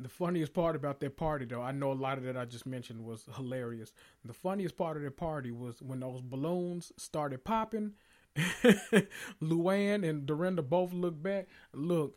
The 0.00 0.08
funniest 0.08 0.52
part 0.52 0.74
about 0.74 0.98
that 1.00 1.16
party, 1.16 1.44
though, 1.44 1.62
I 1.62 1.70
know 1.70 1.92
a 1.92 1.94
lot 1.94 2.18
of 2.18 2.24
that 2.24 2.36
I 2.36 2.46
just 2.46 2.66
mentioned 2.66 3.04
was 3.04 3.28
hilarious. 3.36 3.92
The 4.24 4.32
funniest 4.32 4.76
part 4.76 4.96
of 4.96 5.04
that 5.04 5.16
party 5.16 5.52
was 5.52 5.80
when 5.80 6.00
those 6.00 6.20
balloons 6.20 6.90
started 6.96 7.44
popping 7.44 7.92
Luann 9.42 10.08
and 10.08 10.26
Dorinda 10.26 10.62
both 10.62 10.92
looked 10.92 11.22
back. 11.22 11.46
Look, 11.72 12.16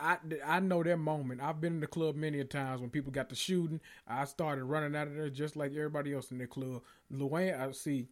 I, 0.00 0.18
I 0.44 0.60
know 0.60 0.82
that 0.82 0.96
moment. 0.98 1.40
I've 1.40 1.60
been 1.60 1.74
in 1.74 1.80
the 1.80 1.86
club 1.86 2.16
many 2.16 2.40
a 2.40 2.44
times 2.44 2.80
when 2.80 2.90
people 2.90 3.12
got 3.12 3.28
the 3.28 3.34
shooting. 3.34 3.80
I 4.06 4.24
started 4.24 4.64
running 4.64 4.96
out 4.96 5.08
of 5.08 5.14
there 5.14 5.30
just 5.30 5.56
like 5.56 5.72
everybody 5.72 6.14
else 6.14 6.30
in 6.30 6.38
the 6.38 6.46
club. 6.46 6.82
Luann, 7.12 7.58
I 7.60 7.72
see. 7.72 8.06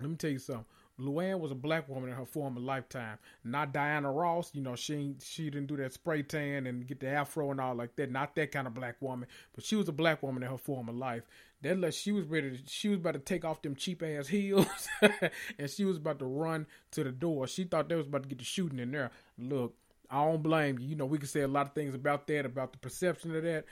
Let 0.00 0.10
me 0.10 0.16
tell 0.16 0.30
you 0.30 0.38
something. 0.38 0.64
Luann 0.98 1.40
was 1.40 1.50
a 1.50 1.54
black 1.54 1.88
woman 1.88 2.10
in 2.10 2.16
her 2.16 2.26
former 2.26 2.60
lifetime, 2.60 3.18
not 3.42 3.72
Diana 3.72 4.12
Ross. 4.12 4.50
You 4.54 4.60
know, 4.62 4.76
she 4.76 5.14
she 5.22 5.44
didn't 5.44 5.68
do 5.68 5.76
that 5.78 5.94
spray 5.94 6.22
tan 6.22 6.66
and 6.66 6.86
get 6.86 7.00
the 7.00 7.08
afro 7.08 7.50
and 7.50 7.60
all 7.60 7.74
like 7.74 7.96
that. 7.96 8.10
Not 8.10 8.34
that 8.36 8.52
kind 8.52 8.66
of 8.66 8.74
black 8.74 8.96
woman, 9.00 9.26
but 9.54 9.64
she 9.64 9.76
was 9.76 9.88
a 9.88 9.92
black 9.92 10.22
woman 10.22 10.42
in 10.42 10.50
her 10.50 10.58
former 10.58 10.92
life. 10.92 11.22
That 11.62 11.78
like 11.78 11.94
she 11.94 12.12
was 12.12 12.26
ready. 12.26 12.50
To, 12.50 12.58
she 12.66 12.88
was 12.88 12.98
about 12.98 13.14
to 13.14 13.20
take 13.20 13.44
off 13.46 13.62
them 13.62 13.76
cheap 13.76 14.02
ass 14.02 14.28
heels, 14.28 14.66
and 15.58 15.70
she 15.70 15.84
was 15.84 15.96
about 15.96 16.18
to 16.18 16.26
run 16.26 16.66
to 16.92 17.02
the 17.04 17.12
door. 17.12 17.46
She 17.46 17.64
thought 17.64 17.88
they 17.88 17.94
was 17.96 18.06
about 18.06 18.24
to 18.24 18.28
get 18.28 18.38
the 18.38 18.44
shooting 18.44 18.78
in 18.78 18.90
there. 18.90 19.10
Look, 19.38 19.74
I 20.10 20.24
don't 20.24 20.42
blame 20.42 20.78
you. 20.78 20.88
You 20.88 20.96
know, 20.96 21.06
we 21.06 21.18
can 21.18 21.28
say 21.28 21.42
a 21.42 21.48
lot 21.48 21.66
of 21.66 21.72
things 21.72 21.94
about 21.94 22.26
that, 22.26 22.44
about 22.44 22.72
the 22.72 22.78
perception 22.78 23.34
of 23.34 23.42
that. 23.44 23.64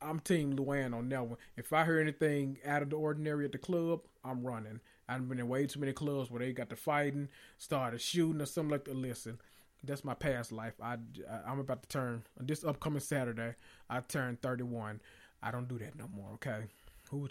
I'm 0.00 0.20
Team 0.20 0.56
Luann 0.56 0.94
on 0.94 1.08
that 1.08 1.26
one. 1.26 1.38
If 1.56 1.72
I 1.72 1.84
hear 1.84 1.98
anything 1.98 2.58
out 2.64 2.82
of 2.82 2.90
the 2.90 2.96
ordinary 2.96 3.44
at 3.44 3.52
the 3.52 3.58
club, 3.58 4.00
I'm 4.24 4.46
running. 4.46 4.80
I've 5.08 5.28
been 5.28 5.40
in 5.40 5.48
way 5.48 5.66
too 5.66 5.80
many 5.80 5.92
clubs 5.92 6.30
where 6.30 6.38
they 6.38 6.52
got 6.52 6.70
to 6.70 6.76
fighting, 6.76 7.28
started 7.56 8.00
shooting, 8.00 8.40
or 8.40 8.46
something 8.46 8.70
like 8.70 8.84
that. 8.84 8.94
Listen, 8.94 9.40
that's 9.82 10.04
my 10.04 10.14
past 10.14 10.52
life. 10.52 10.74
I, 10.80 10.98
I 11.28 11.50
am 11.50 11.58
about 11.58 11.82
to 11.82 11.88
turn 11.88 12.22
this 12.38 12.62
upcoming 12.62 13.00
Saturday. 13.00 13.54
I 13.90 14.00
turn 14.00 14.38
31. 14.40 15.00
I 15.42 15.50
don't 15.50 15.68
do 15.68 15.78
that 15.78 15.96
no 15.96 16.08
more. 16.14 16.30
Okay, 16.34 16.64
who 17.10 17.28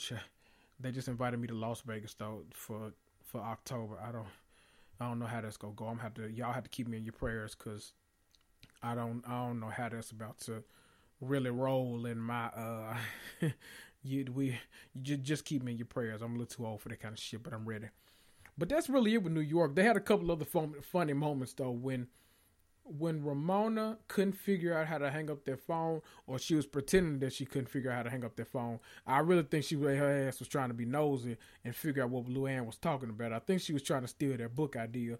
They 0.80 0.92
just 0.92 1.08
invited 1.08 1.40
me 1.40 1.48
to 1.48 1.54
Las 1.54 1.82
Vegas 1.82 2.14
though 2.16 2.44
for 2.52 2.92
for 3.24 3.42
October. 3.42 3.98
I 4.06 4.12
don't 4.12 4.28
I 5.00 5.08
don't 5.08 5.20
know 5.20 5.26
how 5.26 5.42
that's 5.42 5.58
gonna 5.58 5.74
go. 5.74 5.86
I'm 5.86 6.00
have 6.00 6.16
to 6.16 6.30
y'all 6.30 6.54
have 6.54 6.64
to 6.64 6.70
keep 6.70 6.88
me 6.88 6.98
in 6.98 7.04
your 7.04 7.14
prayers 7.14 7.56
because 7.56 7.94
I 8.82 8.96
don't 8.96 9.24
I 9.28 9.46
don't 9.46 9.60
know 9.60 9.70
how 9.70 9.90
that's 9.90 10.12
about 10.12 10.40
to 10.42 10.64
really 11.22 11.50
roll 11.50 12.06
in 12.06 12.20
my 12.20 12.46
uh 12.48 12.98
you 14.04 14.26
we 14.34 14.46
you 14.94 15.02
just 15.02 15.24
just 15.24 15.46
keep 15.46 15.64
me 15.64 15.74
in 15.74 15.78
your 15.78 15.88
prayers. 15.88 16.22
I'm 16.22 16.36
a 16.36 16.40
little 16.40 16.56
too 16.56 16.66
old 16.66 16.82
for 16.82 16.90
that 16.90 17.00
kind 17.02 17.14
of 17.14 17.20
shit, 17.20 17.44
but 17.44 17.54
I'm 17.54 17.66
ready. 17.68 17.88
But 18.58 18.70
that's 18.70 18.90
really 18.90 19.14
it 19.14 19.24
with 19.24 19.34
New 19.34 19.42
York. 19.42 19.76
They 19.76 19.84
had 19.84 19.98
a 19.98 20.02
couple 20.02 20.32
other 20.32 20.46
fun, 20.46 20.76
funny 20.82 21.14
moments 21.14 21.54
though 21.54 21.72
when 21.72 22.08
when 22.88 23.24
Ramona 23.24 23.98
couldn't 24.08 24.34
figure 24.34 24.78
out 24.78 24.88
how 24.88 24.98
to 24.98 25.12
hang 25.12 25.30
up 25.30 25.46
their 25.46 25.58
phone, 25.58 26.02
or 26.26 26.40
she 26.40 26.56
was 26.56 26.66
pretending 26.66 27.20
that 27.20 27.34
she 27.34 27.46
couldn't 27.46 27.70
figure 27.70 27.92
out 27.92 27.98
how 27.98 28.04
to 28.04 28.10
hang 28.10 28.26
up 28.26 28.36
their 28.36 28.46
phone, 28.46 28.80
I 29.06 29.20
really 29.20 29.44
think 29.44 29.66
she 29.66 29.76
her 29.76 30.28
ass 30.28 30.40
was 30.40 30.48
trying 30.48 30.70
to 30.70 30.74
be 30.74 30.86
nosy 30.86 31.38
and 31.64 31.76
figure 31.76 32.04
out 32.04 32.10
what 32.10 32.26
Luann 32.26 32.66
was 32.66 32.78
talking 32.78 33.10
about. 33.10 33.34
I 33.34 33.40
think 33.40 33.62
she 33.62 33.74
was 33.74 33.84
trying 33.84 34.02
to 34.04 34.08
steal 34.08 34.38
their 34.38 34.50
book 34.50 34.76
idea. 34.76 35.18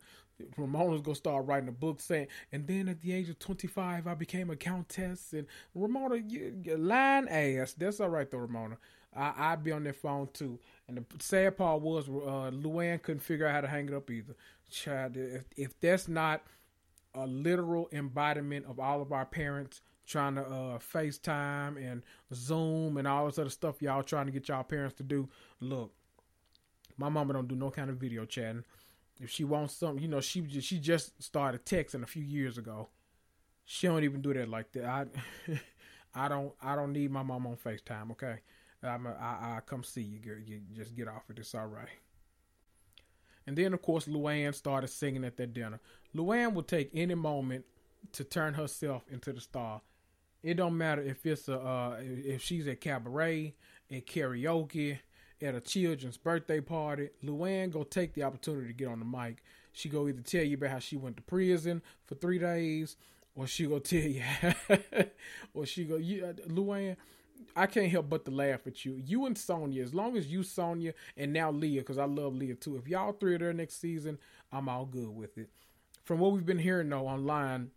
Ramona's 0.56 1.02
gonna 1.02 1.16
start 1.16 1.46
writing 1.46 1.70
a 1.70 1.72
book 1.72 2.00
saying, 2.00 2.28
and 2.52 2.68
then 2.68 2.88
at 2.90 3.02
the 3.02 3.12
age 3.12 3.30
of 3.30 3.40
twenty 3.40 3.68
five, 3.68 4.08
I 4.08 4.14
became 4.14 4.50
a 4.50 4.56
countess. 4.56 5.34
And 5.34 5.48
Ramona, 5.74 6.18
you, 6.18 6.56
you 6.64 6.78
lying 6.78 7.28
ass. 7.28 7.74
That's 7.74 8.00
all 8.00 8.10
right 8.10 8.30
though, 8.30 8.38
Ramona. 8.38 8.78
I, 9.16 9.56
would 9.56 9.64
be 9.64 9.72
on 9.72 9.84
their 9.84 9.94
phone 9.94 10.30
too. 10.32 10.60
And 10.88 10.98
the 10.98 11.04
sad 11.20 11.58
part 11.58 11.82
was, 11.82 12.08
uh, 12.08 12.52
Luann 12.54 13.02
couldn't 13.02 13.22
figure 13.22 13.48
out 13.48 13.56
how 13.56 13.62
to 13.62 13.68
hang 13.68 13.88
it 13.88 13.96
up 13.96 14.12
either. 14.12 14.36
Child, 14.70 15.18
if, 15.18 15.46
if 15.56 15.80
that's 15.80 16.08
not 16.08 16.44
a 17.18 17.28
literal 17.28 17.90
embodiment 17.92 18.66
of 18.66 18.80
all 18.80 19.02
of 19.02 19.12
our 19.12 19.26
parents 19.26 19.82
trying 20.06 20.36
to 20.36 20.42
uh, 20.42 20.80
FaceTime 20.80 21.78
and 21.78 22.02
Zoom 22.34 22.98
and 22.98 23.08
all 23.08 23.26
this 23.26 23.40
other 23.40 23.50
stuff 23.50 23.82
y'all 23.82 24.04
trying 24.04 24.26
to 24.26 24.32
get 24.32 24.48
y'all 24.48 24.64
parents 24.64 24.96
to 24.96 25.04
do. 25.04 25.28
Look, 25.60 25.92
my 26.98 27.10
mama 27.10 27.34
don't 27.34 27.48
do 27.48 27.56
no 27.56 27.70
kind 27.70 27.90
of 27.90 27.98
video 27.98 28.26
chatting. 28.26 28.64
If 29.20 29.30
she 29.32 29.44
wants 29.44 29.74
something, 29.74 30.02
you 30.02 30.08
know, 30.08 30.22
she 30.22 30.42
just, 30.42 30.68
she 30.68 30.80
just 30.80 31.22
started 31.22 31.66
texting 31.66 32.04
a 32.04 32.08
few 32.08 32.24
years 32.24 32.58
ago. 32.58 32.90
She 33.66 33.88
don't 33.88 34.04
even 34.04 34.22
do 34.22 34.34
that 34.34 34.48
like 34.48 34.72
that. 34.74 34.86
I 34.86 35.06
I 36.16 36.28
don't 36.28 36.54
I 36.62 36.76
don't 36.76 36.94
need 36.94 37.12
my 37.12 37.24
mom 37.24 37.48
on 37.48 37.58
FaceTime. 37.58 38.12
Okay, 38.12 38.38
I'm 38.82 39.06
a, 39.06 39.12
I 39.12 39.58
I 39.58 39.60
come 39.66 39.84
see 39.84 40.04
you, 40.04 40.20
girl. 40.20 40.40
You 40.40 40.62
just 40.74 40.96
get 40.96 41.08
off 41.08 41.30
of 41.30 41.36
this. 41.36 41.54
all 41.54 41.68
right. 41.68 41.90
And 43.48 43.58
then, 43.58 43.74
of 43.74 43.82
course, 43.82 44.06
Luann 44.06 44.54
started 44.54 44.90
singing 44.90 45.24
at 45.24 45.38
that 45.38 45.54
dinner. 45.54 45.80
Luann 46.14 46.54
will 46.54 46.64
take 46.64 46.92
any 46.94 47.16
moment 47.16 47.66
to 48.12 48.24
turn 48.24 48.54
herself 48.54 49.04
into 49.10 49.32
the 49.32 49.42
star. 49.42 49.82
It 50.44 50.56
don't 50.56 50.78
matter 50.78 51.02
if 51.02 51.26
it's 51.26 51.48
a 51.48 51.60
uh, 51.60 51.98
if 52.00 52.44
she's 52.44 52.68
at 52.68 52.82
cabaret, 52.82 53.56
at 53.92 54.06
karaoke, 54.06 55.00
at 55.42 55.56
a 55.56 55.62
children's 55.62 56.18
birthday 56.18 56.62
party. 56.62 57.10
Luann 57.24 57.72
go 57.72 57.84
take 57.84 58.14
the 58.14 58.24
opportunity 58.24 58.68
to 58.68 58.74
get 58.74 58.88
on 58.90 59.00
the 59.00 59.06
mic. 59.06 59.44
She 59.72 59.90
go 59.90 60.08
either 60.08 60.22
tell 60.22 60.44
you 60.44 60.58
about 60.58 60.72
how 60.72 60.80
she 60.80 60.98
went 60.98 61.18
to 61.18 61.24
prison 61.24 61.82
for 62.06 62.16
three 62.16 62.40
days, 62.40 62.98
or 63.36 63.48
she 63.48 63.66
go 63.66 63.80
tell 63.80 64.00
you, 64.00 64.24
or 65.54 65.66
she 65.66 65.86
go, 65.86 65.98
you, 65.98 66.26
uh, 66.26 66.34
Luann, 66.50 66.98
I 67.56 67.66
can't 67.66 67.92
help 67.92 68.10
but 68.10 68.26
to 68.26 68.32
laugh 68.32 68.68
at 68.68 68.86
you. 68.86 69.02
You 69.04 69.26
and 69.26 69.36
Sonja, 69.36 69.82
as 69.84 69.94
long 69.94 70.16
as 70.16 70.28
you, 70.28 70.42
Sonja, 70.42 70.94
and 71.16 71.34
now 71.34 71.52
Leah, 71.52 71.82
because 71.82 71.98
I 71.98 72.06
love 72.06 72.36
Leah 72.36 72.56
too. 72.56 72.78
If 72.78 72.88
y'all 72.88 73.14
three 73.14 73.36
are 73.36 73.40
there 73.40 73.54
next 73.54 73.82
season, 73.82 74.20
I'm 74.52 74.70
all 74.70 74.86
good 74.86 75.10
with 75.10 75.38
it. 75.38 75.50
From 76.06 76.20
what 76.20 76.32
we've 76.32 76.46
been 76.46 76.60
hearing 76.60 76.90
though 76.90 77.08
online, 77.08 77.72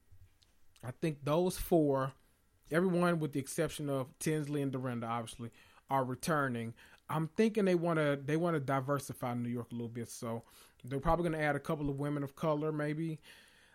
I 0.85 0.91
think 1.01 1.25
those 1.25 1.59
four, 1.59 2.13
everyone 2.71 3.19
with 3.19 3.33
the 3.33 3.41
exception 3.41 3.89
of 3.89 4.07
Tinsley 4.19 4.63
and 4.63 4.73
Dorinda, 4.73 5.07
obviously, 5.07 5.51
are 5.91 6.05
returning. 6.05 6.75
I'm 7.09 7.29
thinking 7.37 7.65
they 7.65 7.75
want 7.75 7.99
to 7.99 8.19
they 8.25 8.37
want 8.37 8.55
to 8.55 8.61
diversify 8.61 9.35
New 9.35 9.49
York 9.49 9.73
a 9.73 9.75
little 9.75 9.89
bit, 9.89 10.09
so 10.09 10.43
they're 10.85 11.01
probably 11.01 11.29
going 11.29 11.41
to 11.41 11.45
add 11.45 11.57
a 11.57 11.61
couple 11.61 11.91
of 11.91 11.99
women 11.99 12.23
of 12.23 12.37
color, 12.37 12.73
maybe. 12.73 13.19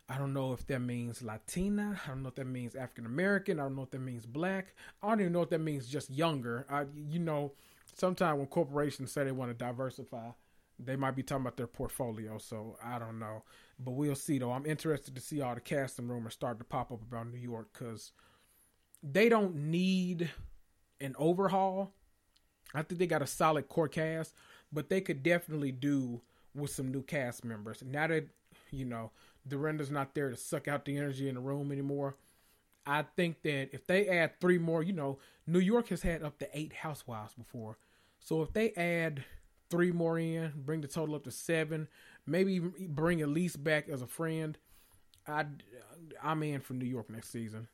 I 0.07 0.17
don't 0.17 0.33
know 0.33 0.53
if 0.53 0.67
that 0.67 0.81
means 0.81 1.23
Latina. 1.23 1.99
I 2.05 2.09
don't 2.09 2.21
know 2.21 2.29
if 2.29 2.35
that 2.35 2.45
means 2.45 2.75
African 2.75 3.05
American. 3.05 3.59
I 3.59 3.63
don't 3.63 3.75
know 3.75 3.83
if 3.83 3.91
that 3.91 4.01
means 4.01 4.25
black. 4.25 4.75
I 5.01 5.09
don't 5.09 5.21
even 5.21 5.33
know 5.33 5.41
if 5.41 5.49
that 5.49 5.61
means 5.61 5.87
just 5.87 6.11
younger. 6.11 6.65
I, 6.69 6.85
you 6.95 7.19
know, 7.19 7.53
sometimes 7.95 8.37
when 8.37 8.47
corporations 8.47 9.11
say 9.11 9.23
they 9.23 9.31
want 9.31 9.49
to 9.51 9.57
diversify, 9.57 10.29
they 10.77 10.95
might 10.95 11.15
be 11.15 11.23
talking 11.23 11.41
about 11.41 11.57
their 11.57 11.67
portfolio. 11.67 12.37
So 12.37 12.77
I 12.83 12.99
don't 12.99 13.17
know, 13.17 13.43
but 13.79 13.91
we'll 13.91 14.15
see. 14.15 14.37
Though 14.37 14.51
I'm 14.51 14.65
interested 14.67 15.15
to 15.15 15.21
see 15.21 15.41
all 15.41 15.55
the 15.55 15.61
casting 15.61 16.07
rumors 16.07 16.33
start 16.33 16.59
to 16.59 16.65
pop 16.65 16.91
up 16.91 17.01
about 17.01 17.31
New 17.31 17.39
York 17.39 17.69
because 17.73 18.11
they 19.01 19.27
don't 19.27 19.55
need 19.55 20.29
an 21.01 21.15
overhaul. 21.17 21.93
I 22.75 22.83
think 22.83 22.99
they 22.99 23.07
got 23.07 23.21
a 23.21 23.27
solid 23.27 23.69
core 23.69 23.87
cast, 23.87 24.33
but 24.71 24.89
they 24.89 25.01
could 25.01 25.23
definitely 25.23 25.71
do 25.71 26.21
with 26.53 26.71
some 26.71 26.91
new 26.91 27.01
cast 27.01 27.43
members. 27.43 27.83
Now 27.83 28.07
that 28.07 28.27
you 28.71 28.85
know 28.85 29.11
Dorinda's 29.47 29.91
not 29.91 30.15
there 30.15 30.29
to 30.29 30.37
suck 30.37 30.67
out 30.67 30.85
the 30.85 30.97
energy 30.97 31.29
in 31.29 31.35
the 31.35 31.41
room 31.41 31.71
anymore. 31.71 32.15
I 32.85 33.03
think 33.15 33.41
that 33.43 33.69
if 33.73 33.87
they 33.87 34.07
add 34.07 34.39
three 34.39 34.57
more, 34.57 34.83
you 34.83 34.93
know, 34.93 35.19
New 35.47 35.59
York 35.59 35.89
has 35.89 36.01
had 36.01 36.23
up 36.23 36.37
to 36.39 36.47
eight 36.53 36.73
housewives 36.73 37.33
before. 37.33 37.77
So 38.19 38.41
if 38.41 38.53
they 38.53 38.71
add 38.71 39.23
three 39.69 39.91
more 39.91 40.19
in, 40.19 40.53
bring 40.55 40.81
the 40.81 40.87
total 40.87 41.15
up 41.15 41.23
to 41.23 41.31
seven, 41.31 41.87
maybe 42.25 42.59
bring 42.59 43.19
Elyse 43.19 43.61
back 43.61 43.89
as 43.89 44.01
a 44.01 44.07
friend, 44.07 44.57
I, 45.27 45.45
I'm 46.21 46.43
in 46.43 46.61
for 46.61 46.73
New 46.73 46.85
York 46.85 47.09
next 47.09 47.29
season. 47.31 47.67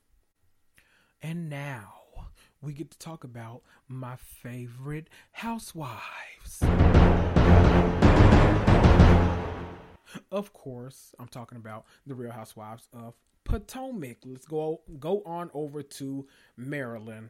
And 1.22 1.50
now 1.50 1.94
we 2.62 2.74
get 2.74 2.92
to 2.92 2.98
talk 2.98 3.24
about 3.24 3.62
my 3.88 4.16
favorite 4.16 5.10
housewives. 5.32 6.62
Of 10.32 10.54
course, 10.54 11.14
I'm 11.20 11.28
talking 11.28 11.58
about 11.58 11.86
the 12.06 12.16
Real 12.16 12.32
Housewives 12.32 12.88
of 12.94 13.14
Potomac. 13.44 14.18
Let's 14.26 14.46
go 14.46 14.82
go 15.00 15.22
on 15.26 15.50
over 15.54 15.82
to 15.84 16.28
Maryland. 16.58 17.30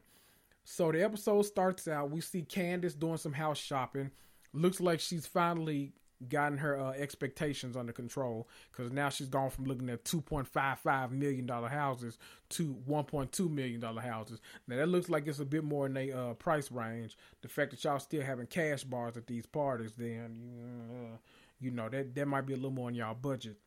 So 0.63 0.91
the 0.91 1.03
episode 1.03 1.43
starts 1.43 1.88
out. 1.88 2.11
We 2.11 2.21
see 2.21 2.43
Candace 2.43 2.93
doing 2.93 3.17
some 3.17 3.34
house 3.34 3.57
shopping. 3.57 4.11
Looks 4.53 4.79
like 4.79 4.99
she's 4.99 5.25
finally 5.25 5.93
gotten 6.29 6.57
her 6.59 6.79
uh, 6.79 6.91
expectations 6.91 7.75
under 7.75 7.91
control 7.91 8.47
because 8.71 8.91
now 8.91 9.09
she's 9.09 9.27
gone 9.27 9.49
from 9.49 9.65
looking 9.65 9.89
at 9.89 10.03
2.55 10.05 11.11
million 11.11 11.45
dollar 11.45 11.69
houses 11.69 12.17
to 12.49 12.75
1.2 12.88 13.49
million 13.49 13.79
dollar 13.79 14.01
houses. 14.01 14.39
Now 14.67 14.77
that 14.77 14.88
looks 14.88 15.09
like 15.09 15.27
it's 15.27 15.39
a 15.39 15.45
bit 15.45 15.63
more 15.63 15.86
in 15.86 15.93
the 15.93 16.11
uh, 16.11 16.34
price 16.34 16.71
range. 16.71 17.17
The 17.41 17.47
fact 17.47 17.71
that 17.71 17.84
y'all 17.84 17.99
still 17.99 18.21
having 18.21 18.47
cash 18.47 18.84
bars 18.84 19.17
at 19.17 19.27
these 19.27 19.45
parties, 19.45 19.93
then 19.97 21.13
uh, 21.13 21.17
you 21.62 21.72
know 21.72 21.88
that 21.89 22.16
that 22.16 22.28
might 22.28 22.45
be 22.45 22.53
a 22.53 22.57
little 22.57 22.72
more 22.72 22.88
on 22.88 22.95
y'all 22.95 23.14
budget. 23.14 23.57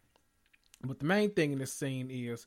But 0.82 0.98
the 0.98 1.06
main 1.06 1.30
thing 1.30 1.52
in 1.52 1.58
this 1.58 1.72
scene 1.72 2.10
is 2.10 2.46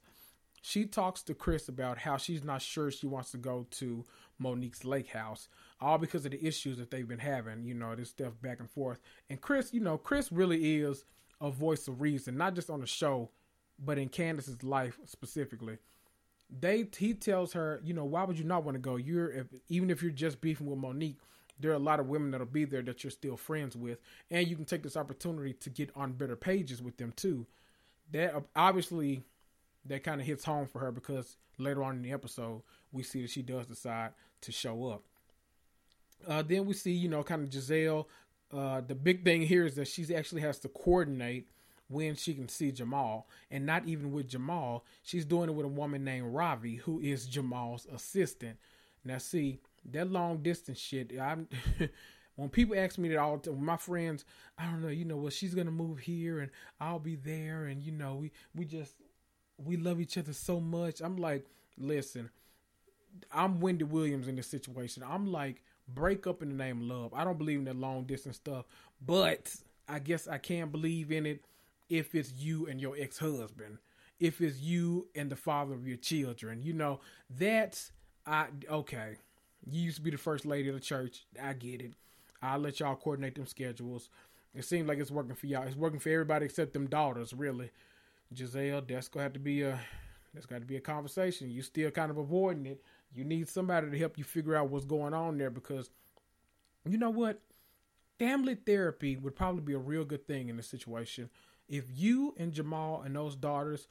she 0.61 0.85
talks 0.85 1.23
to 1.23 1.33
Chris 1.33 1.69
about 1.69 1.97
how 1.97 2.17
she's 2.17 2.43
not 2.43 2.61
sure 2.61 2.91
she 2.91 3.07
wants 3.07 3.31
to 3.31 3.37
go 3.37 3.65
to 3.71 4.05
Monique's 4.37 4.83
lake 4.83 5.07
house, 5.07 5.47
all 5.79 5.97
because 5.97 6.25
of 6.25 6.31
the 6.31 6.45
issues 6.45 6.77
that 6.77 6.91
they've 6.91 7.07
been 7.07 7.19
having, 7.19 7.63
you 7.63 7.73
know, 7.73 7.95
this 7.95 8.09
stuff 8.09 8.33
back 8.41 8.59
and 8.59 8.69
forth. 8.69 8.99
And 9.29 9.39
Chris, 9.41 9.73
you 9.73 9.79
know, 9.79 9.97
Chris 9.97 10.31
really 10.31 10.77
is 10.79 11.05
a 11.39 11.49
voice 11.49 11.87
of 11.87 12.01
reason, 12.01 12.37
not 12.37 12.53
just 12.53 12.69
on 12.69 12.81
the 12.81 12.87
show, 12.87 13.29
but 13.79 13.97
in 13.97 14.09
Candace's 14.09 14.63
life 14.63 14.99
specifically. 15.05 15.77
They 16.49 16.87
he 16.97 17.13
tells 17.13 17.53
her, 17.53 17.81
you 17.83 17.93
know, 17.93 18.05
why 18.05 18.23
would 18.23 18.39
you 18.39 18.45
not 18.45 18.63
want 18.63 18.75
to 18.75 18.79
go? 18.79 18.95
You're 18.95 19.31
if, 19.31 19.47
even 19.69 19.89
if 19.89 20.01
you're 20.01 20.11
just 20.11 20.39
beefing 20.39 20.67
with 20.67 20.79
Monique, 20.79 21.19
there 21.59 21.71
are 21.71 21.75
a 21.75 21.79
lot 21.79 21.99
of 21.99 22.07
women 22.07 22.31
that'll 22.31 22.45
be 22.45 22.65
there 22.65 22.81
that 22.83 23.03
you're 23.03 23.11
still 23.11 23.37
friends 23.37 23.75
with, 23.75 23.99
and 24.29 24.47
you 24.47 24.55
can 24.55 24.65
take 24.65 24.83
this 24.83 24.97
opportunity 24.97 25.53
to 25.53 25.69
get 25.69 25.89
on 25.95 26.13
better 26.13 26.35
pages 26.35 26.81
with 26.81 26.97
them 26.97 27.13
too. 27.15 27.45
That 28.11 28.35
obviously 28.55 29.23
that 29.85 30.03
kind 30.03 30.21
of 30.21 30.27
hits 30.27 30.45
home 30.45 30.67
for 30.67 30.79
her 30.79 30.91
because 30.91 31.37
later 31.57 31.83
on 31.83 31.95
in 31.97 32.01
the 32.01 32.11
episode 32.11 32.61
we 32.91 33.03
see 33.03 33.21
that 33.21 33.31
she 33.31 33.41
does 33.41 33.67
decide 33.67 34.11
to 34.41 34.51
show 34.51 34.87
up. 34.87 35.03
Uh, 36.27 36.41
then 36.41 36.65
we 36.65 36.73
see, 36.73 36.91
you 36.91 37.09
know, 37.09 37.23
kind 37.23 37.43
of 37.43 37.49
Gizelle. 37.49 38.05
Uh, 38.51 38.81
the 38.81 38.95
big 38.95 39.23
thing 39.23 39.41
here 39.41 39.65
is 39.65 39.75
that 39.75 39.87
she 39.87 40.15
actually 40.15 40.41
has 40.41 40.59
to 40.59 40.69
coordinate 40.69 41.47
when 41.89 42.15
she 42.15 42.33
can 42.33 42.49
see 42.49 42.71
Jamal, 42.71 43.27
and 43.49 43.65
not 43.65 43.87
even 43.87 44.11
with 44.11 44.27
Jamal. 44.27 44.83
She's 45.03 45.25
doing 45.25 45.49
it 45.49 45.53
with 45.53 45.65
a 45.65 45.69
woman 45.69 46.03
named 46.03 46.33
Ravi, 46.33 46.75
who 46.75 46.99
is 46.99 47.25
Jamal's 47.25 47.85
assistant. 47.85 48.57
Now, 49.05 49.19
see, 49.19 49.59
that 49.91 50.11
long 50.11 50.41
distance 50.43 50.79
shit. 50.79 51.11
I'm 51.19 51.47
when 52.35 52.49
people 52.49 52.77
ask 52.77 52.97
me 52.97 53.09
that 53.09 53.17
all 53.17 53.37
the 53.37 53.51
my 53.51 53.77
friends, 53.77 54.25
I 54.57 54.65
don't 54.65 54.81
know, 54.81 54.89
you 54.89 55.05
know, 55.05 55.17
well, 55.17 55.31
she's 55.31 55.55
gonna 55.55 55.71
move 55.71 55.99
here 55.99 56.39
and 56.39 56.51
I'll 56.79 56.99
be 56.99 57.15
there, 57.15 57.65
and 57.65 57.81
you 57.81 57.91
know, 57.91 58.15
we 58.15 58.31
we 58.55 58.65
just 58.65 58.95
we 59.57 59.77
love 59.77 59.99
each 59.99 60.17
other 60.17 60.33
so 60.33 60.59
much. 60.59 61.01
I'm 61.01 61.17
like, 61.17 61.45
listen, 61.77 62.29
I'm 63.31 63.59
Wendy 63.59 63.83
Williams 63.83 64.27
in 64.27 64.35
this 64.35 64.47
situation. 64.47 65.03
I'm 65.07 65.31
like, 65.31 65.63
break 65.87 66.27
up 66.27 66.41
in 66.41 66.49
the 66.49 66.55
name 66.55 66.81
of 66.81 66.87
love. 66.87 67.13
I 67.13 67.23
don't 67.23 67.37
believe 67.37 67.59
in 67.59 67.65
that 67.65 67.75
long 67.75 68.03
distance 68.03 68.35
stuff, 68.35 68.65
but 69.05 69.55
I 69.87 69.99
guess 69.99 70.27
I 70.27 70.37
can 70.37 70.69
believe 70.69 71.11
in 71.11 71.25
it 71.25 71.45
if 71.89 72.13
it's 72.15 72.33
you 72.33 72.67
and 72.67 72.81
your 72.81 72.95
ex 72.97 73.17
husband, 73.17 73.77
if 74.19 74.41
it's 74.41 74.59
you 74.59 75.07
and 75.15 75.29
the 75.29 75.35
father 75.35 75.73
of 75.73 75.87
your 75.87 75.97
children. 75.97 76.61
You 76.61 76.73
know, 76.73 76.99
that's 77.29 77.91
I 78.25 78.47
okay. 78.69 79.17
You 79.65 79.81
used 79.81 79.97
to 79.97 80.01
be 80.01 80.11
the 80.11 80.17
first 80.17 80.45
lady 80.45 80.69
of 80.69 80.75
the 80.75 80.81
church. 80.81 81.25
I 81.41 81.53
get 81.53 81.81
it. 81.81 81.93
I'll 82.41 82.59
let 82.59 82.79
y'all 82.79 82.95
coordinate 82.95 83.35
them 83.35 83.47
schedules. 83.47 84.09
It 84.53 84.65
seems 84.65 84.87
like 84.87 84.99
it's 84.99 85.11
working 85.11 85.35
for 85.35 85.47
y'all. 85.47 85.67
It's 85.67 85.75
working 85.75 85.99
for 85.99 86.09
everybody 86.09 86.45
except 86.45 86.73
them 86.73 86.87
daughters, 86.87 87.33
really. 87.33 87.71
Gizelle, 88.33 88.87
that's 88.87 89.07
gonna 89.07 89.23
have 89.23 89.33
to 89.33 89.39
be 89.39 89.61
a 89.61 89.79
that's 90.33 90.45
got 90.45 90.59
to 90.59 90.65
be 90.65 90.75
a 90.75 90.81
conversation. 90.81 91.49
You 91.49 91.63
still 91.63 91.89
kind 91.89 92.11
of 92.11 92.17
avoiding 92.17 92.65
it. 92.67 92.83
You 93.13 93.23
need 93.23 93.49
somebody 93.49 93.89
to 93.89 93.97
help 93.97 94.17
you 94.17 94.23
figure 94.23 94.55
out 94.55 94.69
what's 94.69 94.85
going 94.85 95.13
on 95.13 95.37
there 95.37 95.49
because 95.49 95.89
you 96.87 96.97
know 96.97 97.09
what? 97.09 97.41
Family 98.19 98.55
therapy 98.55 99.17
would 99.17 99.35
probably 99.35 99.61
be 99.61 99.73
a 99.73 99.79
real 99.79 100.05
good 100.05 100.27
thing 100.27 100.49
in 100.49 100.57
this 100.57 100.67
situation. 100.67 101.29
If 101.67 101.85
you 101.95 102.35
and 102.37 102.53
Jamal 102.53 103.01
and 103.01 103.15
those 103.15 103.35
daughters 103.35 103.87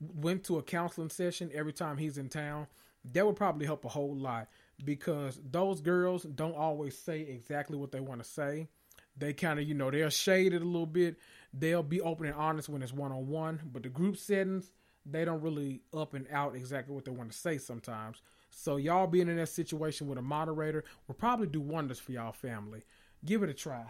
went 0.00 0.44
to 0.44 0.58
a 0.58 0.62
counseling 0.62 1.10
session 1.10 1.50
every 1.54 1.72
time 1.72 1.98
he's 1.98 2.18
in 2.18 2.28
town, 2.28 2.66
that 3.12 3.26
would 3.26 3.36
probably 3.36 3.66
help 3.66 3.84
a 3.84 3.88
whole 3.88 4.14
lot 4.16 4.48
because 4.84 5.40
those 5.50 5.80
girls 5.80 6.22
don't 6.22 6.56
always 6.56 6.96
say 6.96 7.20
exactly 7.20 7.76
what 7.76 7.92
they 7.92 8.00
want 8.00 8.22
to 8.22 8.28
say. 8.28 8.68
They 9.16 9.32
kind 9.32 9.58
of, 9.58 9.68
you 9.68 9.74
know, 9.74 9.90
they'll 9.90 10.08
shade 10.08 10.54
it 10.54 10.62
a 10.62 10.64
little 10.64 10.86
bit. 10.86 11.16
They'll 11.52 11.82
be 11.82 12.00
open 12.00 12.26
and 12.26 12.34
honest 12.34 12.68
when 12.68 12.82
it's 12.82 12.92
one 12.92 13.12
on 13.12 13.28
one, 13.28 13.60
but 13.72 13.82
the 13.82 13.90
group 13.90 14.16
settings, 14.16 14.72
they 15.04 15.24
don't 15.24 15.42
really 15.42 15.82
up 15.92 16.14
and 16.14 16.26
out 16.32 16.56
exactly 16.56 16.94
what 16.94 17.04
they 17.04 17.10
want 17.10 17.30
to 17.30 17.36
say 17.36 17.58
sometimes. 17.58 18.22
So 18.50 18.76
y'all 18.76 19.06
being 19.06 19.28
in 19.28 19.36
that 19.36 19.48
situation 19.48 20.08
with 20.08 20.18
a 20.18 20.22
moderator 20.22 20.84
will 21.06 21.14
probably 21.14 21.46
do 21.46 21.60
wonders 21.60 21.98
for 21.98 22.12
y'all 22.12 22.32
family. 22.32 22.84
Give 23.24 23.42
it 23.42 23.50
a 23.50 23.54
try. 23.54 23.84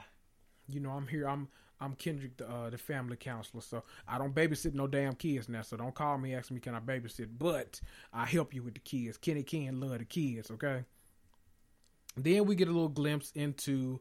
You 0.68 0.80
know, 0.80 0.91
I'm 0.91 1.07
here. 1.07 1.28
I'm 1.28 1.49
I'm 1.83 1.95
Kendrick, 1.95 2.37
the, 2.37 2.49
uh, 2.49 2.70
the 2.70 2.78
family 2.78 3.16
counselor. 3.16 3.62
So 3.62 3.83
I 4.07 4.18
don't 4.18 4.35
babysit 4.35 4.74
no 4.74 4.87
damn 4.87 5.14
kids 5.14 5.49
now. 5.49 5.62
So 5.62 5.76
don't 5.76 5.95
call 5.95 6.18
me 6.18 6.35
asking 6.35 6.57
me 6.57 6.61
can 6.61 6.74
I 6.74 6.80
babysit, 6.80 7.28
but 7.39 7.80
I 8.12 8.26
help 8.26 8.55
you 8.55 8.62
with 8.62 8.74
the 8.74 8.80
kids. 8.80 9.16
Kenny 9.16 9.43
can 9.43 9.80
love 9.80 9.99
the 9.99 10.05
kids. 10.05 10.51
Okay. 10.51 10.85
Then 12.16 12.45
we 12.45 12.55
get 12.55 12.68
a 12.68 12.72
little 12.72 12.89
glimpse 12.89 13.33
into, 13.35 14.01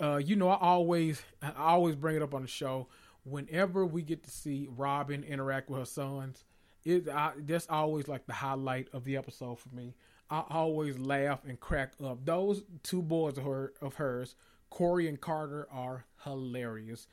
uh, 0.00 0.16
you 0.16 0.36
know, 0.36 0.48
I 0.48 0.58
always 0.60 1.22
I 1.40 1.52
always 1.56 1.94
bring 1.94 2.16
it 2.16 2.22
up 2.22 2.34
on 2.34 2.42
the 2.42 2.48
show 2.48 2.88
whenever 3.24 3.86
we 3.86 4.02
get 4.02 4.22
to 4.24 4.30
see 4.30 4.68
Robyn 4.76 5.24
interact 5.24 5.70
with 5.70 5.80
her 5.80 5.86
sons 5.86 6.44
it 6.86 7.08
I, 7.08 7.32
that's 7.38 7.66
always 7.68 8.08
like 8.08 8.26
the 8.26 8.32
highlight 8.32 8.88
of 8.92 9.04
the 9.04 9.16
episode 9.16 9.58
for 9.58 9.74
me. 9.74 9.94
I 10.30 10.44
always 10.48 10.98
laugh 10.98 11.40
and 11.46 11.58
crack 11.58 11.92
up. 12.02 12.24
Those 12.24 12.62
two 12.82 13.02
boys 13.02 13.36
of 13.36 13.44
her 13.44 13.72
of 13.82 13.94
hers, 13.94 14.36
Corey 14.70 15.08
and 15.08 15.20
Carter, 15.20 15.68
are 15.70 16.06
hilarious. 16.26 17.06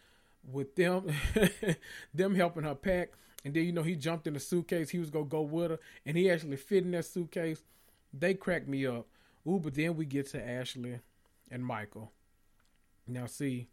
With 0.51 0.76
them, 0.76 1.09
them 2.14 2.36
helping 2.36 2.64
her 2.64 2.76
pack, 2.76 3.11
and 3.45 3.53
then 3.53 3.64
you 3.64 3.72
know 3.72 3.84
he 3.84 3.95
jumped 3.95 4.28
in 4.28 4.34
the 4.34 4.39
suitcase. 4.41 4.89
He 4.89 4.99
was 4.99 5.09
gonna 5.09 5.26
go 5.26 5.41
with 5.41 5.72
her, 5.72 5.80
and 6.05 6.18
he 6.18 6.30
actually 6.30 6.57
fit 6.57 6.84
in 6.84 6.91
that 6.91 7.05
suitcase. 7.05 7.64
They 8.14 8.34
cracked 8.34 8.68
me 8.68 8.86
up. 8.86 9.07
Ooh, 9.47 9.59
but 9.59 9.74
then 9.74 9.95
we 9.95 10.05
get 10.05 10.30
to 10.32 10.45
Ashley 10.45 10.99
and 11.49 11.66
Michael. 11.66 12.11
Now 13.07 13.26
see, 13.26 13.68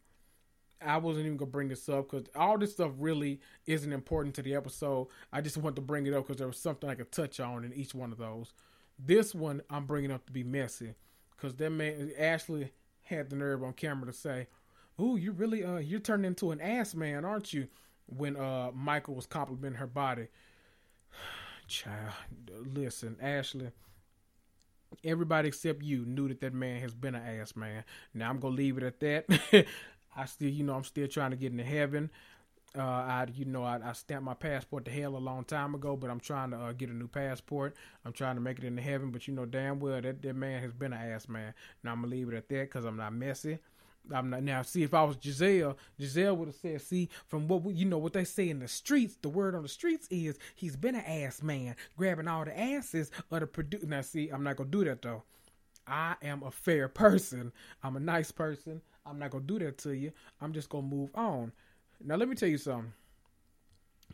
I 0.84 0.96
wasn't 0.98 1.26
even 1.26 1.36
gonna 1.36 1.50
bring 1.50 1.68
this 1.68 1.88
up 1.88 2.10
because 2.10 2.26
all 2.34 2.56
this 2.56 2.72
stuff 2.72 2.92
really 2.98 3.40
isn't 3.66 3.92
important 3.92 4.34
to 4.36 4.42
the 4.42 4.54
episode. 4.54 5.08
I 5.32 5.40
just 5.40 5.56
want 5.56 5.76
to 5.76 5.82
bring 5.82 6.06
it 6.06 6.14
up 6.14 6.26
because 6.26 6.38
there 6.38 6.46
was 6.46 6.58
something 6.58 6.88
I 6.88 6.94
could 6.94 7.12
touch 7.12 7.40
on 7.40 7.64
in 7.64 7.72
each 7.72 7.94
one 7.94 8.12
of 8.12 8.18
those. 8.18 8.52
This 8.98 9.34
one 9.34 9.62
I'm 9.68 9.86
bringing 9.86 10.10
up 10.10 10.26
to 10.26 10.32
be 10.32 10.44
messy 10.44 10.94
because 11.36 11.54
that 11.56 11.70
man 11.70 12.12
Ashley 12.18 12.72
had 13.04 13.28
the 13.28 13.36
nerve 13.36 13.62
on 13.62 13.72
camera 13.72 14.06
to 14.06 14.16
say, 14.16 14.46
"Ooh, 15.00 15.16
you 15.16 15.32
really 15.32 15.64
uh 15.64 15.78
you're 15.78 16.00
turning 16.00 16.26
into 16.26 16.50
an 16.50 16.60
ass 16.60 16.94
man, 16.94 17.24
aren't 17.24 17.52
you?" 17.52 17.68
When 18.06 18.36
uh 18.36 18.70
Michael 18.74 19.14
was 19.14 19.26
complimenting 19.26 19.78
her 19.78 19.86
body. 19.86 20.28
Child, 21.68 22.12
listen, 22.74 23.16
Ashley. 23.20 23.70
Everybody 25.04 25.48
except 25.48 25.82
you 25.82 26.04
knew 26.04 26.28
that 26.28 26.40
that 26.40 26.52
man 26.52 26.80
has 26.80 26.94
been 26.94 27.14
an 27.14 27.40
ass 27.40 27.54
man. 27.54 27.84
Now 28.12 28.28
I'm 28.30 28.40
gonna 28.40 28.54
leave 28.56 28.76
it 28.76 28.82
at 28.82 29.00
that. 29.00 29.66
I 30.16 30.24
still, 30.24 30.50
you 30.50 30.64
know, 30.64 30.74
I'm 30.74 30.84
still 30.84 31.06
trying 31.06 31.30
to 31.30 31.36
get 31.36 31.52
into 31.52 31.64
heaven. 31.64 32.10
Uh, 32.76 32.82
I, 32.82 33.26
you 33.34 33.44
know, 33.44 33.64
I, 33.64 33.80
I 33.84 33.92
stamped 33.94 34.24
my 34.24 34.34
passport 34.34 34.84
to 34.84 34.90
hell 34.92 35.16
a 35.16 35.18
long 35.18 35.44
time 35.44 35.74
ago, 35.74 35.96
but 35.96 36.08
I'm 36.08 36.20
trying 36.20 36.50
to 36.52 36.56
uh, 36.56 36.72
get 36.72 36.88
a 36.88 36.92
new 36.92 37.08
passport. 37.08 37.74
I'm 38.04 38.12
trying 38.12 38.36
to 38.36 38.40
make 38.40 38.58
it 38.58 38.64
into 38.64 38.82
heaven, 38.82 39.10
but 39.10 39.26
you 39.26 39.34
know 39.34 39.44
damn 39.44 39.80
well 39.80 40.00
that 40.00 40.22
that 40.22 40.36
man 40.36 40.62
has 40.62 40.72
been 40.72 40.92
an 40.92 41.12
ass 41.12 41.28
man. 41.28 41.52
Now 41.82 41.92
I'm 41.92 42.02
gonna 42.02 42.12
leave 42.12 42.28
it 42.28 42.36
at 42.36 42.48
that 42.48 42.62
because 42.62 42.84
I'm 42.84 42.96
not 42.96 43.12
messy. 43.12 43.58
I'm 44.12 44.30
not 44.30 44.42
now. 44.42 44.62
See, 44.62 44.82
if 44.82 44.94
I 44.94 45.04
was 45.04 45.16
Gizelle, 45.16 45.76
Gizelle 45.98 46.36
would 46.36 46.48
have 46.48 46.56
said, 46.56 46.80
"See, 46.80 47.08
from 47.26 47.46
what 47.48 47.62
we, 47.62 47.74
you 47.74 47.84
know, 47.84 47.98
what 47.98 48.12
they 48.12 48.24
say 48.24 48.48
in 48.48 48.58
the 48.58 48.68
streets, 48.68 49.16
the 49.20 49.28
word 49.28 49.54
on 49.54 49.62
the 49.62 49.68
streets 49.68 50.08
is 50.10 50.38
he's 50.54 50.76
been 50.76 50.94
an 50.94 51.04
ass 51.04 51.42
man, 51.42 51.76
grabbing 51.96 52.26
all 52.26 52.44
the 52.44 52.58
asses 52.58 53.10
of 53.30 53.40
the 53.40 53.46
produce." 53.46 53.84
Now, 53.84 54.00
see, 54.00 54.28
I'm 54.30 54.42
not 54.42 54.56
gonna 54.56 54.70
do 54.70 54.84
that 54.84 55.02
though. 55.02 55.22
I 55.86 56.16
am 56.22 56.42
a 56.42 56.50
fair 56.50 56.88
person. 56.88 57.52
I'm 57.82 57.96
a 57.96 58.00
nice 58.00 58.30
person. 58.30 58.80
I'm 59.04 59.18
not 59.18 59.30
gonna 59.30 59.44
do 59.44 59.58
that 59.60 59.78
to 59.78 59.94
you. 59.94 60.12
I'm 60.40 60.52
just 60.52 60.68
gonna 60.68 60.86
move 60.86 61.10
on. 61.14 61.52
Now 62.00 62.16
let 62.16 62.28
me 62.28 62.34
tell 62.34 62.48
you 62.48 62.58
something. 62.58 62.92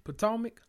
Potomac, 0.05 0.61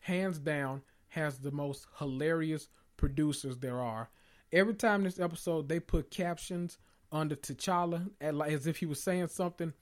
hands 0.00 0.38
down, 0.38 0.82
has 1.08 1.38
the 1.38 1.50
most 1.50 1.86
hilarious 1.98 2.68
producers 2.96 3.58
there 3.58 3.80
are. 3.80 4.08
Every 4.52 4.74
time 4.74 5.02
this 5.02 5.18
episode 5.18 5.68
they 5.68 5.80
put 5.80 6.10
captions 6.10 6.78
under 7.16 7.36
T'Challa 7.36 8.08
as 8.20 8.66
if 8.66 8.78
he 8.78 8.86
was 8.86 9.02
saying 9.02 9.28
something, 9.28 9.72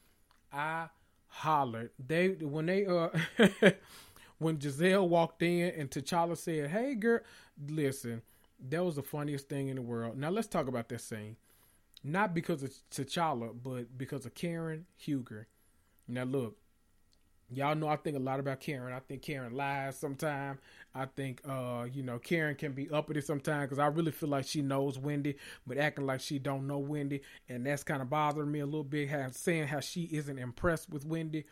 I 0.53 0.89
hollered. 1.27 1.91
They 2.05 2.29
when 2.29 2.67
they 2.67 2.87
uh 2.87 3.09
when 4.39 4.59
Gizelle 4.59 5.09
walked 5.09 5.43
in 5.43 5.73
and 5.75 5.91
T'Challa 5.91 6.37
said, 6.37 6.71
"Hey 6.71 6.95
girl, 6.95 7.21
listen." 7.69 8.23
That 8.67 8.85
was 8.85 8.97
the 8.97 9.03
funniest 9.03 9.49
thing 9.49 9.69
in 9.69 9.77
the 9.77 9.83
world. 9.83 10.17
Now 10.17 10.31
let's 10.31 10.47
talk 10.47 10.69
about 10.69 10.89
that 10.89 11.01
scene 11.01 11.37
not 12.05 12.35
because 12.35 12.63
of 12.63 12.71
T'Challa, 12.91 13.51
but 13.61 13.97
because 13.97 14.27
of 14.27 14.35
Karen 14.35 14.85
Huger. 14.97 15.49
Now 16.07 16.25
look, 16.25 16.59
y'all 17.57 17.75
know 17.75 17.89
I 17.89 17.97
think 17.97 18.17
a 18.17 18.21
lot 18.21 18.41
about 18.41 18.61
Karen. 18.61 18.93
I 18.93 19.01
think 19.01 19.23
Karen 19.23 19.55
lies 19.55 19.99
sometimes. 19.99 20.59
I 20.95 21.07
think 21.07 21.41
uh, 21.49 21.87
you 21.93 22.03
know, 22.03 22.19
Karen 22.19 22.55
can 22.55 22.73
be 22.73 22.89
uppity 22.91 23.21
sometimes 23.21 23.65
because 23.65 23.79
I 23.79 23.87
really 23.87 24.13
feel 24.13 24.29
like 24.29 24.47
she 24.47 24.63
knows 24.63 24.99
Wendy, 24.99 25.37
but 25.67 25.79
acting 25.79 26.07
like 26.07 26.21
she 26.21 26.39
don't 26.39 26.67
know 26.67 26.79
Wendy, 26.79 27.23
and 27.49 27.67
that's 27.67 27.83
kind 27.83 28.03
of 28.03 28.11
bothering 28.11 28.51
me 28.51 28.61
a 28.61 28.67
little 28.67 28.85
bit. 28.85 29.11
How 29.11 29.29
saying 29.31 29.69
how 29.69 29.81
she 29.81 30.03
isn't 30.13 30.39
impressed 30.39 30.91
with 30.91 31.05
Wendy. 31.05 31.45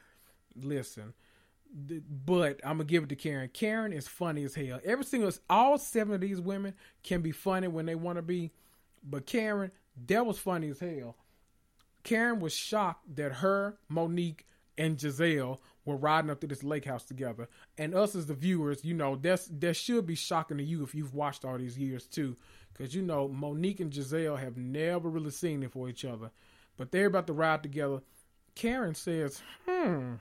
Listen, 0.54 1.14
but 1.72 2.60
I'm 2.64 2.76
gonna 2.78 2.84
give 2.84 3.04
it 3.04 3.08
to 3.08 3.16
Karen. 3.16 3.50
Karen 3.52 3.92
is 3.92 4.06
funny 4.06 4.44
as 4.44 4.54
hell. 4.54 4.80
Every 4.84 5.04
single, 5.04 5.32
all 5.48 5.78
seven 5.78 6.14
of 6.14 6.20
these 6.20 6.40
women 6.40 6.74
can 7.02 7.22
be 7.22 7.32
funny 7.32 7.68
when 7.68 7.86
they 7.86 7.94
want 7.94 8.16
to 8.16 8.22
be, 8.22 8.52
but 9.02 9.26
Karen, 9.26 9.72
that 10.06 10.26
was 10.26 10.38
funny 10.38 10.68
as 10.68 10.80
hell. 10.80 11.16
Karen 12.04 12.40
was 12.40 12.52
shocked 12.52 13.16
that 13.16 13.34
her, 13.34 13.78
Monique, 13.88 14.46
and 14.78 14.96
Gizelle 14.96 15.58
were 15.84 15.96
riding 15.96 16.30
up 16.30 16.40
to 16.40 16.46
this 16.46 16.62
lake 16.62 16.84
house 16.84 17.04
together. 17.04 17.48
And 17.76 17.94
us 17.94 18.14
as 18.14 18.26
the 18.26 18.34
viewers, 18.34 18.84
you 18.84 18.94
know, 18.94 19.16
that's 19.16 19.46
that 19.58 19.74
should 19.74 20.06
be 20.06 20.14
shocking 20.14 20.58
to 20.58 20.64
you 20.64 20.82
if 20.82 20.94
you've 20.94 21.14
watched 21.14 21.44
all 21.44 21.58
these 21.58 21.78
years 21.78 22.06
too. 22.06 22.36
Cause 22.78 22.94
you 22.94 23.02
know, 23.02 23.28
Monique 23.28 23.80
and 23.80 23.92
Gizelle 23.92 24.38
have 24.38 24.56
never 24.56 25.08
really 25.08 25.30
seen 25.30 25.62
it 25.62 25.72
for 25.72 25.88
each 25.88 26.04
other. 26.04 26.30
But 26.76 26.90
they're 26.90 27.06
about 27.06 27.26
to 27.26 27.32
ride 27.32 27.62
together. 27.62 28.00
Karen 28.54 28.94
says, 28.94 29.42
hmm, 29.68 30.14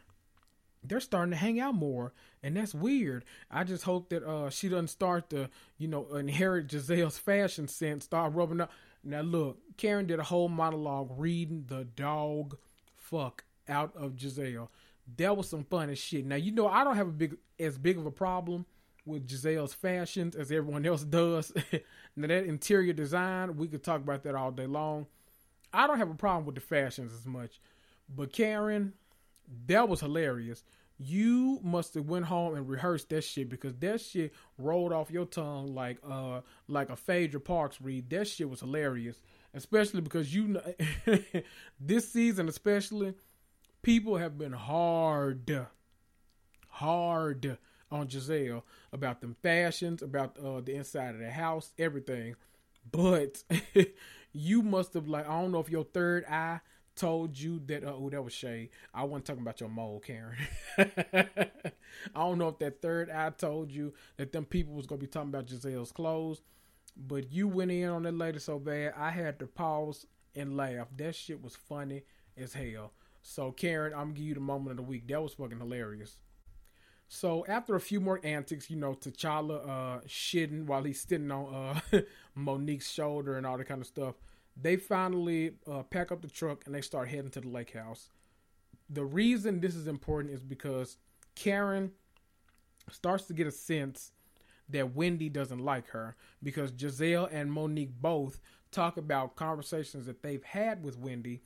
they're 0.83 0.99
starting 0.99 1.31
to 1.31 1.37
hang 1.37 1.59
out 1.59 1.75
more 1.75 2.13
and 2.41 2.57
that's 2.57 2.73
weird 2.73 3.23
i 3.51 3.63
just 3.63 3.83
hope 3.83 4.09
that 4.09 4.23
uh 4.23 4.49
she 4.49 4.67
doesn't 4.67 4.87
start 4.87 5.29
to 5.29 5.47
you 5.77 5.87
know 5.87 6.15
inherit 6.15 6.67
gizelle's 6.67 7.17
fashion 7.17 7.67
sense 7.67 8.05
start 8.05 8.33
rubbing 8.33 8.61
up 8.61 8.71
now 9.03 9.21
look, 9.21 9.57
Karen 9.77 10.05
did 10.05 10.19
a 10.19 10.23
whole 10.23 10.47
monologue 10.47 11.09
reading 11.17 11.65
the 11.67 11.83
dog 11.83 12.57
fuck 12.97 13.43
out 13.67 13.95
of 13.95 14.15
Gizelle. 14.15 14.69
That 15.17 15.35
was 15.35 15.49
some 15.49 15.63
funny 15.63 15.95
shit. 15.95 16.25
Now 16.25 16.35
you 16.35 16.51
know 16.51 16.67
I 16.67 16.83
don't 16.83 16.95
have 16.95 17.07
a 17.07 17.11
big 17.11 17.35
as 17.59 17.77
big 17.77 17.97
of 17.97 18.05
a 18.05 18.11
problem 18.11 18.65
with 19.05 19.27
Gizelle's 19.27 19.73
fashions 19.73 20.35
as 20.35 20.51
everyone 20.51 20.85
else 20.85 21.03
does. 21.03 21.51
now 22.15 22.27
that 22.27 22.45
interior 22.45 22.93
design, 22.93 23.57
we 23.57 23.67
could 23.67 23.83
talk 23.83 24.01
about 24.01 24.23
that 24.23 24.35
all 24.35 24.51
day 24.51 24.67
long. 24.67 25.07
I 25.73 25.87
don't 25.87 25.97
have 25.97 26.11
a 26.11 26.15
problem 26.15 26.45
with 26.45 26.55
the 26.55 26.61
fashions 26.61 27.13
as 27.13 27.25
much. 27.25 27.59
But 28.13 28.31
Karen, 28.31 28.93
that 29.67 29.89
was 29.89 30.01
hilarious 30.01 30.63
you 31.03 31.59
must 31.63 31.95
have 31.95 32.07
went 32.07 32.25
home 32.25 32.55
and 32.55 32.69
rehearsed 32.69 33.09
that 33.09 33.23
shit 33.23 33.49
because 33.49 33.73
that 33.75 33.99
shit 33.99 34.33
rolled 34.57 34.93
off 34.93 35.09
your 35.09 35.25
tongue 35.25 35.73
like 35.73 35.97
uh 36.07 36.41
like 36.67 36.89
a 36.89 36.95
Phaedra 36.95 37.39
Parks 37.39 37.81
read. 37.81 38.09
That 38.11 38.27
shit 38.27 38.49
was 38.49 38.59
hilarious, 38.59 39.21
especially 39.53 40.01
because 40.01 40.33
you 40.33 40.47
know 40.49 40.61
this 41.79 42.11
season 42.11 42.47
especially 42.47 43.15
people 43.81 44.17
have 44.17 44.37
been 44.37 44.53
hard, 44.53 45.67
hard 46.69 47.57
on 47.91 48.07
Gizelle 48.07 48.63
about 48.93 49.21
them 49.21 49.35
fashions, 49.41 50.01
about 50.01 50.37
uh, 50.39 50.61
the 50.61 50.75
inside 50.75 51.15
of 51.15 51.19
the 51.19 51.31
house, 51.31 51.73
everything. 51.77 52.35
But 52.91 53.43
you 54.33 54.61
must 54.61 54.93
have 54.93 55.07
like 55.07 55.27
I 55.27 55.41
don't 55.41 55.51
know 55.51 55.59
if 55.59 55.69
your 55.69 55.83
third 55.83 56.25
eye 56.25 56.61
told 56.95 57.37
you 57.37 57.61
that 57.67 57.83
uh, 57.83 57.93
oh 57.95 58.09
that 58.09 58.23
was 58.23 58.33
shade. 58.33 58.69
I 58.93 59.03
wasn't 59.03 59.25
talking 59.25 59.41
about 59.41 59.59
your 59.59 59.69
mole, 59.69 60.01
Karen. 60.05 60.37
I 60.77 61.25
don't 62.15 62.37
know 62.37 62.49
if 62.49 62.59
that 62.59 62.81
third 62.81 63.09
eye 63.09 63.31
told 63.31 63.71
you 63.71 63.93
that 64.17 64.31
them 64.31 64.45
people 64.45 64.73
was 64.73 64.87
gonna 64.87 64.99
be 65.01 65.07
talking 65.07 65.29
about 65.29 65.47
Gizelle's 65.47 65.91
clothes, 65.91 66.41
but 66.95 67.31
you 67.31 67.47
went 67.47 67.71
in 67.71 67.89
on 67.89 68.03
that 68.03 68.15
lady 68.15 68.39
so 68.39 68.59
bad 68.59 68.93
I 68.97 69.11
had 69.11 69.39
to 69.39 69.47
pause 69.47 70.05
and 70.35 70.55
laugh. 70.57 70.87
That 70.97 71.15
shit 71.15 71.41
was 71.41 71.55
funny 71.55 72.03
as 72.37 72.53
hell. 72.53 72.93
So 73.21 73.51
Karen, 73.51 73.93
I'm 73.93 73.99
gonna 73.99 74.13
give 74.13 74.25
you 74.25 74.33
the 74.33 74.39
moment 74.39 74.71
of 74.71 74.77
the 74.77 74.89
week. 74.89 75.07
That 75.07 75.21
was 75.21 75.33
fucking 75.33 75.59
hilarious. 75.59 76.17
So 77.07 77.45
after 77.47 77.75
a 77.75 77.81
few 77.81 77.99
more 77.99 78.19
antics, 78.23 78.69
you 78.69 78.77
know, 78.77 78.93
T'Challa 78.93 79.67
uh 79.67 80.01
shitting 80.07 80.65
while 80.65 80.83
he's 80.83 81.01
sitting 81.01 81.31
on 81.31 81.81
uh 81.93 82.01
Monique's 82.35 82.89
shoulder 82.89 83.37
and 83.37 83.45
all 83.45 83.57
that 83.57 83.67
kind 83.67 83.81
of 83.81 83.87
stuff, 83.87 84.15
they 84.59 84.75
finally 84.77 85.53
uh, 85.69 85.83
pack 85.83 86.11
up 86.11 86.21
the 86.21 86.29
truck 86.29 86.65
and 86.65 86.75
they 86.75 86.81
start 86.81 87.07
heading 87.09 87.31
to 87.31 87.41
the 87.41 87.49
lake 87.49 87.73
house. 87.73 88.09
The 88.89 89.05
reason 89.05 89.59
this 89.59 89.75
is 89.75 89.87
important 89.87 90.33
is 90.33 90.43
because 90.43 90.97
Karen 91.35 91.91
starts 92.91 93.25
to 93.25 93.33
get 93.33 93.47
a 93.47 93.51
sense 93.51 94.11
that 94.69 94.95
Wendy 94.95 95.29
doesn't 95.29 95.59
like 95.59 95.87
her 95.89 96.15
because 96.43 96.71
Gizelle 96.71 97.29
and 97.31 97.51
Monique 97.51 97.93
both 98.01 98.39
talk 98.71 98.97
about 98.97 99.35
conversations 99.35 100.05
that 100.05 100.23
they've 100.23 100.43
had 100.43 100.83
with 100.83 100.97
Wendy 100.97 101.43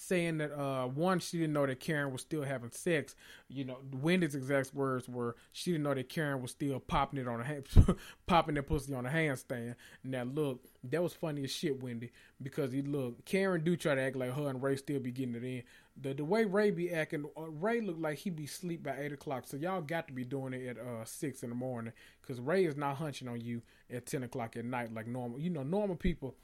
saying 0.00 0.38
that 0.38 0.52
uh 0.52 0.86
one 0.86 1.18
she 1.18 1.38
didn't 1.38 1.52
know 1.52 1.66
that 1.66 1.80
Karen 1.80 2.12
was 2.12 2.20
still 2.20 2.42
having 2.42 2.70
sex. 2.70 3.16
You 3.48 3.64
know, 3.64 3.78
Wendy's 4.00 4.36
exact 4.36 4.72
words 4.72 5.08
were 5.08 5.34
she 5.52 5.72
didn't 5.72 5.82
know 5.82 5.94
that 5.94 6.08
Karen 6.08 6.40
was 6.40 6.52
still 6.52 6.78
popping 6.78 7.18
it 7.18 7.26
on 7.26 7.40
a 7.40 7.44
hand, 7.44 7.66
popping 8.26 8.54
that 8.54 8.68
pussy 8.68 8.94
on 8.94 9.06
a 9.06 9.10
handstand. 9.10 9.74
Now 10.04 10.22
look, 10.22 10.64
that 10.84 11.02
was 11.02 11.14
funny 11.14 11.42
as 11.42 11.50
shit, 11.50 11.82
Wendy, 11.82 12.12
because 12.40 12.70
he 12.70 12.80
look 12.80 13.24
Karen 13.24 13.64
do 13.64 13.76
try 13.76 13.96
to 13.96 14.00
act 14.00 14.14
like 14.14 14.32
her 14.34 14.48
and 14.48 14.62
Ray 14.62 14.76
still 14.76 15.00
be 15.00 15.10
getting 15.10 15.34
it 15.34 15.42
in. 15.42 15.62
The 16.00 16.14
the 16.14 16.24
way 16.24 16.44
Ray 16.44 16.70
be 16.70 16.92
acting, 16.92 17.24
uh, 17.36 17.50
Ray 17.50 17.80
looked 17.80 18.00
like 18.00 18.18
he 18.18 18.30
be 18.30 18.46
sleep 18.46 18.84
by 18.84 18.96
eight 19.00 19.12
o'clock. 19.12 19.46
So 19.48 19.56
y'all 19.56 19.80
got 19.80 20.06
to 20.06 20.12
be 20.12 20.22
doing 20.22 20.52
it 20.52 20.64
at 20.68 20.78
uh 20.78 21.04
six 21.04 21.42
in 21.42 21.48
the 21.48 21.56
morning, 21.56 21.92
because 22.22 22.38
Ray 22.38 22.66
is 22.66 22.76
not 22.76 22.96
hunching 22.98 23.26
on 23.26 23.40
you 23.40 23.62
at 23.92 24.06
ten 24.06 24.22
o'clock 24.22 24.56
at 24.56 24.64
night 24.64 24.94
like 24.94 25.08
normal. 25.08 25.40
You 25.40 25.50
know, 25.50 25.64
normal 25.64 25.96
people, 25.96 26.36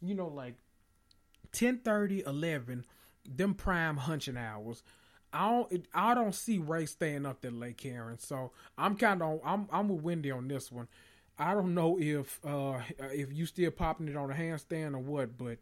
you 0.00 0.14
know, 0.14 0.28
like 0.28 0.54
10 1.52 1.78
30, 1.78 2.22
11 2.26 2.84
them 3.26 3.54
prime 3.54 3.96
hunching 3.96 4.36
hours. 4.36 4.82
I 5.32 5.50
don't 5.50 5.86
I 5.94 6.14
don't 6.14 6.34
see 6.34 6.58
Ray 6.58 6.86
staying 6.86 7.26
up 7.26 7.40
that 7.42 7.52
late, 7.52 7.78
Karen. 7.78 8.18
So 8.18 8.52
I'm 8.76 8.96
kind 8.96 9.22
of 9.22 9.40
I'm 9.44 9.68
I'm 9.72 9.88
with 9.88 10.02
Wendy 10.02 10.30
on 10.30 10.48
this 10.48 10.72
one. 10.72 10.88
I 11.38 11.54
don't 11.54 11.74
know 11.74 11.98
if 11.98 12.40
uh 12.44 12.80
if 13.12 13.32
you 13.32 13.46
still 13.46 13.70
popping 13.70 14.08
it 14.08 14.16
on 14.16 14.30
a 14.30 14.34
handstand 14.34 14.94
or 14.94 14.98
what, 14.98 15.38
but 15.38 15.58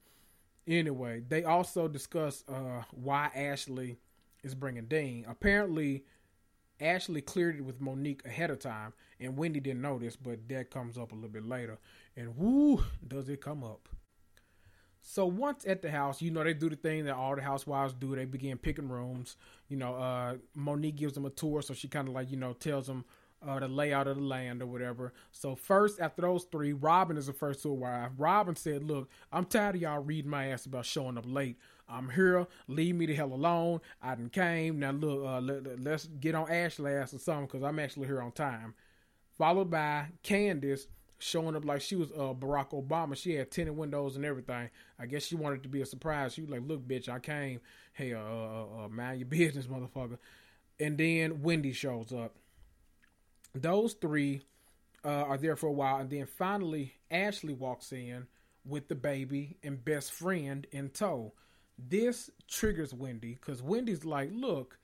anyway, 0.67 1.23
they 1.27 1.45
also 1.45 1.87
discuss 1.89 2.45
uh 2.49 2.83
why 2.93 3.31
Ashley 3.35 3.99
is 4.43 4.55
bringing 4.55 4.87
Dean. 4.87 5.27
Apparently, 5.29 6.05
Ashley 6.81 7.21
cleared 7.21 7.57
it 7.57 7.63
with 7.65 7.81
Monique 7.81 8.25
ahead 8.25 8.51
of 8.51 8.61
time, 8.61 8.93
and 9.21 9.37
Wendy 9.37 9.61
didn't 9.61 9.83
know 9.83 9.99
this, 9.99 10.17
but 10.17 10.49
that 10.49 10.71
comes 10.71 10.97
up 10.97 11.13
a 11.13 11.15
little 11.15 11.29
bit 11.31 11.47
later. 11.47 11.79
And 12.17 12.37
whoo, 12.37 12.85
does 13.07 13.29
it 13.29 13.41
come 13.41 13.65
up? 13.65 13.89
So 15.11 15.25
once 15.25 15.65
at 15.67 15.81
the 15.81 15.91
house, 15.91 16.21
you 16.21 16.31
know, 16.31 16.45
they 16.45 16.53
do 16.53 16.69
the 16.69 16.77
thing 16.77 17.07
that 17.07 17.15
all 17.15 17.35
the 17.35 17.41
housewives 17.41 17.95
do. 17.95 18.15
They 18.15 18.27
begin 18.27 18.59
picking 18.59 18.91
rooms. 18.91 19.37
You 19.71 19.79
know, 19.79 19.95
uh, 19.95 20.35
Monique 20.55 20.97
gives 20.97 21.15
them 21.15 21.25
a 21.25 21.31
tour, 21.31 21.63
so 21.63 21.73
she 21.73 21.89
kind 21.89 22.09
of 22.09 22.13
like, 22.13 22.31
you 22.31 22.37
know, 22.37 22.53
tells 22.53 22.89
them 22.89 23.07
uh, 23.41 23.59
the 23.59 23.69
layout 23.69 24.07
of 24.07 24.19
the 24.19 24.23
land 24.23 24.61
or 24.61 24.67
whatever. 24.67 25.15
So 25.33 25.57
first, 25.57 25.99
after 25.99 26.21
those 26.21 26.45
three, 26.45 26.75
Robyn 26.75 27.17
is 27.17 27.27
the 27.27 27.33
first 27.33 27.63
to 27.63 27.75
arrive. 27.75 28.21
Robyn 28.21 28.55
said, 28.55 28.85
"Look, 28.85 29.09
I'm 29.33 29.47
tired 29.47 29.77
of 29.77 29.81
y'all 29.81 30.03
reading 30.03 30.31
my 30.31 30.49
ass 30.49 30.67
about 30.67 30.85
showing 30.85 31.17
up 31.17 31.25
late. 31.27 31.57
I'm 31.89 32.11
here. 32.11 32.47
Leave 32.67 32.95
me 32.95 33.07
the 33.07 33.15
hell 33.15 33.33
alone. 33.33 33.81
I 34.03 34.15
done 34.15 34.29
came. 34.29 34.79
Now 34.79 34.91
look, 34.91 35.25
uh, 35.25 35.41
let, 35.41 35.87
us 35.87 36.07
get 36.21 36.35
on 36.35 36.51
Ashley 36.51 36.93
ass 36.93 37.15
or 37.15 37.19
something 37.19 37.47
because 37.47 37.63
I'm 37.63 37.79
actually 37.79 38.09
here 38.09 38.21
on 38.21 38.33
time." 38.33 38.75
Followed 39.39 39.71
by 39.71 40.09
Candace 40.23 40.87
showing 41.19 41.57
up 41.57 41.65
like 41.65 41.81
she 41.81 41.97
was 41.97 42.11
uh, 42.13 42.33
Barack 42.35 42.71
Obama. 42.71 43.17
She 43.17 43.35
had 43.35 43.51
tinted 43.51 43.77
windows 43.77 44.17
and 44.17 44.25
everything. 44.25 44.71
I 44.99 45.07
guess 45.07 45.25
she 45.25 45.35
wanted 45.35 45.63
to 45.65 45.69
be 45.69 45.83
a 45.83 45.87
surprise. 45.87 46.35
She 46.35 46.43
was 46.43 46.51
like, 46.51 46.63
"Look, 46.65 46.87
bitch, 46.87 47.09
I 47.09 47.19
came. 47.19 47.61
Hey, 47.93 48.15
uh, 48.15 48.21
uh, 48.21 48.85
uh 48.85 48.89
mind 48.89 49.21
your 49.21 49.27
business, 49.29 49.67
motherfucker." 49.67 50.19
And 50.81 50.97
then 50.97 51.43
Wendy 51.43 51.73
shows 51.73 52.13
up. 52.13 52.37
Those 53.55 53.95
three 53.95 54.43
uh, 55.05 55.09
are 55.09 55.39
there 55.39 55.57
for 55.57 55.67
a 55.67 55.73
while, 55.73 55.99
and 55.99 56.09
then 56.09 56.27
finally 56.27 56.95
Ashley 57.11 57.55
walks 57.55 57.93
in 57.93 58.27
with 58.65 58.89
the 58.89 58.95
baby 58.95 59.57
and 59.63 59.85
best 59.85 60.13
friend 60.13 60.67
in 60.71 60.91
tow. 60.91 61.33
This 61.79 62.31
triggers 62.49 62.95
Wendy 62.95 63.35
because 63.41 63.63
Wendy's 63.63 64.05
like, 64.05 64.31
"Look." 64.33 64.79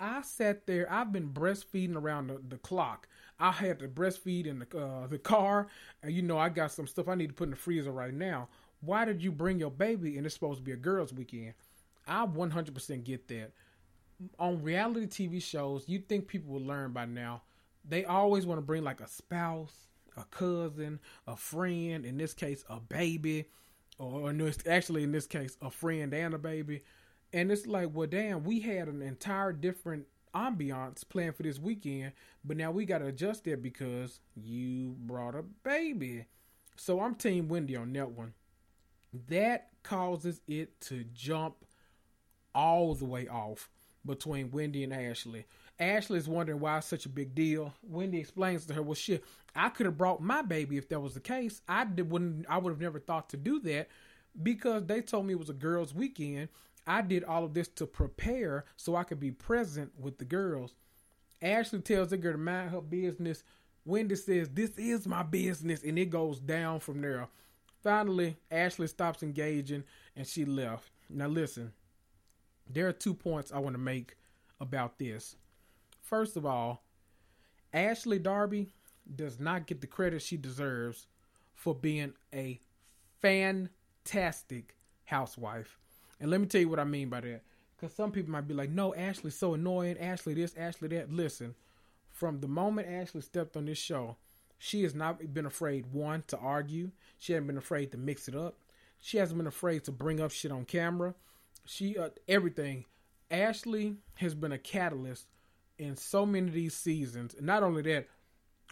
I 0.00 0.22
sat 0.22 0.66
there. 0.66 0.90
I've 0.90 1.12
been 1.12 1.28
breastfeeding 1.28 1.94
around 1.94 2.26
the, 2.26 2.40
the 2.48 2.56
clock. 2.56 3.06
I 3.38 3.50
had 3.50 3.78
to 3.80 3.88
breastfeed 3.88 4.46
in 4.46 4.60
the 4.60 4.78
uh, 4.78 5.06
the 5.06 5.18
car, 5.18 5.66
and 6.02 6.12
you 6.12 6.22
know 6.22 6.38
I 6.38 6.48
got 6.48 6.72
some 6.72 6.86
stuff 6.86 7.08
I 7.08 7.14
need 7.14 7.28
to 7.28 7.34
put 7.34 7.44
in 7.44 7.50
the 7.50 7.56
freezer 7.56 7.90
right 7.90 8.14
now. 8.14 8.48
Why 8.80 9.04
did 9.04 9.22
you 9.22 9.32
bring 9.32 9.58
your 9.58 9.70
baby? 9.70 10.16
And 10.16 10.26
it's 10.26 10.34
supposed 10.34 10.58
to 10.58 10.64
be 10.64 10.72
a 10.72 10.76
girls' 10.76 11.12
weekend. 11.12 11.54
I 12.06 12.26
100% 12.26 13.04
get 13.04 13.28
that. 13.28 13.52
On 14.38 14.62
reality 14.62 15.06
TV 15.06 15.42
shows, 15.42 15.88
you 15.88 16.00
think 16.00 16.26
people 16.26 16.52
will 16.52 16.66
learn 16.66 16.92
by 16.92 17.04
now. 17.04 17.42
They 17.88 18.04
always 18.04 18.44
want 18.46 18.58
to 18.58 18.62
bring 18.62 18.84
like 18.84 19.00
a 19.00 19.08
spouse, 19.08 19.86
a 20.16 20.24
cousin, 20.24 21.00
a 21.26 21.36
friend. 21.36 22.04
In 22.04 22.16
this 22.16 22.34
case, 22.34 22.64
a 22.68 22.80
baby, 22.80 23.46
or 23.98 24.32
actually 24.68 25.04
in 25.04 25.12
this 25.12 25.26
case, 25.26 25.56
a 25.62 25.70
friend 25.70 26.12
and 26.12 26.34
a 26.34 26.38
baby. 26.38 26.82
And 27.32 27.50
it's 27.50 27.66
like, 27.66 27.90
well, 27.92 28.06
damn, 28.06 28.44
we 28.44 28.60
had 28.60 28.88
an 28.88 29.00
entire 29.00 29.52
different 29.52 30.06
ambiance 30.34 31.08
planned 31.08 31.36
for 31.36 31.42
this 31.42 31.58
weekend, 31.58 32.12
but 32.44 32.56
now 32.56 32.70
we 32.70 32.84
got 32.84 32.98
to 32.98 33.06
adjust 33.06 33.44
that 33.44 33.62
because 33.62 34.20
you 34.34 34.96
brought 35.00 35.34
a 35.34 35.42
baby. 35.42 36.26
So 36.76 37.00
I'm 37.00 37.14
Team 37.14 37.48
Wendy 37.48 37.76
on 37.76 37.92
that 37.92 38.10
one. 38.10 38.34
That 39.28 39.68
causes 39.82 40.40
it 40.48 40.80
to 40.82 41.04
jump 41.12 41.56
all 42.54 42.94
the 42.94 43.04
way 43.04 43.28
off 43.28 43.68
between 44.04 44.50
Wendy 44.50 44.84
and 44.84 44.92
Ashley. 44.92 45.44
Ashley 45.78 46.18
is 46.18 46.28
wondering 46.28 46.60
why 46.60 46.78
it's 46.78 46.86
such 46.86 47.06
a 47.06 47.10
big 47.10 47.34
deal. 47.34 47.74
Wendy 47.82 48.18
explains 48.18 48.66
to 48.66 48.74
her, 48.74 48.82
"Well, 48.82 48.94
shit, 48.94 49.24
I 49.54 49.68
could 49.68 49.86
have 49.86 49.98
brought 49.98 50.22
my 50.22 50.42
baby 50.42 50.76
if 50.76 50.88
that 50.88 51.00
was 51.00 51.14
the 51.14 51.20
case. 51.20 51.60
I 51.68 51.84
did, 51.84 52.10
wouldn't. 52.10 52.46
I 52.48 52.58
would 52.58 52.70
have 52.70 52.80
never 52.80 52.98
thought 52.98 53.28
to 53.30 53.36
do 53.36 53.60
that 53.60 53.88
because 54.40 54.86
they 54.86 55.00
told 55.02 55.26
me 55.26 55.34
it 55.34 55.38
was 55.38 55.50
a 55.50 55.54
girls' 55.54 55.94
weekend, 55.94 56.48
I 56.86 57.02
did 57.02 57.24
all 57.24 57.44
of 57.44 57.54
this 57.54 57.68
to 57.68 57.86
prepare 57.86 58.64
so 58.76 58.96
I 58.96 59.04
could 59.04 59.20
be 59.20 59.30
present 59.30 59.92
with 59.98 60.18
the 60.18 60.24
girls. 60.24 60.74
Ashley 61.40 61.80
tells 61.80 62.08
the 62.08 62.16
girl 62.16 62.32
to 62.32 62.38
mind 62.38 62.70
her 62.70 62.80
business. 62.80 63.42
Wendy 63.84 64.16
says, 64.16 64.48
This 64.48 64.70
is 64.76 65.06
my 65.06 65.22
business. 65.22 65.82
And 65.82 65.98
it 65.98 66.10
goes 66.10 66.40
down 66.40 66.80
from 66.80 67.00
there. 67.00 67.28
Finally, 67.82 68.36
Ashley 68.50 68.86
stops 68.86 69.22
engaging 69.22 69.84
and 70.16 70.26
she 70.26 70.44
left. 70.44 70.90
Now, 71.10 71.26
listen, 71.26 71.72
there 72.68 72.88
are 72.88 72.92
two 72.92 73.14
points 73.14 73.52
I 73.52 73.58
want 73.58 73.74
to 73.74 73.80
make 73.80 74.16
about 74.60 74.98
this. 74.98 75.36
First 76.00 76.36
of 76.36 76.46
all, 76.46 76.84
Ashley 77.72 78.18
Darby 78.18 78.68
does 79.14 79.40
not 79.40 79.66
get 79.66 79.80
the 79.80 79.86
credit 79.86 80.22
she 80.22 80.36
deserves 80.36 81.06
for 81.54 81.74
being 81.74 82.14
a 82.32 82.60
fantastic 83.20 84.76
housewife. 85.04 85.78
And 86.22 86.30
let 86.30 86.40
me 86.40 86.46
tell 86.46 86.60
you 86.60 86.68
what 86.68 86.78
I 86.78 86.84
mean 86.84 87.08
by 87.08 87.20
that. 87.20 87.42
Because 87.76 87.94
some 87.94 88.12
people 88.12 88.30
might 88.30 88.46
be 88.46 88.54
like, 88.54 88.70
no, 88.70 88.94
Ashley's 88.94 89.34
so 89.34 89.54
annoying. 89.54 89.98
Ashley 89.98 90.34
this, 90.34 90.54
Ashley 90.56 90.86
that. 90.88 91.12
Listen, 91.12 91.56
from 92.12 92.40
the 92.40 92.46
moment 92.46 92.88
Ashley 92.88 93.22
stepped 93.22 93.56
on 93.56 93.66
this 93.66 93.76
show, 93.76 94.16
she 94.56 94.84
has 94.84 94.94
not 94.94 95.34
been 95.34 95.46
afraid, 95.46 95.92
one, 95.92 96.22
to 96.28 96.38
argue. 96.38 96.92
She 97.18 97.32
hasn't 97.32 97.48
been 97.48 97.58
afraid 97.58 97.90
to 97.90 97.98
mix 97.98 98.28
it 98.28 98.36
up. 98.36 98.54
She 99.00 99.18
hasn't 99.18 99.36
been 99.36 99.48
afraid 99.48 99.82
to 99.84 99.92
bring 99.92 100.20
up 100.20 100.30
shit 100.30 100.52
on 100.52 100.64
camera. 100.64 101.16
She, 101.66 101.98
uh, 101.98 102.10
everything. 102.28 102.84
Ashley 103.28 103.96
has 104.14 104.36
been 104.36 104.52
a 104.52 104.58
catalyst 104.58 105.26
in 105.76 105.96
so 105.96 106.24
many 106.24 106.46
of 106.46 106.54
these 106.54 106.74
seasons. 106.74 107.34
And 107.34 107.46
not 107.46 107.64
only 107.64 107.82
that, 107.82 108.06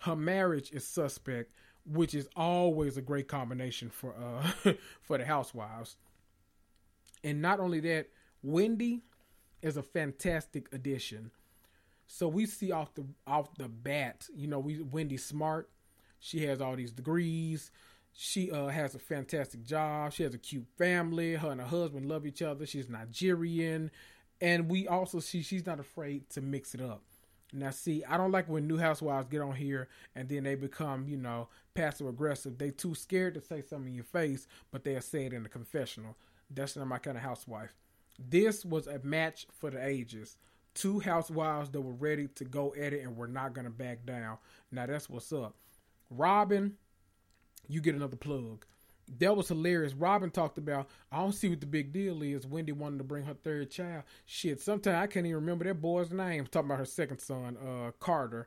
her 0.02 0.14
marriage 0.14 0.70
is 0.70 0.86
suspect, 0.86 1.52
which 1.84 2.14
is 2.14 2.28
always 2.36 2.96
a 2.96 3.02
great 3.02 3.26
combination 3.26 3.90
for 3.90 4.14
uh 4.14 4.72
for 5.02 5.18
the 5.18 5.24
housewives. 5.24 5.96
And 7.22 7.42
not 7.42 7.60
only 7.60 7.80
that, 7.80 8.08
Wendy 8.42 9.02
is 9.62 9.76
a 9.76 9.82
fantastic 9.82 10.68
addition. 10.72 11.30
So 12.06 12.26
we 12.26 12.46
see 12.46 12.72
off 12.72 12.94
the 12.94 13.04
off 13.26 13.54
the 13.56 13.68
bat, 13.68 14.26
you 14.34 14.46
know, 14.46 14.58
we 14.58 14.80
Wendy's 14.80 15.24
smart. 15.24 15.70
She 16.18 16.44
has 16.46 16.60
all 16.60 16.76
these 16.76 16.92
degrees. 16.92 17.70
She 18.12 18.50
uh, 18.50 18.66
has 18.66 18.94
a 18.94 18.98
fantastic 18.98 19.64
job. 19.64 20.12
She 20.12 20.24
has 20.24 20.34
a 20.34 20.38
cute 20.38 20.66
family. 20.76 21.34
Her 21.34 21.52
and 21.52 21.60
her 21.60 21.66
husband 21.66 22.06
love 22.06 22.26
each 22.26 22.42
other. 22.42 22.66
She's 22.66 22.88
Nigerian, 22.88 23.90
and 24.40 24.68
we 24.68 24.88
also 24.88 25.20
see 25.20 25.42
she's 25.42 25.66
not 25.66 25.78
afraid 25.78 26.28
to 26.30 26.40
mix 26.40 26.74
it 26.74 26.80
up. 26.80 27.02
Now, 27.52 27.70
see, 27.70 28.04
I 28.04 28.16
don't 28.16 28.32
like 28.32 28.48
when 28.48 28.68
new 28.68 28.78
housewives 28.78 29.28
get 29.28 29.40
on 29.40 29.54
here 29.54 29.88
and 30.14 30.28
then 30.28 30.44
they 30.44 30.54
become, 30.54 31.08
you 31.08 31.16
know, 31.16 31.48
passive 31.74 32.06
aggressive. 32.06 32.58
They 32.58 32.70
too 32.70 32.94
scared 32.94 33.34
to 33.34 33.40
say 33.40 33.62
something 33.62 33.88
in 33.88 33.94
your 33.94 34.04
face, 34.04 34.46
but 34.70 34.84
they'll 34.84 35.00
say 35.00 35.26
it 35.26 35.32
in 35.32 35.42
the 35.42 35.48
confessional. 35.48 36.16
That's 36.50 36.76
not 36.76 36.86
my 36.86 36.98
kind 36.98 37.16
of 37.16 37.22
housewife. 37.22 37.74
This 38.18 38.64
was 38.64 38.86
a 38.86 39.00
match 39.02 39.46
for 39.58 39.70
the 39.70 39.84
ages. 39.84 40.36
Two 40.74 41.00
housewives 41.00 41.70
that 41.70 41.80
were 41.80 41.92
ready 41.92 42.28
to 42.36 42.44
go 42.44 42.74
at 42.74 42.92
it 42.92 43.02
and 43.02 43.16
were 43.16 43.28
not 43.28 43.54
going 43.54 43.64
to 43.64 43.70
back 43.70 44.04
down. 44.04 44.38
Now, 44.70 44.86
that's 44.86 45.08
what's 45.08 45.32
up. 45.32 45.54
Robyn, 46.10 46.74
you 47.68 47.80
get 47.80 47.94
another 47.94 48.16
plug 48.16 48.64
that 49.18 49.36
was 49.36 49.48
hilarious. 49.48 49.94
Robyn 49.94 50.30
talked 50.30 50.58
about, 50.58 50.88
I 51.10 51.18
don't 51.18 51.32
see 51.32 51.48
what 51.48 51.60
the 51.60 51.66
big 51.66 51.92
deal 51.92 52.22
is. 52.22 52.46
Wendy 52.46 52.72
wanted 52.72 52.98
to 52.98 53.04
bring 53.04 53.24
her 53.24 53.34
third 53.34 53.70
child. 53.70 54.04
Shit, 54.26 54.60
sometimes 54.60 54.96
I 54.96 55.06
can't 55.06 55.26
even 55.26 55.36
remember 55.36 55.64
that 55.64 55.80
boy's 55.80 56.12
name. 56.12 56.46
Talking 56.46 56.68
about 56.68 56.78
her 56.78 56.84
second 56.84 57.18
son, 57.18 57.56
uh, 57.56 57.90
Carter. 57.98 58.46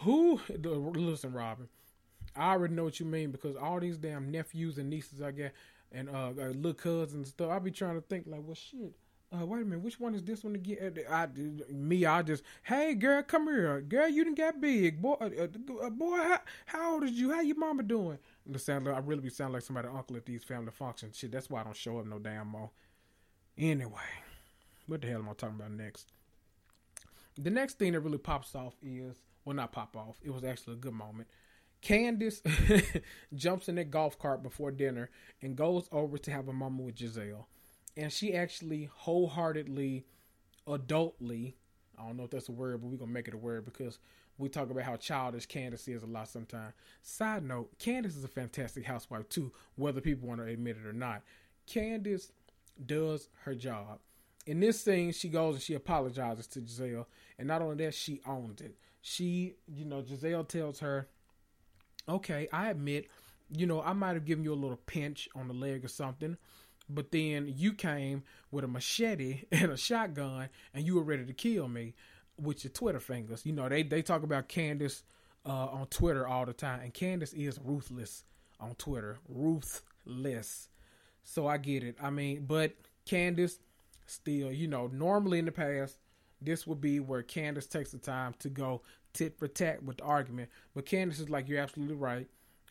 Who? 0.00 0.40
Listen, 0.48 1.32
Robyn, 1.32 1.68
I 2.34 2.50
already 2.52 2.74
know 2.74 2.84
what 2.84 3.00
you 3.00 3.06
mean 3.06 3.30
because 3.30 3.56
all 3.56 3.80
these 3.80 3.96
damn 3.96 4.30
nephews 4.30 4.78
and 4.78 4.90
nieces 4.90 5.22
I 5.22 5.30
get 5.30 5.54
and 5.92 6.08
uh, 6.08 6.32
uh 6.38 6.48
little 6.48 6.74
cousins 6.74 7.14
and 7.14 7.26
stuff. 7.26 7.50
I'll 7.50 7.60
be 7.60 7.70
trying 7.70 7.96
to 7.96 8.00
think 8.00 8.26
like, 8.26 8.40
well, 8.44 8.54
shit. 8.54 8.94
Uh, 9.32 9.44
wait 9.44 9.62
a 9.62 9.64
minute, 9.64 9.82
which 9.82 9.98
one 9.98 10.14
is 10.14 10.22
this 10.22 10.44
one 10.44 10.54
again? 10.54 10.96
I, 11.10 11.26
me, 11.68 12.06
I 12.06 12.22
just, 12.22 12.44
hey 12.62 12.94
girl, 12.94 13.24
come 13.24 13.48
here, 13.48 13.80
girl, 13.80 14.08
you 14.08 14.22
didn't 14.22 14.36
get 14.36 14.60
big, 14.60 15.02
boy, 15.02 15.16
uh, 15.20 15.48
uh, 15.82 15.90
boy, 15.90 16.16
how, 16.16 16.38
how 16.66 16.92
old 16.94 17.02
is 17.02 17.10
you? 17.10 17.32
How 17.32 17.40
your 17.40 17.58
mama 17.58 17.82
doing? 17.82 18.18
The 18.46 18.60
sound, 18.60 18.88
I 18.88 18.98
really 19.00 19.22
be 19.22 19.30
sound 19.30 19.52
like 19.54 19.62
somebody 19.62 19.88
uncle 19.88 20.16
at 20.16 20.26
these 20.26 20.44
family 20.44 20.70
functions. 20.70 21.18
Shit, 21.18 21.32
that's 21.32 21.50
why 21.50 21.62
I 21.62 21.64
don't 21.64 21.76
show 21.76 21.98
up 21.98 22.06
no 22.06 22.20
damn 22.20 22.46
more. 22.46 22.70
Anyway, 23.58 23.90
what 24.86 25.00
the 25.00 25.08
hell 25.08 25.18
am 25.18 25.28
I 25.28 25.32
talking 25.32 25.56
about 25.56 25.72
next? 25.72 26.12
The 27.36 27.50
next 27.50 27.78
thing 27.78 27.92
that 27.92 28.00
really 28.00 28.18
pops 28.18 28.54
off 28.54 28.74
is, 28.80 29.16
well, 29.44 29.56
not 29.56 29.72
pop 29.72 29.96
off. 29.96 30.18
It 30.22 30.30
was 30.30 30.44
actually 30.44 30.74
a 30.74 30.76
good 30.76 30.94
moment. 30.94 31.28
Candace 31.86 32.42
jumps 33.36 33.68
in 33.68 33.78
a 33.78 33.84
golf 33.84 34.18
cart 34.18 34.42
before 34.42 34.72
dinner 34.72 35.08
and 35.40 35.54
goes 35.54 35.88
over 35.92 36.18
to 36.18 36.32
have 36.32 36.48
a 36.48 36.52
moment 36.52 36.84
with 36.84 36.96
Gizelle. 36.96 37.44
And 37.96 38.12
she 38.12 38.34
actually 38.34 38.90
wholeheartedly, 38.92 40.04
adultly, 40.66 41.54
I 41.96 42.04
don't 42.04 42.16
know 42.16 42.24
if 42.24 42.30
that's 42.30 42.48
a 42.48 42.52
word, 42.52 42.80
but 42.80 42.88
we're 42.88 42.96
going 42.96 43.10
to 43.10 43.14
make 43.14 43.28
it 43.28 43.34
a 43.34 43.38
word 43.38 43.64
because 43.64 44.00
we 44.36 44.48
talk 44.48 44.68
about 44.68 44.82
how 44.82 44.96
childish 44.96 45.46
Candace 45.46 45.86
is 45.86 46.02
a 46.02 46.06
lot 46.06 46.28
sometimes. 46.28 46.74
Side 47.02 47.44
note, 47.44 47.70
Candace 47.78 48.16
is 48.16 48.24
a 48.24 48.28
fantastic 48.28 48.84
housewife 48.84 49.28
too, 49.28 49.52
whether 49.76 50.00
people 50.00 50.26
want 50.26 50.40
to 50.40 50.48
admit 50.48 50.78
it 50.82 50.88
or 50.88 50.92
not. 50.92 51.22
Candace 51.68 52.32
does 52.84 53.28
her 53.44 53.54
job. 53.54 54.00
In 54.44 54.58
this 54.58 54.80
scene, 54.82 55.12
she 55.12 55.28
goes 55.28 55.54
and 55.54 55.62
she 55.62 55.74
apologizes 55.74 56.48
to 56.48 56.60
Gizelle. 56.60 57.06
and 57.38 57.46
not 57.46 57.62
only 57.62 57.76
that, 57.84 57.94
she 57.94 58.22
owns 58.26 58.60
it. 58.60 58.74
She, 59.02 59.54
you 59.68 59.84
know, 59.84 60.02
Gizelle 60.02 60.48
tells 60.48 60.80
her, 60.80 61.06
"Okay, 62.08 62.48
I 62.52 62.70
admit, 62.70 63.08
you 63.50 63.66
know, 63.66 63.82
I 63.82 63.92
might 63.92 64.14
have 64.14 64.24
given 64.24 64.44
you 64.44 64.52
a 64.52 64.54
little 64.54 64.80
pinch 64.86 65.28
on 65.34 65.48
the 65.48 65.54
leg 65.54 65.84
or 65.84 65.88
something, 65.88 66.36
but 66.88 67.10
then 67.12 67.52
you 67.56 67.72
came 67.72 68.22
with 68.50 68.64
a 68.64 68.68
machete 68.68 69.44
and 69.52 69.72
a 69.72 69.76
shotgun, 69.76 70.48
and 70.74 70.86
you 70.86 70.94
were 70.94 71.02
ready 71.02 71.24
to 71.24 71.32
kill 71.32 71.68
me." 71.68 71.94
with 72.38 72.64
your 72.64 72.70
Twitter 72.70 73.00
fingers. 73.00 73.44
You 73.46 73.52
know, 73.52 73.68
they 73.68 73.82
they 73.82 74.02
talk 74.02 74.22
about 74.22 74.48
Candace 74.48 75.02
uh, 75.44 75.66
on 75.66 75.86
Twitter 75.86 76.26
all 76.26 76.46
the 76.46 76.52
time, 76.52 76.80
and 76.80 76.92
Candace 76.92 77.32
is 77.32 77.58
ruthless 77.62 78.24
on 78.60 78.74
Twitter, 78.74 79.18
ruthless. 79.28 80.68
So 81.22 81.46
I 81.46 81.58
get 81.58 81.82
it. 81.82 81.96
I 82.00 82.10
mean, 82.10 82.44
but 82.46 82.74
Candace 83.04 83.58
still, 84.06 84.52
you 84.52 84.68
know, 84.68 84.88
normally 84.92 85.38
in 85.38 85.44
the 85.44 85.52
past, 85.52 85.98
this 86.40 86.66
would 86.66 86.80
be 86.80 87.00
where 87.00 87.22
Candace 87.22 87.66
takes 87.66 87.90
the 87.90 87.98
time 87.98 88.34
to 88.40 88.48
go 88.48 88.82
tit 89.16 89.38
for 89.38 89.48
tat 89.48 89.82
with 89.82 89.98
the 89.98 90.04
argument. 90.04 90.50
But 90.74 90.86
Candace 90.86 91.20
is 91.20 91.30
like, 91.30 91.48
you're 91.48 91.60
absolutely 91.60 91.96
right. 91.96 92.28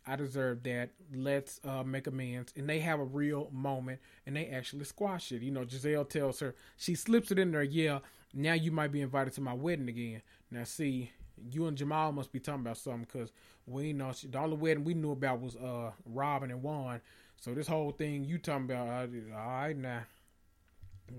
I 0.08 0.16
deserve 0.16 0.64
that. 0.64 0.92
Let's 1.14 1.60
uh, 1.64 1.84
make 1.84 2.06
amends. 2.08 2.54
And 2.56 2.70
they 2.70 2.80
have 2.80 3.00
a 3.00 3.04
real 3.06 3.50
moment 3.52 4.00
and 4.26 4.36
they 4.36 4.48
actually 4.48 4.86
squash 4.86 5.32
it. 5.32 5.42
You 5.42 5.52
know, 5.52 5.66
Gizelle 5.66 6.08
tells 6.08 6.40
her, 6.40 6.56
she 6.78 6.94
slips 6.96 7.32
it 7.32 7.40
in 7.40 7.52
there, 7.52 7.64
yeah, 7.64 8.00
now 8.34 8.54
you 8.54 8.72
might 8.72 8.92
be 8.92 9.02
invited 9.02 9.34
to 9.34 9.42
my 9.42 9.54
wedding 9.54 9.90
again. 9.90 10.22
Now, 10.52 10.64
see, 10.66 11.12
you 11.52 11.66
and 11.68 11.78
Jamal 11.78 12.12
must 12.12 12.32
be 12.32 12.40
talking 12.40 12.62
about 12.62 12.78
something 12.78 13.08
because 13.12 13.32
we 13.66 13.94
know 13.94 14.12
she, 14.14 14.28
the 14.28 14.40
only 14.40 14.58
wedding 14.58 14.84
we 14.84 14.94
knew 14.94 15.12
about 15.12 15.42
was 15.42 15.56
uh 15.56 15.92
Robyn 16.06 16.52
and 16.52 16.62
Juan. 16.62 17.02
So 17.42 17.54
this 17.54 17.68
whole 17.68 17.92
thing 17.92 18.24
you 18.24 18.38
talking 18.38 18.66
about, 18.66 18.88
all 18.88 19.08
right 19.34 19.76
now, 19.76 20.04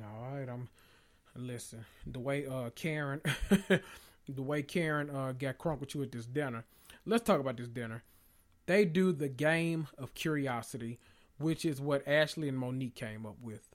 all 0.03 0.37
right, 0.37 0.49
I'm 0.49 0.69
listen. 1.35 1.85
The 2.07 2.21
way 2.21 2.47
uh 2.47 2.71
Karen, 2.71 3.21
the 4.29 4.43
way 4.43 4.63
Karen 4.63 5.11
uh 5.11 5.33
got 5.33 5.59
crunk 5.59 5.81
with 5.81 5.95
you 5.95 6.03
at 6.03 6.13
this 6.13 6.27
dinner. 6.27 6.65
Let's 7.05 7.25
talk 7.25 7.41
about 7.41 7.57
this 7.57 7.69
dinner. 7.69 8.03
They 8.67 8.85
do 8.85 9.13
the 9.13 9.29
game 9.29 9.87
of 9.97 10.15
curiosity, 10.15 10.99
which 11.39 11.65
is 11.65 11.81
what 11.81 12.07
Ashley 12.07 12.49
and 12.49 12.59
Monique 12.59 12.97
came 12.97 13.25
up 13.25 13.37
with. 13.41 13.69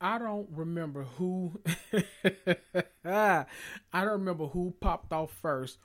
I 0.00 0.18
don't 0.18 0.48
remember 0.52 1.04
who 1.04 1.60
I 3.04 3.46
don't 3.92 4.08
remember 4.08 4.46
who 4.46 4.74
popped 4.80 5.12
off 5.12 5.32
first. 5.32 5.78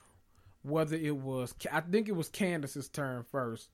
Whether 0.64 0.98
it 0.98 1.16
was 1.16 1.56
I 1.72 1.82
think 1.82 2.10
it 2.10 2.16
was 2.16 2.30
Candace's 2.30 2.90
turn 2.90 3.24
first. 3.24 3.70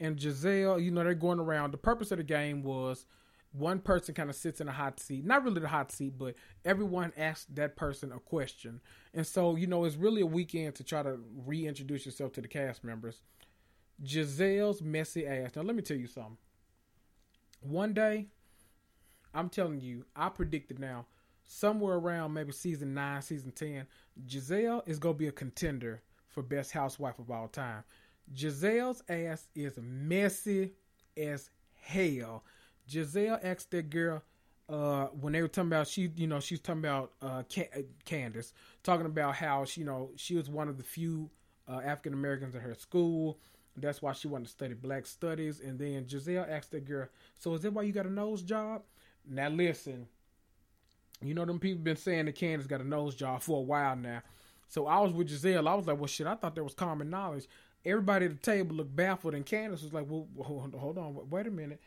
And 0.00 0.16
Gizelle, 0.16 0.82
you 0.82 0.92
know, 0.92 1.02
they're 1.02 1.14
going 1.14 1.40
around. 1.40 1.72
The 1.72 1.78
purpose 1.78 2.12
of 2.12 2.18
the 2.18 2.24
game 2.24 2.62
was 2.62 3.04
one 3.52 3.80
person 3.80 4.14
kind 4.14 4.30
of 4.30 4.36
sits 4.36 4.60
in 4.60 4.68
a 4.68 4.72
hot 4.72 5.00
seat. 5.00 5.24
Not 5.24 5.44
really 5.44 5.60
the 5.60 5.68
hot 5.68 5.90
seat, 5.90 6.18
but 6.18 6.34
everyone 6.64 7.12
asks 7.16 7.46
that 7.54 7.76
person 7.76 8.12
a 8.12 8.18
question. 8.18 8.80
And 9.14 9.26
so, 9.26 9.56
you 9.56 9.66
know, 9.66 9.84
it's 9.84 9.96
really 9.96 10.20
a 10.20 10.26
weekend 10.26 10.74
to 10.76 10.84
try 10.84 11.02
to 11.02 11.18
reintroduce 11.46 12.04
yourself 12.04 12.32
to 12.34 12.40
the 12.40 12.48
cast 12.48 12.84
members. 12.84 13.22
Gizelle's 14.04 14.82
messy 14.82 15.26
ass. 15.26 15.56
Now 15.56 15.62
let 15.62 15.74
me 15.74 15.82
tell 15.82 15.96
you 15.96 16.06
something. 16.06 16.36
One 17.60 17.94
day 17.94 18.26
I'm 19.34 19.48
telling 19.48 19.80
you, 19.80 20.04
I 20.14 20.28
predicted 20.28 20.78
now 20.78 21.06
somewhere 21.44 21.96
around 21.96 22.34
maybe 22.34 22.52
season 22.52 22.94
nine, 22.94 23.22
season 23.22 23.50
ten, 23.50 23.86
Gizelle 24.26 24.86
is 24.86 24.98
gonna 24.98 25.14
be 25.14 25.28
a 25.28 25.32
contender 25.32 26.02
for 26.28 26.42
best 26.42 26.72
housewife 26.72 27.18
of 27.18 27.30
all 27.30 27.48
time. 27.48 27.82
Gizelle's 28.34 29.02
ass 29.08 29.48
is 29.54 29.78
messy 29.80 30.72
as 31.16 31.50
hell. 31.80 32.44
Gizelle 32.88 33.38
asked 33.42 33.70
that 33.72 33.90
girl 33.90 34.22
uh, 34.68 35.06
when 35.06 35.32
they 35.32 35.42
were 35.42 35.48
talking 35.48 35.68
about 35.68 35.88
she, 35.88 36.10
you 36.16 36.26
know, 36.26 36.40
she 36.40 36.54
was 36.54 36.60
talking 36.60 36.80
about 36.80 37.12
uh, 37.22 37.42
Candace, 38.04 38.52
talking 38.82 39.06
about 39.06 39.34
how 39.34 39.64
she, 39.64 39.80
you 39.80 39.86
know, 39.86 40.10
she 40.16 40.36
was 40.36 40.48
one 40.50 40.68
of 40.68 40.76
the 40.76 40.84
few 40.84 41.30
uh, 41.68 41.80
African 41.84 42.12
Americans 42.12 42.54
in 42.54 42.60
her 42.60 42.74
school. 42.74 43.38
That's 43.76 44.02
why 44.02 44.12
she 44.12 44.28
wanted 44.28 44.46
to 44.46 44.50
study 44.50 44.74
black 44.74 45.06
studies. 45.06 45.60
And 45.60 45.78
then 45.78 46.04
Gizelle 46.04 46.48
asked 46.50 46.72
that 46.72 46.84
girl, 46.84 47.08
"So 47.38 47.54
is 47.54 47.62
that 47.62 47.72
why 47.72 47.82
you 47.82 47.92
got 47.92 48.06
a 48.06 48.12
nose 48.12 48.42
job?" 48.42 48.82
Now 49.26 49.48
listen, 49.48 50.08
you 51.22 51.34
know 51.34 51.44
them 51.44 51.58
people 51.58 51.82
been 51.82 51.96
saying 51.96 52.26
that 52.26 52.34
Candace 52.34 52.66
got 52.66 52.80
a 52.80 52.86
nose 52.86 53.14
job 53.14 53.42
for 53.42 53.58
a 53.58 53.62
while 53.62 53.96
now. 53.96 54.22
So 54.68 54.86
I 54.86 54.98
was 55.00 55.12
with 55.12 55.28
Gizelle. 55.28 55.66
I 55.66 55.74
was 55.74 55.86
like, 55.86 55.98
well, 55.98 56.06
shit, 56.06 56.26
I 56.26 56.34
thought 56.34 56.54
there 56.54 56.64
was 56.64 56.74
common 56.74 57.08
knowledge. 57.08 57.46
Everybody 57.84 58.26
at 58.26 58.32
the 58.32 58.38
table 58.38 58.76
looked 58.76 58.94
baffled, 58.94 59.34
and 59.34 59.46
Candace 59.46 59.82
was 59.82 59.94
like, 59.94 60.06
well, 60.08 60.26
hold 60.42 60.98
on, 60.98 61.30
wait 61.30 61.46
a 61.46 61.50
minute. 61.50 61.80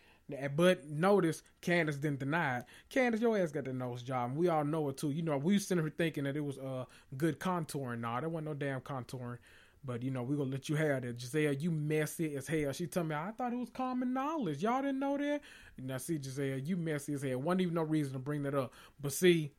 But 0.55 0.87
notice 0.89 1.43
Candace 1.61 1.97
didn't 1.97 2.19
deny 2.19 2.59
it. 2.59 2.65
Candace, 2.89 3.21
your 3.21 3.37
ass 3.37 3.51
got 3.51 3.65
the 3.65 3.73
nose 3.73 4.03
job, 4.03 4.31
and 4.31 4.39
we 4.39 4.47
all 4.47 4.63
know 4.63 4.89
it 4.89 4.97
too. 4.97 5.11
You 5.11 5.21
know, 5.21 5.37
we 5.37 5.53
was 5.53 5.67
sitting 5.67 5.83
here 5.83 5.93
thinking 5.95 6.23
that 6.25 6.35
it 6.37 6.43
was 6.43 6.57
uh 6.57 6.85
good 7.17 7.39
contouring. 7.39 7.99
Nah, 7.99 8.19
there 8.19 8.29
wasn't 8.29 8.47
no 8.47 8.53
damn 8.53 8.81
contouring. 8.81 9.37
But 9.83 10.03
you 10.03 10.11
know, 10.11 10.21
we 10.23 10.35
gonna 10.35 10.51
let 10.51 10.69
you 10.69 10.75
have 10.75 11.01
that. 11.01 11.17
Gizelle, 11.17 11.59
you 11.59 11.71
messy 11.71 12.35
as 12.35 12.47
hell. 12.47 12.71
She 12.71 12.85
told 12.85 13.07
me 13.07 13.15
I 13.15 13.31
thought 13.31 13.53
it 13.53 13.57
was 13.57 13.69
common 13.69 14.13
knowledge. 14.13 14.61
Y'all 14.61 14.81
didn't 14.81 14.99
know 14.99 15.17
that? 15.17 15.41
Now 15.77 15.97
see, 15.97 16.19
Gizelle, 16.19 16.65
you 16.65 16.77
messy 16.77 17.13
as 17.13 17.23
hell. 17.23 17.39
Wasn't 17.39 17.61
even 17.61 17.73
no 17.73 17.83
reason 17.83 18.13
to 18.13 18.19
bring 18.19 18.43
that 18.43 18.53
up. 18.53 18.73
But 18.99 19.13
see, 19.13 19.51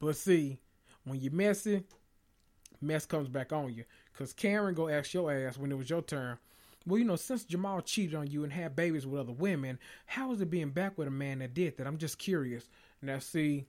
but 0.00 0.16
see, 0.16 0.58
when 1.04 1.20
you 1.20 1.30
messy, 1.30 1.84
mess 2.80 3.06
comes 3.06 3.28
back 3.28 3.52
on 3.52 3.72
you. 3.72 3.84
Cause 4.12 4.32
Karen 4.32 4.74
go 4.74 4.88
ask 4.88 5.14
your 5.14 5.32
ass 5.32 5.56
when 5.56 5.70
it 5.70 5.78
was 5.78 5.88
your 5.88 6.02
turn. 6.02 6.38
Well, 6.86 6.98
you 6.98 7.04
know, 7.04 7.16
since 7.16 7.44
Jamal 7.44 7.82
cheated 7.82 8.14
on 8.14 8.26
you 8.26 8.42
and 8.42 8.52
had 8.52 8.74
babies 8.74 9.06
with 9.06 9.20
other 9.20 9.32
women, 9.32 9.78
how 10.06 10.32
is 10.32 10.40
it 10.40 10.50
being 10.50 10.70
back 10.70 10.96
with 10.96 11.08
a 11.08 11.10
man 11.10 11.40
that 11.40 11.54
did 11.54 11.76
that? 11.76 11.86
I'm 11.86 11.98
just 11.98 12.18
curious. 12.18 12.68
Now 13.02 13.18
see, 13.18 13.66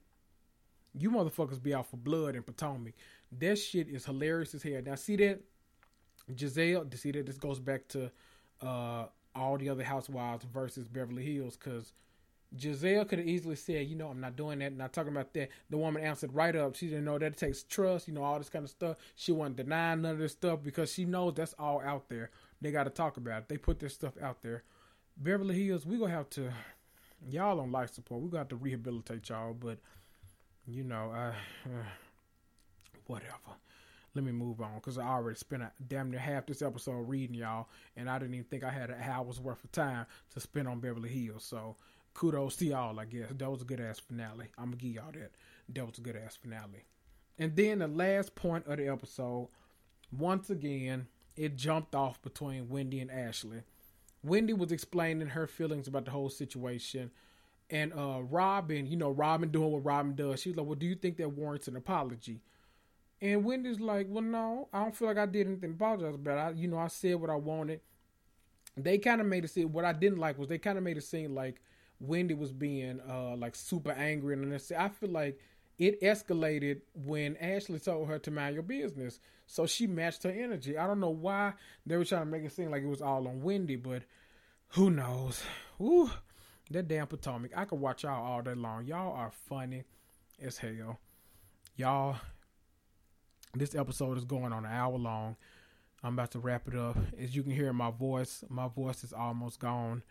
you 0.97 1.11
motherfuckers 1.11 1.61
be 1.61 1.73
out 1.73 1.87
for 1.87 1.97
blood 1.97 2.35
in 2.35 2.43
Potomac. 2.43 2.93
That 3.39 3.57
shit 3.57 3.89
is 3.89 4.05
hilarious 4.05 4.53
as 4.55 4.63
hell. 4.63 4.81
Now 4.85 4.95
see 4.95 5.17
that 5.17 5.41
Gizelle, 6.33 6.97
see 6.97 7.11
that 7.11 7.25
this 7.25 7.37
goes 7.37 7.59
back 7.59 7.87
to 7.89 8.11
uh, 8.61 9.05
all 9.35 9.57
the 9.57 9.69
other 9.69 9.83
housewives 9.83 10.45
versus 10.45 10.87
Beverly 10.87 11.23
Hills 11.23 11.57
because 11.57 11.93
Gizelle 12.55 13.07
could 13.07 13.19
have 13.19 13.27
easily 13.27 13.55
said, 13.55 13.87
you 13.87 13.95
know, 13.95 14.07
I'm 14.07 14.19
not 14.19 14.35
doing 14.35 14.59
that. 14.59 14.75
Not 14.75 14.91
talking 14.91 15.13
about 15.13 15.33
that. 15.33 15.49
The 15.69 15.77
woman 15.77 16.03
answered 16.03 16.33
right 16.33 16.55
up. 16.55 16.75
She 16.75 16.87
didn't 16.87 17.05
know 17.05 17.17
that 17.17 17.25
it 17.25 17.37
takes 17.37 17.63
trust, 17.63 18.07
you 18.07 18.13
know, 18.13 18.23
all 18.23 18.37
this 18.37 18.49
kind 18.49 18.63
of 18.63 18.69
stuff. 18.69 18.97
She 19.15 19.31
wasn't 19.31 19.57
denying 19.57 20.01
none 20.01 20.13
of 20.13 20.19
this 20.19 20.33
stuff 20.33 20.59
because 20.61 20.91
she 20.93 21.05
knows 21.05 21.33
that's 21.35 21.53
all 21.57 21.81
out 21.81 22.09
there. 22.09 22.29
They 22.61 22.71
got 22.71 22.83
to 22.83 22.89
talk 22.89 23.17
about 23.17 23.43
it. 23.43 23.49
They 23.49 23.57
put 23.57 23.79
their 23.79 23.89
stuff 23.89 24.13
out 24.21 24.41
there. 24.41 24.63
Beverly 25.17 25.65
Hills, 25.65 25.85
we 25.85 25.97
gonna 25.97 26.11
have 26.11 26.29
to. 26.31 26.51
Y'all 27.29 27.59
on 27.59 27.71
life 27.71 27.93
support. 27.93 28.21
We 28.21 28.29
got 28.29 28.49
to 28.49 28.55
rehabilitate 28.55 29.29
y'all, 29.29 29.53
but 29.53 29.79
you 30.67 30.83
know, 30.83 31.11
I. 31.13 31.29
Uh, 31.65 31.83
whatever. 33.07 33.57
Let 34.13 34.25
me 34.25 34.31
move 34.31 34.59
on 34.59 34.75
because 34.75 34.97
I 34.97 35.07
already 35.07 35.37
spent 35.37 35.63
a, 35.63 35.71
damn 35.87 36.11
near 36.11 36.19
half 36.19 36.45
this 36.45 36.61
episode 36.61 37.07
reading 37.07 37.35
y'all, 37.35 37.69
and 37.95 38.09
I 38.09 38.19
didn't 38.19 38.33
even 38.33 38.45
think 38.45 38.63
I 38.63 38.69
had 38.69 38.89
an 38.89 39.01
hour's 39.01 39.39
worth 39.39 39.63
of 39.63 39.71
time 39.71 40.05
to 40.33 40.39
spend 40.39 40.67
on 40.67 40.79
Beverly 40.79 41.09
Hills. 41.09 41.45
So 41.45 41.77
kudos 42.13 42.57
to 42.57 42.65
y'all, 42.65 42.99
I 42.99 43.05
guess. 43.05 43.29
That 43.37 43.49
was 43.49 43.61
a 43.61 43.65
good 43.65 43.79
ass 43.79 43.99
finale. 43.99 44.47
I'm 44.57 44.65
gonna 44.65 44.77
give 44.77 44.91
y'all 44.91 45.11
that. 45.13 45.31
That 45.69 45.85
was 45.87 45.97
a 45.97 46.01
good 46.01 46.17
ass 46.17 46.37
finale. 46.41 46.85
And 47.39 47.55
then 47.55 47.79
the 47.79 47.87
last 47.87 48.35
point 48.35 48.67
of 48.67 48.77
the 48.77 48.87
episode, 48.87 49.49
once 50.11 50.49
again, 50.49 51.07
it 51.35 51.55
jumped 51.55 51.95
off 51.95 52.21
between 52.21 52.69
Wendy 52.69 52.99
and 52.99 53.11
Ashley. 53.11 53.63
Wendy 54.23 54.53
was 54.53 54.71
explaining 54.71 55.29
her 55.29 55.47
feelings 55.47 55.87
about 55.87 56.05
the 56.05 56.11
whole 56.11 56.29
situation. 56.29 57.11
And 57.69 57.93
uh, 57.93 58.21
Robyn, 58.21 58.85
you 58.85 58.97
know, 58.97 59.09
Robyn 59.11 59.49
doing 59.49 59.71
what 59.71 59.85
Robyn 59.85 60.15
does. 60.15 60.41
She's 60.41 60.55
like, 60.55 60.65
Well, 60.65 60.75
do 60.75 60.85
you 60.85 60.95
think 60.95 61.17
that 61.17 61.29
warrants 61.29 61.67
an 61.67 61.75
apology? 61.75 62.41
And 63.21 63.45
Wendy's 63.45 63.79
like, 63.79 64.07
Well, 64.09 64.23
no, 64.23 64.67
I 64.73 64.83
don't 64.83 64.95
feel 64.95 65.07
like 65.07 65.17
I 65.17 65.25
did 65.25 65.47
anything 65.47 65.69
to 65.71 65.75
apologize 65.75 66.15
about. 66.15 66.37
I, 66.37 66.49
you 66.51 66.67
know, 66.67 66.77
I 66.77 66.87
said 66.87 67.15
what 67.15 67.29
I 67.29 67.35
wanted. 67.35 67.81
They 68.77 68.97
kind 68.97 69.21
of 69.21 69.27
made 69.27 69.45
it 69.45 69.49
seem 69.49 69.71
what 69.71 69.85
I 69.85 69.93
didn't 69.93 70.19
like 70.19 70.37
was 70.37 70.47
they 70.47 70.57
kind 70.57 70.77
of 70.77 70.83
made 70.83 70.97
it 70.97 71.03
seem 71.03 71.35
like 71.35 71.61
Wendy 71.99 72.33
was 72.33 72.51
being 72.51 72.99
uh 73.07 73.35
like 73.35 73.55
super 73.55 73.91
angry 73.91 74.33
and 74.33 74.53
I 74.77 74.89
feel 74.89 75.09
like 75.09 75.39
it 75.81 75.99
escalated 76.01 76.81
when 76.93 77.35
Ashley 77.37 77.79
told 77.79 78.07
her 78.07 78.19
to 78.19 78.29
mind 78.29 78.53
your 78.53 78.61
business. 78.61 79.19
So 79.47 79.65
she 79.65 79.87
matched 79.87 80.21
her 80.21 80.29
energy. 80.29 80.77
I 80.77 80.85
don't 80.85 80.99
know 80.99 81.09
why 81.09 81.53
they 81.87 81.97
were 81.97 82.05
trying 82.05 82.21
to 82.21 82.27
make 82.27 82.43
it 82.43 82.51
seem 82.51 82.69
like 82.69 82.83
it 82.83 82.87
was 82.87 83.01
all 83.01 83.27
on 83.27 83.41
Wendy, 83.41 83.77
but 83.77 84.03
who 84.69 84.91
knows? 84.91 85.41
Ooh, 85.81 86.11
that 86.69 86.87
damn 86.87 87.07
Potomac. 87.07 87.51
I 87.55 87.65
could 87.65 87.79
watch 87.79 88.03
y'all 88.03 88.23
all 88.23 88.43
day 88.43 88.53
long. 88.53 88.85
Y'all 88.85 89.11
are 89.11 89.31
funny 89.49 89.81
as 90.39 90.59
hell. 90.59 90.99
Y'all, 91.75 92.17
this 93.55 93.73
episode 93.73 94.19
is 94.19 94.23
going 94.23 94.53
on 94.53 94.65
an 94.65 94.71
hour 94.71 94.99
long. 94.99 95.35
I'm 96.03 96.13
about 96.13 96.29
to 96.31 96.39
wrap 96.39 96.67
it 96.67 96.75
up. 96.75 96.95
As 97.19 97.35
you 97.35 97.41
can 97.41 97.53
hear 97.53 97.73
my 97.73 97.89
voice, 97.89 98.43
my 98.49 98.67
voice 98.67 99.03
is 99.03 99.13
almost 99.13 99.59
gone. 99.59 100.03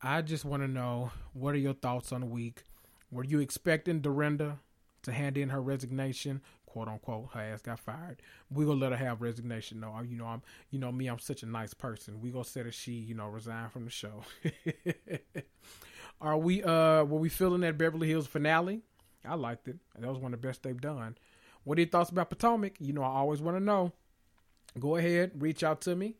I 0.00 0.22
just 0.22 0.46
want 0.46 0.62
to 0.62 0.68
know 0.68 1.10
what 1.34 1.54
are 1.54 1.58
your 1.58 1.74
thoughts 1.74 2.12
on 2.12 2.22
the 2.22 2.26
week? 2.26 2.62
Were 3.10 3.24
you 3.24 3.40
expecting 3.40 4.00
Dorinda 4.00 4.58
to 5.06 5.12
hand 5.12 5.38
in 5.38 5.48
her 5.48 5.60
resignation? 5.60 6.42
"Quote 6.66 6.88
unquote," 6.88 7.30
her 7.32 7.40
ass 7.40 7.62
got 7.62 7.80
fired. 7.80 8.20
We 8.50 8.64
gonna 8.64 8.78
let 8.78 8.92
her 8.92 8.98
have 8.98 9.22
resignation 9.22 9.80
though. 9.80 10.00
You 10.02 10.16
know, 10.16 10.26
I'm, 10.26 10.42
you 10.70 10.78
know 10.78 10.92
me, 10.92 11.06
I'm 11.06 11.18
such 11.18 11.42
a 11.42 11.46
nice 11.46 11.74
person. 11.74 12.20
We 12.20 12.30
gonna 12.30 12.44
say 12.44 12.62
that 12.62 12.74
she, 12.74 12.92
you 12.92 13.14
know, 13.14 13.28
resign 13.28 13.70
from 13.70 13.84
the 13.84 13.90
show. 13.90 14.22
are 16.20 16.36
we, 16.36 16.62
uh, 16.62 17.04
were 17.04 17.18
we 17.18 17.28
feeling 17.30 17.62
that 17.62 17.78
Beverly 17.78 18.08
Hills 18.08 18.26
finale? 18.26 18.82
I 19.24 19.34
liked 19.34 19.68
it. 19.68 19.78
That 19.98 20.08
was 20.08 20.18
one 20.18 20.34
of 20.34 20.40
the 20.40 20.46
best 20.46 20.62
they've 20.62 20.80
done. 20.80 21.16
What 21.64 21.78
are 21.78 21.80
your 21.80 21.90
thoughts 21.90 22.10
about 22.10 22.30
Potomac? 22.30 22.74
You 22.78 22.92
know, 22.92 23.02
I 23.02 23.08
always 23.08 23.40
want 23.40 23.56
to 23.56 23.62
know. 23.62 23.92
Go 24.78 24.96
ahead, 24.96 25.32
reach 25.40 25.64
out 25.64 25.80
to 25.82 25.96
me. 25.96 26.16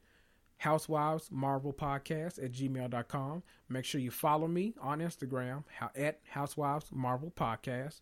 Housewives 0.59 1.29
Marvel 1.31 1.73
Podcast 1.73 2.43
at 2.43 2.53
gmail.com. 2.53 3.43
Make 3.69 3.85
sure 3.85 4.01
you 4.01 4.11
follow 4.11 4.49
me 4.49 4.75
on 4.81 5.01
Instagram 5.01 5.65
at 5.95 6.21
Housewives 6.31 6.87
Marvel 6.93 7.31
Podcast. 7.37 8.01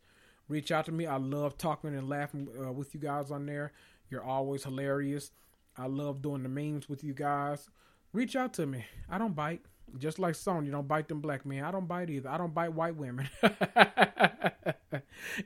Reach 0.49 0.71
out 0.71 0.87
to 0.87 0.93
me. 0.93 1.07
I 1.07 1.17
love 1.17 1.57
talking 1.57 1.95
and 1.95 2.09
laughing 2.09 2.49
uh, 2.63 2.73
with 2.73 2.95
you 2.95 3.01
guys 3.01 3.31
on 3.31 3.47
there. 3.47 3.73
You're 4.11 4.25
always 4.25 4.65
hilarious. 4.65 5.31
I 5.77 5.87
love 5.87 6.23
doing 6.23 6.43
the 6.43 6.49
memes 6.49 6.89
with 6.89 7.03
you 7.03 7.15
guys. 7.15 7.69
Reach 8.13 8.37
out 8.37 8.53
to 8.55 8.67
me. 8.67 8.85
I 9.11 9.19
don't 9.19 9.35
bite. 9.35 9.63
Just 9.99 10.19
like 10.19 10.35
Sonja, 10.35 10.71
don't 10.71 10.89
bite 10.89 11.09
them 11.09 11.21
black 11.21 11.45
men. 11.47 11.65
I 11.65 11.71
don't 11.71 11.87
bite 11.87 12.11
either. 12.11 12.29
I 12.29 12.39
don't 12.39 12.55
bite 12.55 12.73
white 12.73 12.97
women. 12.97 13.29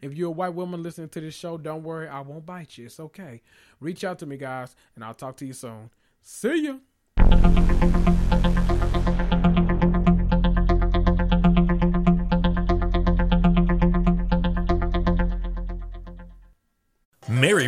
if 0.02 0.14
you're 0.14 0.28
a 0.28 0.32
white 0.32 0.54
woman 0.54 0.82
listening 0.82 1.08
to 1.10 1.20
this 1.20 1.34
show, 1.34 1.58
don't 1.58 1.82
worry. 1.82 2.08
I 2.08 2.20
won't 2.20 2.46
bite 2.46 2.78
you. 2.78 2.86
It's 2.86 3.00
okay. 3.00 3.42
Reach 3.80 4.04
out 4.04 4.18
to 4.20 4.26
me, 4.26 4.36
guys, 4.36 4.74
and 4.94 5.04
I'll 5.04 5.14
talk 5.14 5.36
to 5.38 5.46
you 5.46 5.52
soon. 5.52 5.90
See 6.22 6.66
ya. 6.66 7.64
Mary 17.38 17.67